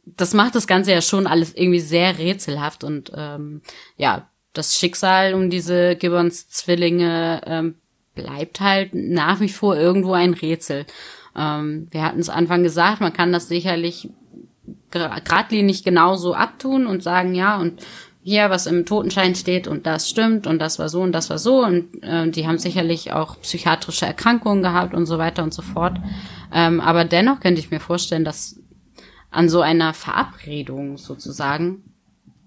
das 0.05 0.33
macht 0.33 0.55
das 0.55 0.67
Ganze 0.67 0.91
ja 0.91 1.01
schon 1.01 1.27
alles 1.27 1.55
irgendwie 1.55 1.79
sehr 1.79 2.17
rätselhaft 2.17 2.83
und 2.83 3.11
ähm, 3.15 3.61
ja, 3.97 4.29
das 4.53 4.75
Schicksal 4.75 5.33
um 5.33 5.49
diese 5.49 5.95
Gibbons 5.95 6.49
Zwillinge 6.49 7.41
ähm, 7.45 7.75
bleibt 8.15 8.59
halt 8.59 8.93
nach 8.93 9.39
wie 9.39 9.49
vor 9.49 9.77
irgendwo 9.77 10.13
ein 10.13 10.33
Rätsel. 10.33 10.85
Ähm, 11.35 11.87
wir 11.91 12.03
hatten 12.03 12.19
es 12.19 12.29
Anfang 12.29 12.63
gesagt, 12.63 13.01
man 13.01 13.13
kann 13.13 13.31
das 13.31 13.47
sicherlich 13.47 14.09
geradlinig 14.91 15.83
genauso 15.83 16.33
abtun 16.33 16.85
und 16.85 17.01
sagen, 17.01 17.33
ja, 17.33 17.57
und 17.57 17.81
hier, 18.23 18.49
was 18.49 18.67
im 18.67 18.85
Totenschein 18.85 19.33
steht 19.33 19.67
und 19.67 19.87
das 19.87 20.07
stimmt 20.07 20.45
und 20.45 20.59
das 20.59 20.77
war 20.77 20.89
so 20.89 21.01
und 21.01 21.11
das 21.11 21.29
war 21.29 21.39
so 21.39 21.65
und 21.65 22.03
äh, 22.03 22.29
die 22.29 22.45
haben 22.45 22.59
sicherlich 22.59 23.13
auch 23.13 23.39
psychiatrische 23.41 24.05
Erkrankungen 24.05 24.61
gehabt 24.61 24.93
und 24.93 25.07
so 25.07 25.17
weiter 25.17 25.43
und 25.43 25.53
so 25.53 25.63
fort. 25.63 25.97
Ähm, 26.53 26.79
aber 26.79 27.03
dennoch 27.03 27.39
könnte 27.39 27.59
ich 27.59 27.71
mir 27.71 27.79
vorstellen, 27.79 28.23
dass 28.23 28.59
an 29.31 29.49
so 29.49 29.61
einer 29.61 29.93
Verabredung 29.93 30.97
sozusagen 30.97 31.83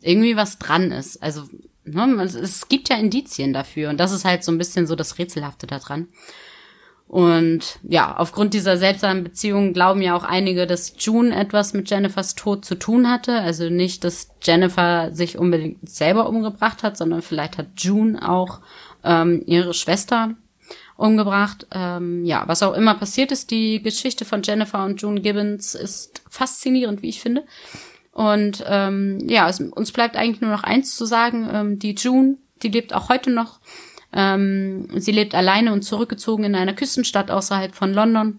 irgendwie 0.00 0.36
was 0.36 0.58
dran 0.58 0.92
ist. 0.92 1.22
Also 1.22 1.44
ne, 1.84 2.22
es 2.22 2.68
gibt 2.68 2.88
ja 2.88 2.96
Indizien 2.96 3.52
dafür 3.52 3.90
und 3.90 3.98
das 3.98 4.12
ist 4.12 4.24
halt 4.24 4.44
so 4.44 4.52
ein 4.52 4.58
bisschen 4.58 4.86
so 4.86 4.96
das 4.96 5.18
Rätselhafte 5.18 5.66
daran. 5.66 6.08
Und 7.06 7.78
ja, 7.82 8.16
aufgrund 8.16 8.54
dieser 8.54 8.76
seltsamen 8.76 9.22
Beziehung 9.22 9.72
glauben 9.72 10.02
ja 10.02 10.16
auch 10.16 10.24
einige, 10.24 10.66
dass 10.66 10.94
June 10.98 11.36
etwas 11.36 11.74
mit 11.74 11.88
Jennifers 11.90 12.34
Tod 12.34 12.64
zu 12.64 12.74
tun 12.76 13.08
hatte. 13.08 13.40
Also 13.40 13.68
nicht, 13.68 14.04
dass 14.04 14.30
Jennifer 14.42 15.12
sich 15.12 15.38
unbedingt 15.38 15.88
selber 15.88 16.28
umgebracht 16.28 16.82
hat, 16.82 16.96
sondern 16.96 17.22
vielleicht 17.22 17.58
hat 17.58 17.68
June 17.76 18.26
auch 18.28 18.60
ähm, 19.04 19.42
ihre 19.46 19.74
Schwester 19.74 20.34
umgebracht. 20.96 21.66
Ähm, 21.72 22.24
ja, 22.24 22.44
was 22.46 22.62
auch 22.62 22.74
immer 22.74 22.94
passiert 22.94 23.32
ist, 23.32 23.50
die 23.50 23.82
Geschichte 23.82 24.24
von 24.24 24.42
Jennifer 24.42 24.84
und 24.84 25.00
June 25.00 25.20
Gibbons 25.20 25.74
ist 25.74 26.22
faszinierend, 26.28 27.02
wie 27.02 27.10
ich 27.10 27.20
finde. 27.20 27.44
Und 28.14 28.64
ähm, 28.66 29.18
ja, 29.28 29.48
es, 29.48 29.60
uns 29.60 29.92
bleibt 29.92 30.16
eigentlich 30.16 30.40
nur 30.40 30.50
noch 30.50 30.62
eins 30.62 30.96
zu 30.96 31.04
sagen. 31.04 31.48
Ähm, 31.52 31.78
die 31.78 31.94
June, 31.94 32.38
die 32.62 32.68
lebt 32.68 32.94
auch 32.94 33.08
heute 33.08 33.30
noch 33.30 33.60
ähm, 34.14 34.86
sie 34.96 35.10
lebt 35.12 35.34
alleine 35.34 35.72
und 35.72 35.82
zurückgezogen 35.82 36.44
in 36.44 36.54
einer 36.54 36.72
Küstenstadt 36.72 37.30
außerhalb 37.30 37.74
von 37.74 37.92
London. 37.92 38.38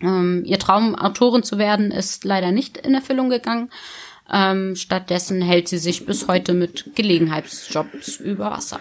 Ähm, 0.00 0.42
ihr 0.46 0.58
Traum, 0.58 0.94
Autorin 0.94 1.42
zu 1.42 1.58
werden, 1.58 1.90
ist 1.90 2.24
leider 2.24 2.52
nicht 2.52 2.78
in 2.78 2.94
Erfüllung 2.94 3.28
gegangen. 3.28 3.70
Ähm, 4.32 4.74
stattdessen 4.74 5.42
hält 5.42 5.68
sie 5.68 5.76
sich 5.76 6.06
bis 6.06 6.26
heute 6.26 6.54
mit 6.54 6.92
Gelegenheitsjobs 6.94 8.16
über 8.16 8.50
Wasser. 8.50 8.80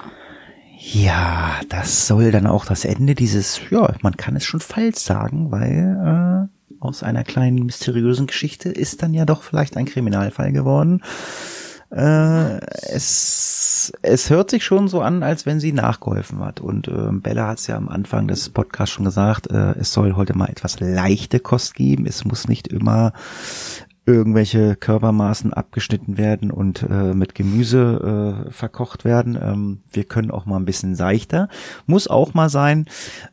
Ja, 0.80 1.60
das 1.68 2.08
soll 2.08 2.32
dann 2.32 2.48
auch 2.48 2.66
das 2.66 2.86
Ende 2.86 3.16
dieses, 3.16 3.60
ja, 3.70 3.94
man 4.02 4.16
kann 4.16 4.38
es 4.38 4.46
schon 4.46 4.62
falsch 4.62 4.98
sagen, 4.98 5.52
weil 5.52 6.50
äh, 6.50 6.63
aus 6.84 7.04
einer 7.04 7.24
kleinen 7.24 7.66
mysteriösen 7.66 8.28
Geschichte 8.28 8.70
ist 8.70 9.02
dann 9.02 9.14
ja 9.14 9.26
doch 9.26 9.44
vielleicht 9.44 9.78
ein 9.78 9.86
Kriminalfall 9.86 10.52
geworden. 10.52 11.02
Äh, 11.92 12.60
es, 12.92 13.94
es 14.02 14.30
hört 14.30 14.50
sich 14.50 14.66
schon 14.66 14.88
so 14.88 15.02
an, 15.02 15.22
als 15.22 15.46
wenn 15.46 15.60
sie 15.60 15.74
nachgeholfen 15.74 16.40
hat. 16.40 16.60
Und 16.60 16.88
äh, 16.88 17.12
Bella 17.12 17.50
hat 17.50 17.60
es 17.60 17.68
ja 17.68 17.78
am 17.78 17.88
Anfang 17.88 18.28
des 18.28 18.50
Podcasts 18.50 18.96
schon 18.96 19.06
gesagt, 19.06 19.52
äh, 19.52 19.74
es 19.80 19.94
soll 19.94 20.14
heute 20.14 20.36
mal 20.36 20.50
etwas 20.50 20.80
leichte 20.80 21.40
Kost 21.40 21.76
geben. 21.76 22.08
Es 22.08 22.26
muss 22.26 22.48
nicht 22.48 22.68
immer 22.68 23.14
irgendwelche 24.06 24.76
Körpermaßen 24.76 25.54
abgeschnitten 25.54 26.18
werden 26.18 26.52
und 26.52 26.84
äh, 26.84 27.14
mit 27.14 27.36
Gemüse 27.36 28.46
äh, 28.48 28.52
verkocht 28.52 29.06
werden. 29.06 29.38
Ähm, 29.42 29.80
wir 29.92 30.04
können 30.04 30.32
auch 30.32 30.46
mal 30.46 30.58
ein 30.58 30.66
bisschen 30.66 30.96
seichter. 30.96 31.48
Muss 31.86 32.08
auch 32.08 32.34
mal 32.34 32.50
sein. 32.50 32.86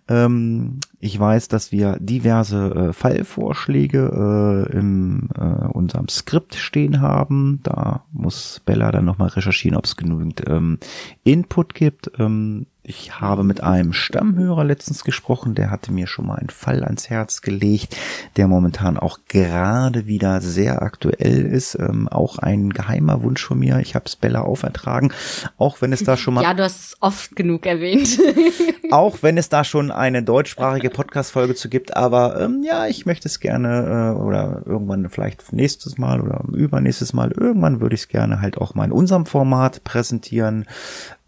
Ähm, 0.09 0.79
ich 1.01 1.19
weiß, 1.19 1.49
dass 1.49 1.73
wir 1.73 1.97
diverse 1.99 2.71
äh, 2.71 2.93
Fallvorschläge 2.93 4.69
äh, 4.71 4.79
in 4.79 5.29
äh, 5.35 5.67
unserem 5.67 6.09
Skript 6.09 6.55
stehen 6.55 7.01
haben. 7.01 7.61
Da 7.65 8.05
muss 8.13 8.61
Bella 8.65 8.93
dann 8.93 9.05
nochmal 9.05 9.29
recherchieren, 9.29 9.77
ob 9.77 9.87
es 9.87 9.97
genügend 9.97 10.43
ähm, 10.47 10.79
Input 11.25 11.75
gibt. 11.75 12.13
Ähm, 12.19 12.67
ich 12.83 13.21
habe 13.21 13.45
mit 13.45 13.63
einem 13.63 13.93
Stammhörer 13.93 14.65
letztens 14.65 15.05
gesprochen, 15.05 15.55
der 15.55 15.71
hatte 15.71 15.93
mir 15.93 16.07
schon 16.07 16.27
mal 16.27 16.37
einen 16.37 16.49
Fall 16.49 16.83
ans 16.83 17.11
Herz 17.11 17.43
gelegt, 17.43 17.97
der 18.37 18.49
momentan 18.49 18.97
auch 18.97 19.19
gerade 19.29 20.07
wieder 20.07 20.41
sehr 20.41 20.83
aktuell 20.83 21.45
ist. 21.45 21.75
Ähm, 21.79 22.09
auch 22.09 22.39
ein 22.39 22.71
geheimer 22.71 23.23
Wunsch 23.23 23.45
von 23.45 23.59
mir. 23.59 23.81
Ich 23.81 23.95
habe 23.95 24.07
es 24.07 24.17
Bella 24.17 24.41
aufertragen, 24.43 25.13
auch 25.59 25.83
wenn 25.83 25.93
es 25.93 26.05
da 26.05 26.17
schon 26.17 26.35
mal. 26.35 26.43
Ja, 26.43 26.55
du 26.55 26.63
hast 26.63 26.81
es 26.81 26.97
oft 27.01 27.37
genug 27.37 27.67
erwähnt. 27.67 28.19
auch 28.91 29.19
wenn 29.23 29.37
es 29.37 29.49
da 29.49 29.65
schon 29.65 29.91
eine 29.91 30.23
deutschsprachige 30.23 30.91
Podcast-Folge 30.91 31.55
zu 31.55 31.69
gibt, 31.69 31.97
aber 31.97 32.41
ähm, 32.41 32.63
ja, 32.65 32.87
ich 32.87 33.07
möchte 33.07 33.29
es 33.29 33.41
gerne 33.41 34.15
äh, 34.17 34.21
oder 34.21 34.63
irgendwann 34.65 35.09
vielleicht 35.11 35.53
nächstes 35.53 35.99
Mal 35.99 36.21
oder 36.21 36.45
übernächstes 36.53 37.13
Mal, 37.13 37.31
irgendwann 37.33 37.81
würde 37.81 37.95
ich 37.95 38.03
es 38.03 38.09
gerne 38.09 38.41
halt 38.41 38.59
auch 38.59 38.75
mal 38.75 38.85
in 38.85 38.93
unserem 38.93 39.27
Format 39.27 39.85
präsentieren. 39.85 40.67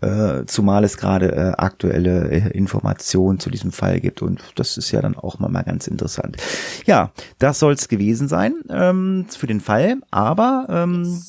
Äh, 0.03 0.45
zumal 0.47 0.85
es 0.85 0.97
gerade 0.97 1.33
äh, 1.33 1.53
aktuelle 1.57 2.31
äh, 2.31 2.49
Informationen 2.51 3.39
zu 3.39 3.51
diesem 3.51 3.73
Fall 3.73 4.01
gibt 4.01 4.23
und 4.23 4.41
das 4.57 4.77
ist 4.77 4.91
ja 4.91 5.01
dann 5.01 5.17
auch 5.17 5.39
mal, 5.39 5.49
mal 5.49 5.63
ganz 5.63 5.87
interessant. 5.87 6.37
Ja, 6.87 7.13
das 7.39 7.59
soll 7.59 7.73
es 7.75 7.89
gewesen 7.89 8.29
sein 8.29 8.55
ähm, 8.69 9.27
für 9.29 9.47
den 9.47 9.61
Fall, 9.61 9.97
aber 10.11 10.67
ähm, 10.69 11.23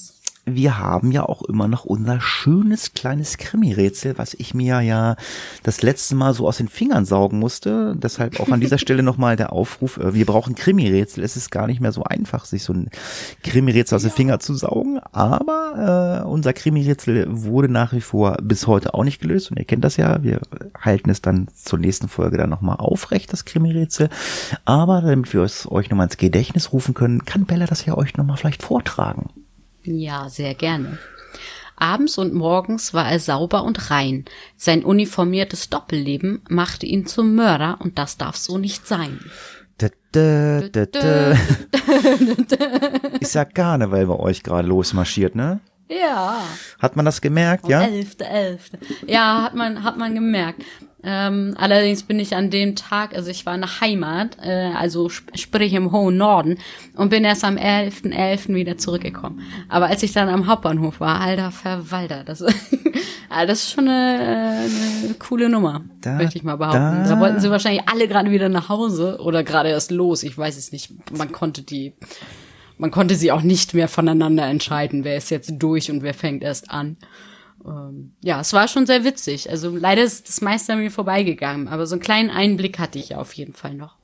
wir 0.45 0.77
haben 0.77 1.11
ja 1.11 1.23
auch 1.23 1.41
immer 1.43 1.69
noch 1.69 1.85
unser 1.85 2.19
schönes 2.19 2.93
kleines 2.93 3.37
Krimi-Rätsel, 3.37 4.17
was 4.17 4.33
ich 4.33 4.53
mir 4.53 4.81
ja 4.81 5.15
das 5.63 5.81
letzte 5.81 6.15
Mal 6.15 6.33
so 6.33 6.47
aus 6.47 6.57
den 6.57 6.67
Fingern 6.67 7.05
saugen 7.05 7.39
musste. 7.39 7.95
Deshalb 7.95 8.41
auch 8.41 8.49
an 8.49 8.59
dieser 8.59 8.77
Stelle 8.79 9.03
nochmal 9.03 9.37
der 9.37 9.53
Aufruf, 9.53 9.97
äh, 9.97 10.13
wir 10.13 10.25
brauchen 10.25 10.55
Krimi-Rätsel. 10.55 11.23
Es 11.23 11.37
ist 11.37 11.49
gar 11.49 11.67
nicht 11.67 11.79
mehr 11.79 11.93
so 11.93 12.03
einfach, 12.03 12.43
sich 12.43 12.63
so 12.63 12.73
ein 12.73 12.89
Krimi-Rätsel 13.43 13.95
aus 13.95 14.01
den 14.01 14.11
Fingern 14.11 14.41
zu 14.41 14.53
saugen. 14.53 14.99
Aber 15.13 16.23
äh, 16.23 16.27
unser 16.27 16.51
Krimi-Rätsel 16.51 17.25
wurde 17.29 17.69
nach 17.69 17.93
wie 17.93 18.01
vor 18.01 18.37
bis 18.41 18.67
heute 18.67 18.93
auch 18.93 19.05
nicht 19.05 19.21
gelöst. 19.21 19.49
Und 19.49 19.57
ihr 19.59 19.65
kennt 19.65 19.85
das 19.85 19.95
ja, 19.95 20.23
wir 20.23 20.41
halten 20.77 21.09
es 21.09 21.21
dann 21.21 21.47
zur 21.55 21.79
nächsten 21.79 22.09
Folge 22.09 22.37
dann 22.37 22.49
nochmal 22.49 22.77
aufrecht, 22.77 23.31
das 23.31 23.45
Krimi-Rätsel. 23.45 24.09
Aber 24.65 25.01
damit 25.01 25.33
wir 25.33 25.43
es 25.43 25.71
euch 25.71 25.89
nochmal 25.89 26.07
ins 26.07 26.17
Gedächtnis 26.17 26.73
rufen 26.73 26.93
können, 26.93 27.23
kann 27.23 27.45
Bella 27.45 27.65
das 27.65 27.85
ja 27.85 27.97
euch 27.97 28.17
nochmal 28.17 28.35
vielleicht 28.35 28.63
vortragen. 28.63 29.29
Ja, 29.83 30.29
sehr 30.29 30.53
gerne. 30.53 30.97
Abends 31.75 32.17
und 32.17 32.33
morgens 32.33 32.93
war 32.93 33.11
er 33.11 33.19
sauber 33.19 33.63
und 33.63 33.91
rein. 33.91 34.25
Sein 34.55 34.85
uniformiertes 34.85 35.69
Doppelleben 35.69 36.41
machte 36.47 36.85
ihn 36.85 37.05
zum 37.05 37.35
Mörder 37.35 37.77
und 37.81 37.97
das 37.97 38.17
darf 38.17 38.35
so 38.35 38.57
nicht 38.57 38.87
sein. 38.87 39.19
Da, 39.77 40.61
da, 40.71 40.85
da. 40.85 41.31
Ist 43.19 43.33
ja 43.33 43.45
Karneval 43.45 44.05
bei 44.05 44.19
euch 44.19 44.43
gerade 44.43 44.67
losmarschiert, 44.67 45.33
ne? 45.33 45.59
Ja. 45.89 46.43
Hat 46.79 46.95
man 46.95 47.05
das 47.05 47.19
gemerkt, 47.19 47.67
ja? 47.67 47.81
Elfte, 47.83 48.25
elfte. 48.25 48.77
Ja, 49.07 49.43
hat 49.43 49.55
man, 49.55 49.83
hat 49.83 49.97
man 49.97 50.13
gemerkt. 50.13 50.63
Ähm, 51.05 51.53
allerdings 51.57 52.03
bin 52.03 52.17
ich 52.17 52.33
an 52.35 52.49
dem 52.49 52.75
Tag, 52.75 53.13
also 53.13 53.29
ich 53.29 53.45
war 53.45 53.53
in 53.55 53.61
der 53.61 53.81
Heimat, 53.81 54.37
äh, 54.41 54.71
also 54.73 55.07
sp 55.11 55.35
sprich 55.35 55.73
im 55.73 55.91
hohen 55.91 56.15
Norden, 56.15 56.57
und 56.95 57.09
bin 57.09 57.25
erst 57.25 57.43
am 57.43 57.57
11.11. 57.57 58.13
.11. 58.13 58.55
wieder 58.55 58.77
zurückgekommen. 58.77 59.41
Aber 59.67 59.87
als 59.87 60.01
ich 60.01 60.13
dann 60.13 60.29
am 60.29 60.47
Hauptbahnhof 60.47 61.01
war, 61.01 61.19
alter 61.19 61.51
Verwalter, 61.51 62.23
das, 62.23 62.39
das 63.29 63.63
ist 63.63 63.71
schon 63.71 63.89
eine, 63.89 64.65
eine 65.05 65.13
coole 65.19 65.49
Nummer, 65.49 65.83
da, 65.99 66.13
möchte 66.13 66.37
ich 66.37 66.43
mal 66.43 66.55
behaupten. 66.55 67.03
Da. 67.03 67.09
da 67.15 67.19
wollten 67.19 67.41
sie 67.41 67.51
wahrscheinlich 67.51 67.83
alle 67.87 68.07
gerade 68.07 68.31
wieder 68.31 68.47
nach 68.47 68.69
Hause 68.69 69.17
oder 69.19 69.43
gerade 69.43 69.69
erst 69.69 69.91
los, 69.91 70.23
ich 70.23 70.37
weiß 70.37 70.55
es 70.57 70.71
nicht. 70.71 70.93
Man 71.11 71.33
konnte 71.33 71.63
die, 71.63 71.93
man 72.77 72.91
konnte 72.91 73.15
sie 73.15 73.33
auch 73.33 73.41
nicht 73.41 73.73
mehr 73.73 73.89
voneinander 73.89 74.45
entscheiden, 74.45 75.03
wer 75.03 75.17
ist 75.17 75.31
jetzt 75.31 75.51
durch 75.57 75.91
und 75.91 76.01
wer 76.01 76.13
fängt 76.13 76.43
erst 76.43 76.71
an 76.71 76.95
ähm, 77.65 78.13
ja, 78.21 78.41
es 78.41 78.53
war 78.53 78.67
schon 78.67 78.85
sehr 78.85 79.03
witzig. 79.03 79.49
Also 79.49 79.75
leider 79.75 80.03
ist 80.03 80.27
das 80.27 80.41
meiste 80.41 80.73
an 80.73 80.79
mir 80.79 80.91
vorbeigegangen, 80.91 81.67
aber 81.67 81.85
so 81.85 81.95
einen 81.95 82.01
kleinen 82.01 82.29
Einblick 82.29 82.79
hatte 82.79 82.99
ich 82.99 83.15
auf 83.15 83.33
jeden 83.33 83.53
Fall 83.53 83.73
noch. 83.73 83.95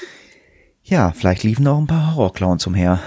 ja, 0.84 1.12
vielleicht 1.12 1.42
liefen 1.42 1.64
noch 1.64 1.78
ein 1.78 1.86
paar 1.86 2.14
Horrorclowns 2.14 2.66
umher. 2.66 3.00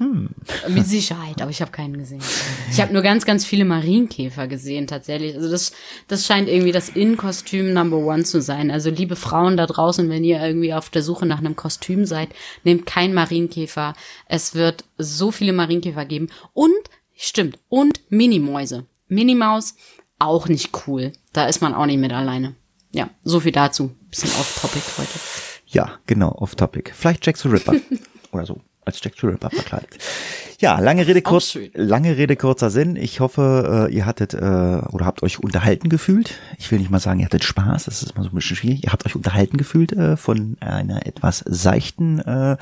Hm. 0.00 0.30
Mit 0.68 0.86
Sicherheit, 0.86 1.42
aber 1.42 1.50
ich 1.50 1.60
habe 1.60 1.72
keinen 1.72 1.98
gesehen. 1.98 2.22
Ich 2.70 2.80
habe 2.80 2.90
nur 2.90 3.02
ganz, 3.02 3.26
ganz 3.26 3.44
viele 3.44 3.66
Marienkäfer 3.66 4.48
gesehen 4.48 4.86
tatsächlich. 4.86 5.36
Also 5.36 5.50
das, 5.50 5.72
das 6.08 6.24
scheint 6.26 6.48
irgendwie 6.48 6.72
das 6.72 6.88
In-Kostüm 6.88 7.74
Number 7.74 7.98
One 7.98 8.24
zu 8.24 8.40
sein. 8.40 8.70
Also 8.70 8.88
liebe 8.88 9.14
Frauen 9.14 9.58
da 9.58 9.66
draußen, 9.66 10.08
wenn 10.08 10.24
ihr 10.24 10.40
irgendwie 10.40 10.72
auf 10.72 10.88
der 10.88 11.02
Suche 11.02 11.26
nach 11.26 11.40
einem 11.40 11.54
Kostüm 11.54 12.06
seid, 12.06 12.30
nehmt 12.64 12.86
kein 12.86 13.12
Marienkäfer. 13.12 13.92
Es 14.26 14.54
wird 14.54 14.84
so 14.96 15.30
viele 15.30 15.52
Marienkäfer 15.52 16.06
geben. 16.06 16.28
Und, 16.54 16.72
stimmt, 17.14 17.58
und 17.68 18.00
Minimäuse. 18.08 18.86
Minimaus 19.10 19.74
auch 20.18 20.48
nicht 20.48 20.70
cool. 20.86 21.12
Da 21.32 21.46
ist 21.46 21.60
man 21.60 21.74
auch 21.74 21.86
nicht 21.86 21.98
mit 21.98 22.12
alleine. 22.12 22.54
Ja, 22.92 23.10
so 23.22 23.40
viel 23.40 23.52
dazu. 23.52 23.94
Bisschen 24.08 24.30
off-topic 24.30 24.82
heute. 24.98 25.18
Ja, 25.66 25.98
genau, 26.06 26.32
off-topic. 26.32 26.92
Vielleicht 26.94 27.24
Jack 27.24 27.36
the 27.36 27.48
Ripper 27.48 27.74
oder 28.32 28.46
so 28.46 28.60
als 28.84 29.02
Jack 29.02 29.14
the 29.20 29.26
Ripper 29.26 29.50
verkleidet. 29.50 29.98
Ja, 30.60 30.78
lange 30.78 31.06
Rede 31.06 31.22
kurz, 31.22 31.58
lange 31.72 32.18
Rede 32.18 32.36
kurzer 32.36 32.68
Sinn. 32.68 32.94
Ich 32.94 33.20
hoffe, 33.20 33.88
äh, 33.88 33.94
ihr 33.94 34.04
hattet 34.04 34.34
äh, 34.34 34.36
oder 34.36 35.06
habt 35.06 35.22
euch 35.22 35.42
unterhalten 35.42 35.88
gefühlt. 35.88 36.34
Ich 36.58 36.70
will 36.70 36.78
nicht 36.78 36.90
mal 36.90 36.98
sagen, 36.98 37.18
ihr 37.20 37.24
hattet 37.24 37.44
Spaß. 37.44 37.86
Das 37.86 38.02
ist 38.02 38.12
immer 38.12 38.24
so 38.24 38.28
ein 38.28 38.34
bisschen 38.34 38.56
schwierig. 38.56 38.84
Ihr 38.84 38.92
habt 38.92 39.06
euch 39.06 39.16
unterhalten 39.16 39.56
gefühlt 39.56 39.92
äh, 39.92 40.18
von 40.18 40.58
einer 40.60 41.06
etwas 41.06 41.42
seichten 41.46 42.18
äh, 42.18 42.58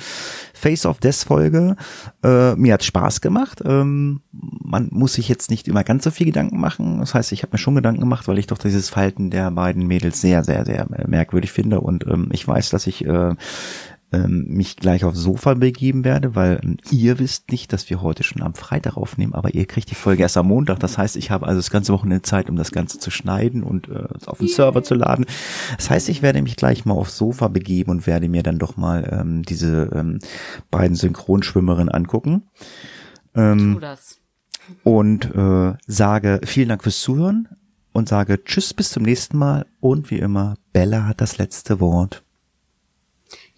Face 0.55 0.87
of 0.87 1.01
Death 1.01 1.25
Folge. 1.27 1.75
Äh, 2.23 2.55
mir 2.55 2.75
hat 2.75 2.85
Spaß 2.85 3.21
gemacht. 3.21 3.63
Ähm, 3.65 4.21
man 4.31 4.91
muss 4.93 5.15
sich 5.15 5.29
jetzt 5.29 5.51
nicht 5.51 5.67
immer 5.67 5.83
ganz 5.83 6.05
so 6.05 6.13
viel 6.13 6.27
Gedanken 6.27 6.61
machen. 6.61 7.01
Das 7.01 7.15
heißt, 7.15 7.33
ich 7.33 7.43
habe 7.43 7.55
mir 7.55 7.59
schon 7.59 7.75
Gedanken 7.75 8.01
gemacht, 8.01 8.29
weil 8.29 8.39
ich 8.39 8.47
doch 8.47 8.59
dieses 8.59 8.91
Verhalten 8.91 9.31
der 9.31 9.51
beiden 9.51 9.89
Mädels 9.89 10.21
sehr, 10.21 10.45
sehr, 10.45 10.65
sehr 10.65 10.87
merkwürdig 11.09 11.51
finde 11.51 11.81
und 11.81 12.07
ähm, 12.07 12.29
ich 12.31 12.47
weiß, 12.47 12.71
dass 12.71 12.87
ich 12.87 13.05
äh, 13.05 13.35
ähm, 14.13 14.47
mich 14.49 14.77
gleich 14.77 15.05
aufs 15.05 15.19
Sofa 15.19 15.55
begeben 15.55 16.05
werde, 16.05 16.35
weil 16.35 16.61
ähm, 16.63 16.77
ihr 16.91 17.19
wisst 17.19 17.51
nicht, 17.51 17.73
dass 17.73 17.91
wir 17.91 18.01
heute 18.01 18.23
schon 18.23 18.43
am 18.43 18.55
Freitag 18.55 18.97
aufnehmen, 18.97 19.35
aber 19.35 19.55
ihr 19.55 19.67
kriegt 19.67 19.91
die 19.91 19.95
Folge 19.95 20.23
erst 20.23 20.37
am 20.37 20.49
Montag. 20.49 20.81
Das 20.81 20.97
heißt, 20.97 21.17
ich 21.17 21.31
habe 21.31 21.47
also 21.47 21.59
das 21.59 21.71
ganze 21.71 21.93
Wochenende 21.93 22.23
Zeit, 22.23 22.49
um 22.49 22.57
das 22.57 22.73
Ganze 22.73 22.99
zu 22.99 23.11
schneiden 23.11 23.63
und 23.63 23.89
äh, 23.89 24.09
auf 24.27 24.39
den 24.39 24.49
Server 24.49 24.83
zu 24.83 24.95
laden. 24.95 25.27
Das 25.77 25.91
heißt, 25.91 26.09
ich 26.09 26.23
werde 26.23 26.41
mich 26.41 26.57
gleich 26.57 26.85
mal 26.85 26.95
aufs 26.95 27.19
Sofa 27.19 27.49
begeben 27.49 27.91
und 27.91 28.07
werde 28.07 28.29
mir 28.29 28.43
dann 28.43 28.59
doch 28.59 28.77
mal 28.77 29.09
ähm, 29.13 29.43
diese 29.43 29.91
ähm, 29.95 30.21
beiden 30.71 30.97
Synchronschwimmerinnen 30.97 31.91
angucken. 31.91 32.43
Ähm. 33.35 33.81
Und 34.85 35.35
äh, 35.35 35.75
sage 35.87 36.41
vielen 36.45 36.69
Dank 36.69 36.83
fürs 36.83 37.01
Zuhören 37.01 37.49
und 37.93 38.09
sage 38.09 38.43
Tschüss 38.45 38.75
bis 38.75 38.91
zum 38.91 39.03
nächsten 39.03 39.39
Mal 39.39 39.67
und 39.81 40.11
wie 40.11 40.19
immer, 40.19 40.57
Bella 40.73 41.07
hat 41.07 41.21
das 41.23 41.39
letzte 41.39 41.81
Wort. 41.81 42.23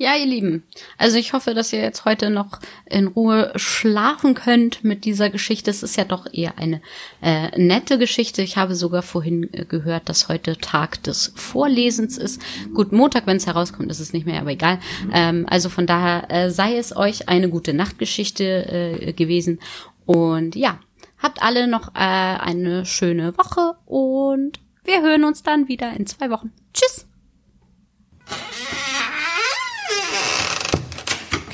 Ja, 0.03 0.17
ihr 0.17 0.25
Lieben. 0.25 0.63
Also 0.97 1.19
ich 1.19 1.35
hoffe, 1.35 1.53
dass 1.53 1.75
ihr 1.75 1.83
jetzt 1.83 2.07
heute 2.07 2.31
noch 2.31 2.59
in 2.87 3.07
Ruhe 3.07 3.53
schlafen 3.57 4.33
könnt 4.33 4.83
mit 4.83 5.05
dieser 5.05 5.29
Geschichte. 5.29 5.71
Es 5.71 5.83
ist 5.83 5.95
ja 5.95 6.05
doch 6.05 6.25
eher 6.33 6.57
eine 6.57 6.81
äh, 7.21 7.51
nette 7.61 7.99
Geschichte. 7.99 8.41
Ich 8.41 8.57
habe 8.57 8.75
sogar 8.75 9.03
vorhin 9.03 9.53
äh, 9.53 9.67
gehört, 9.67 10.09
dass 10.09 10.31
heute 10.31 10.57
Tag 10.57 11.03
des 11.03 11.35
Vorlesens 11.37 12.17
ist. 12.17 12.41
Gut, 12.73 12.93
Montag, 12.93 13.27
wenn 13.27 13.37
es 13.37 13.47
herauskommt, 13.47 13.91
ist 13.91 14.01
es 14.01 14.15
nicht 14.15 14.25
mehr, 14.25 14.41
aber 14.41 14.53
egal. 14.53 14.79
Ähm, 15.13 15.45
also 15.51 15.69
von 15.69 15.87
daher 15.87 16.31
äh, 16.31 16.51
sei 16.51 16.79
es 16.79 16.97
euch 16.97 17.29
eine 17.29 17.51
gute 17.51 17.75
Nachtgeschichte 17.75 19.03
äh, 19.03 19.13
gewesen. 19.13 19.61
Und 20.07 20.57
ja, 20.57 20.81
habt 21.19 21.43
alle 21.43 21.69
noch 21.69 21.89
äh, 21.89 21.99
eine 21.99 22.87
schöne 22.87 23.37
Woche 23.37 23.75
und 23.85 24.61
wir 24.83 25.03
hören 25.03 25.25
uns 25.25 25.43
dann 25.43 25.69
wieder 25.69 25.93
in 25.93 26.07
zwei 26.07 26.31
Wochen. 26.31 26.53
Tschüss! 26.73 27.07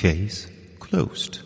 Case 0.07 0.47
closed. 0.79 1.46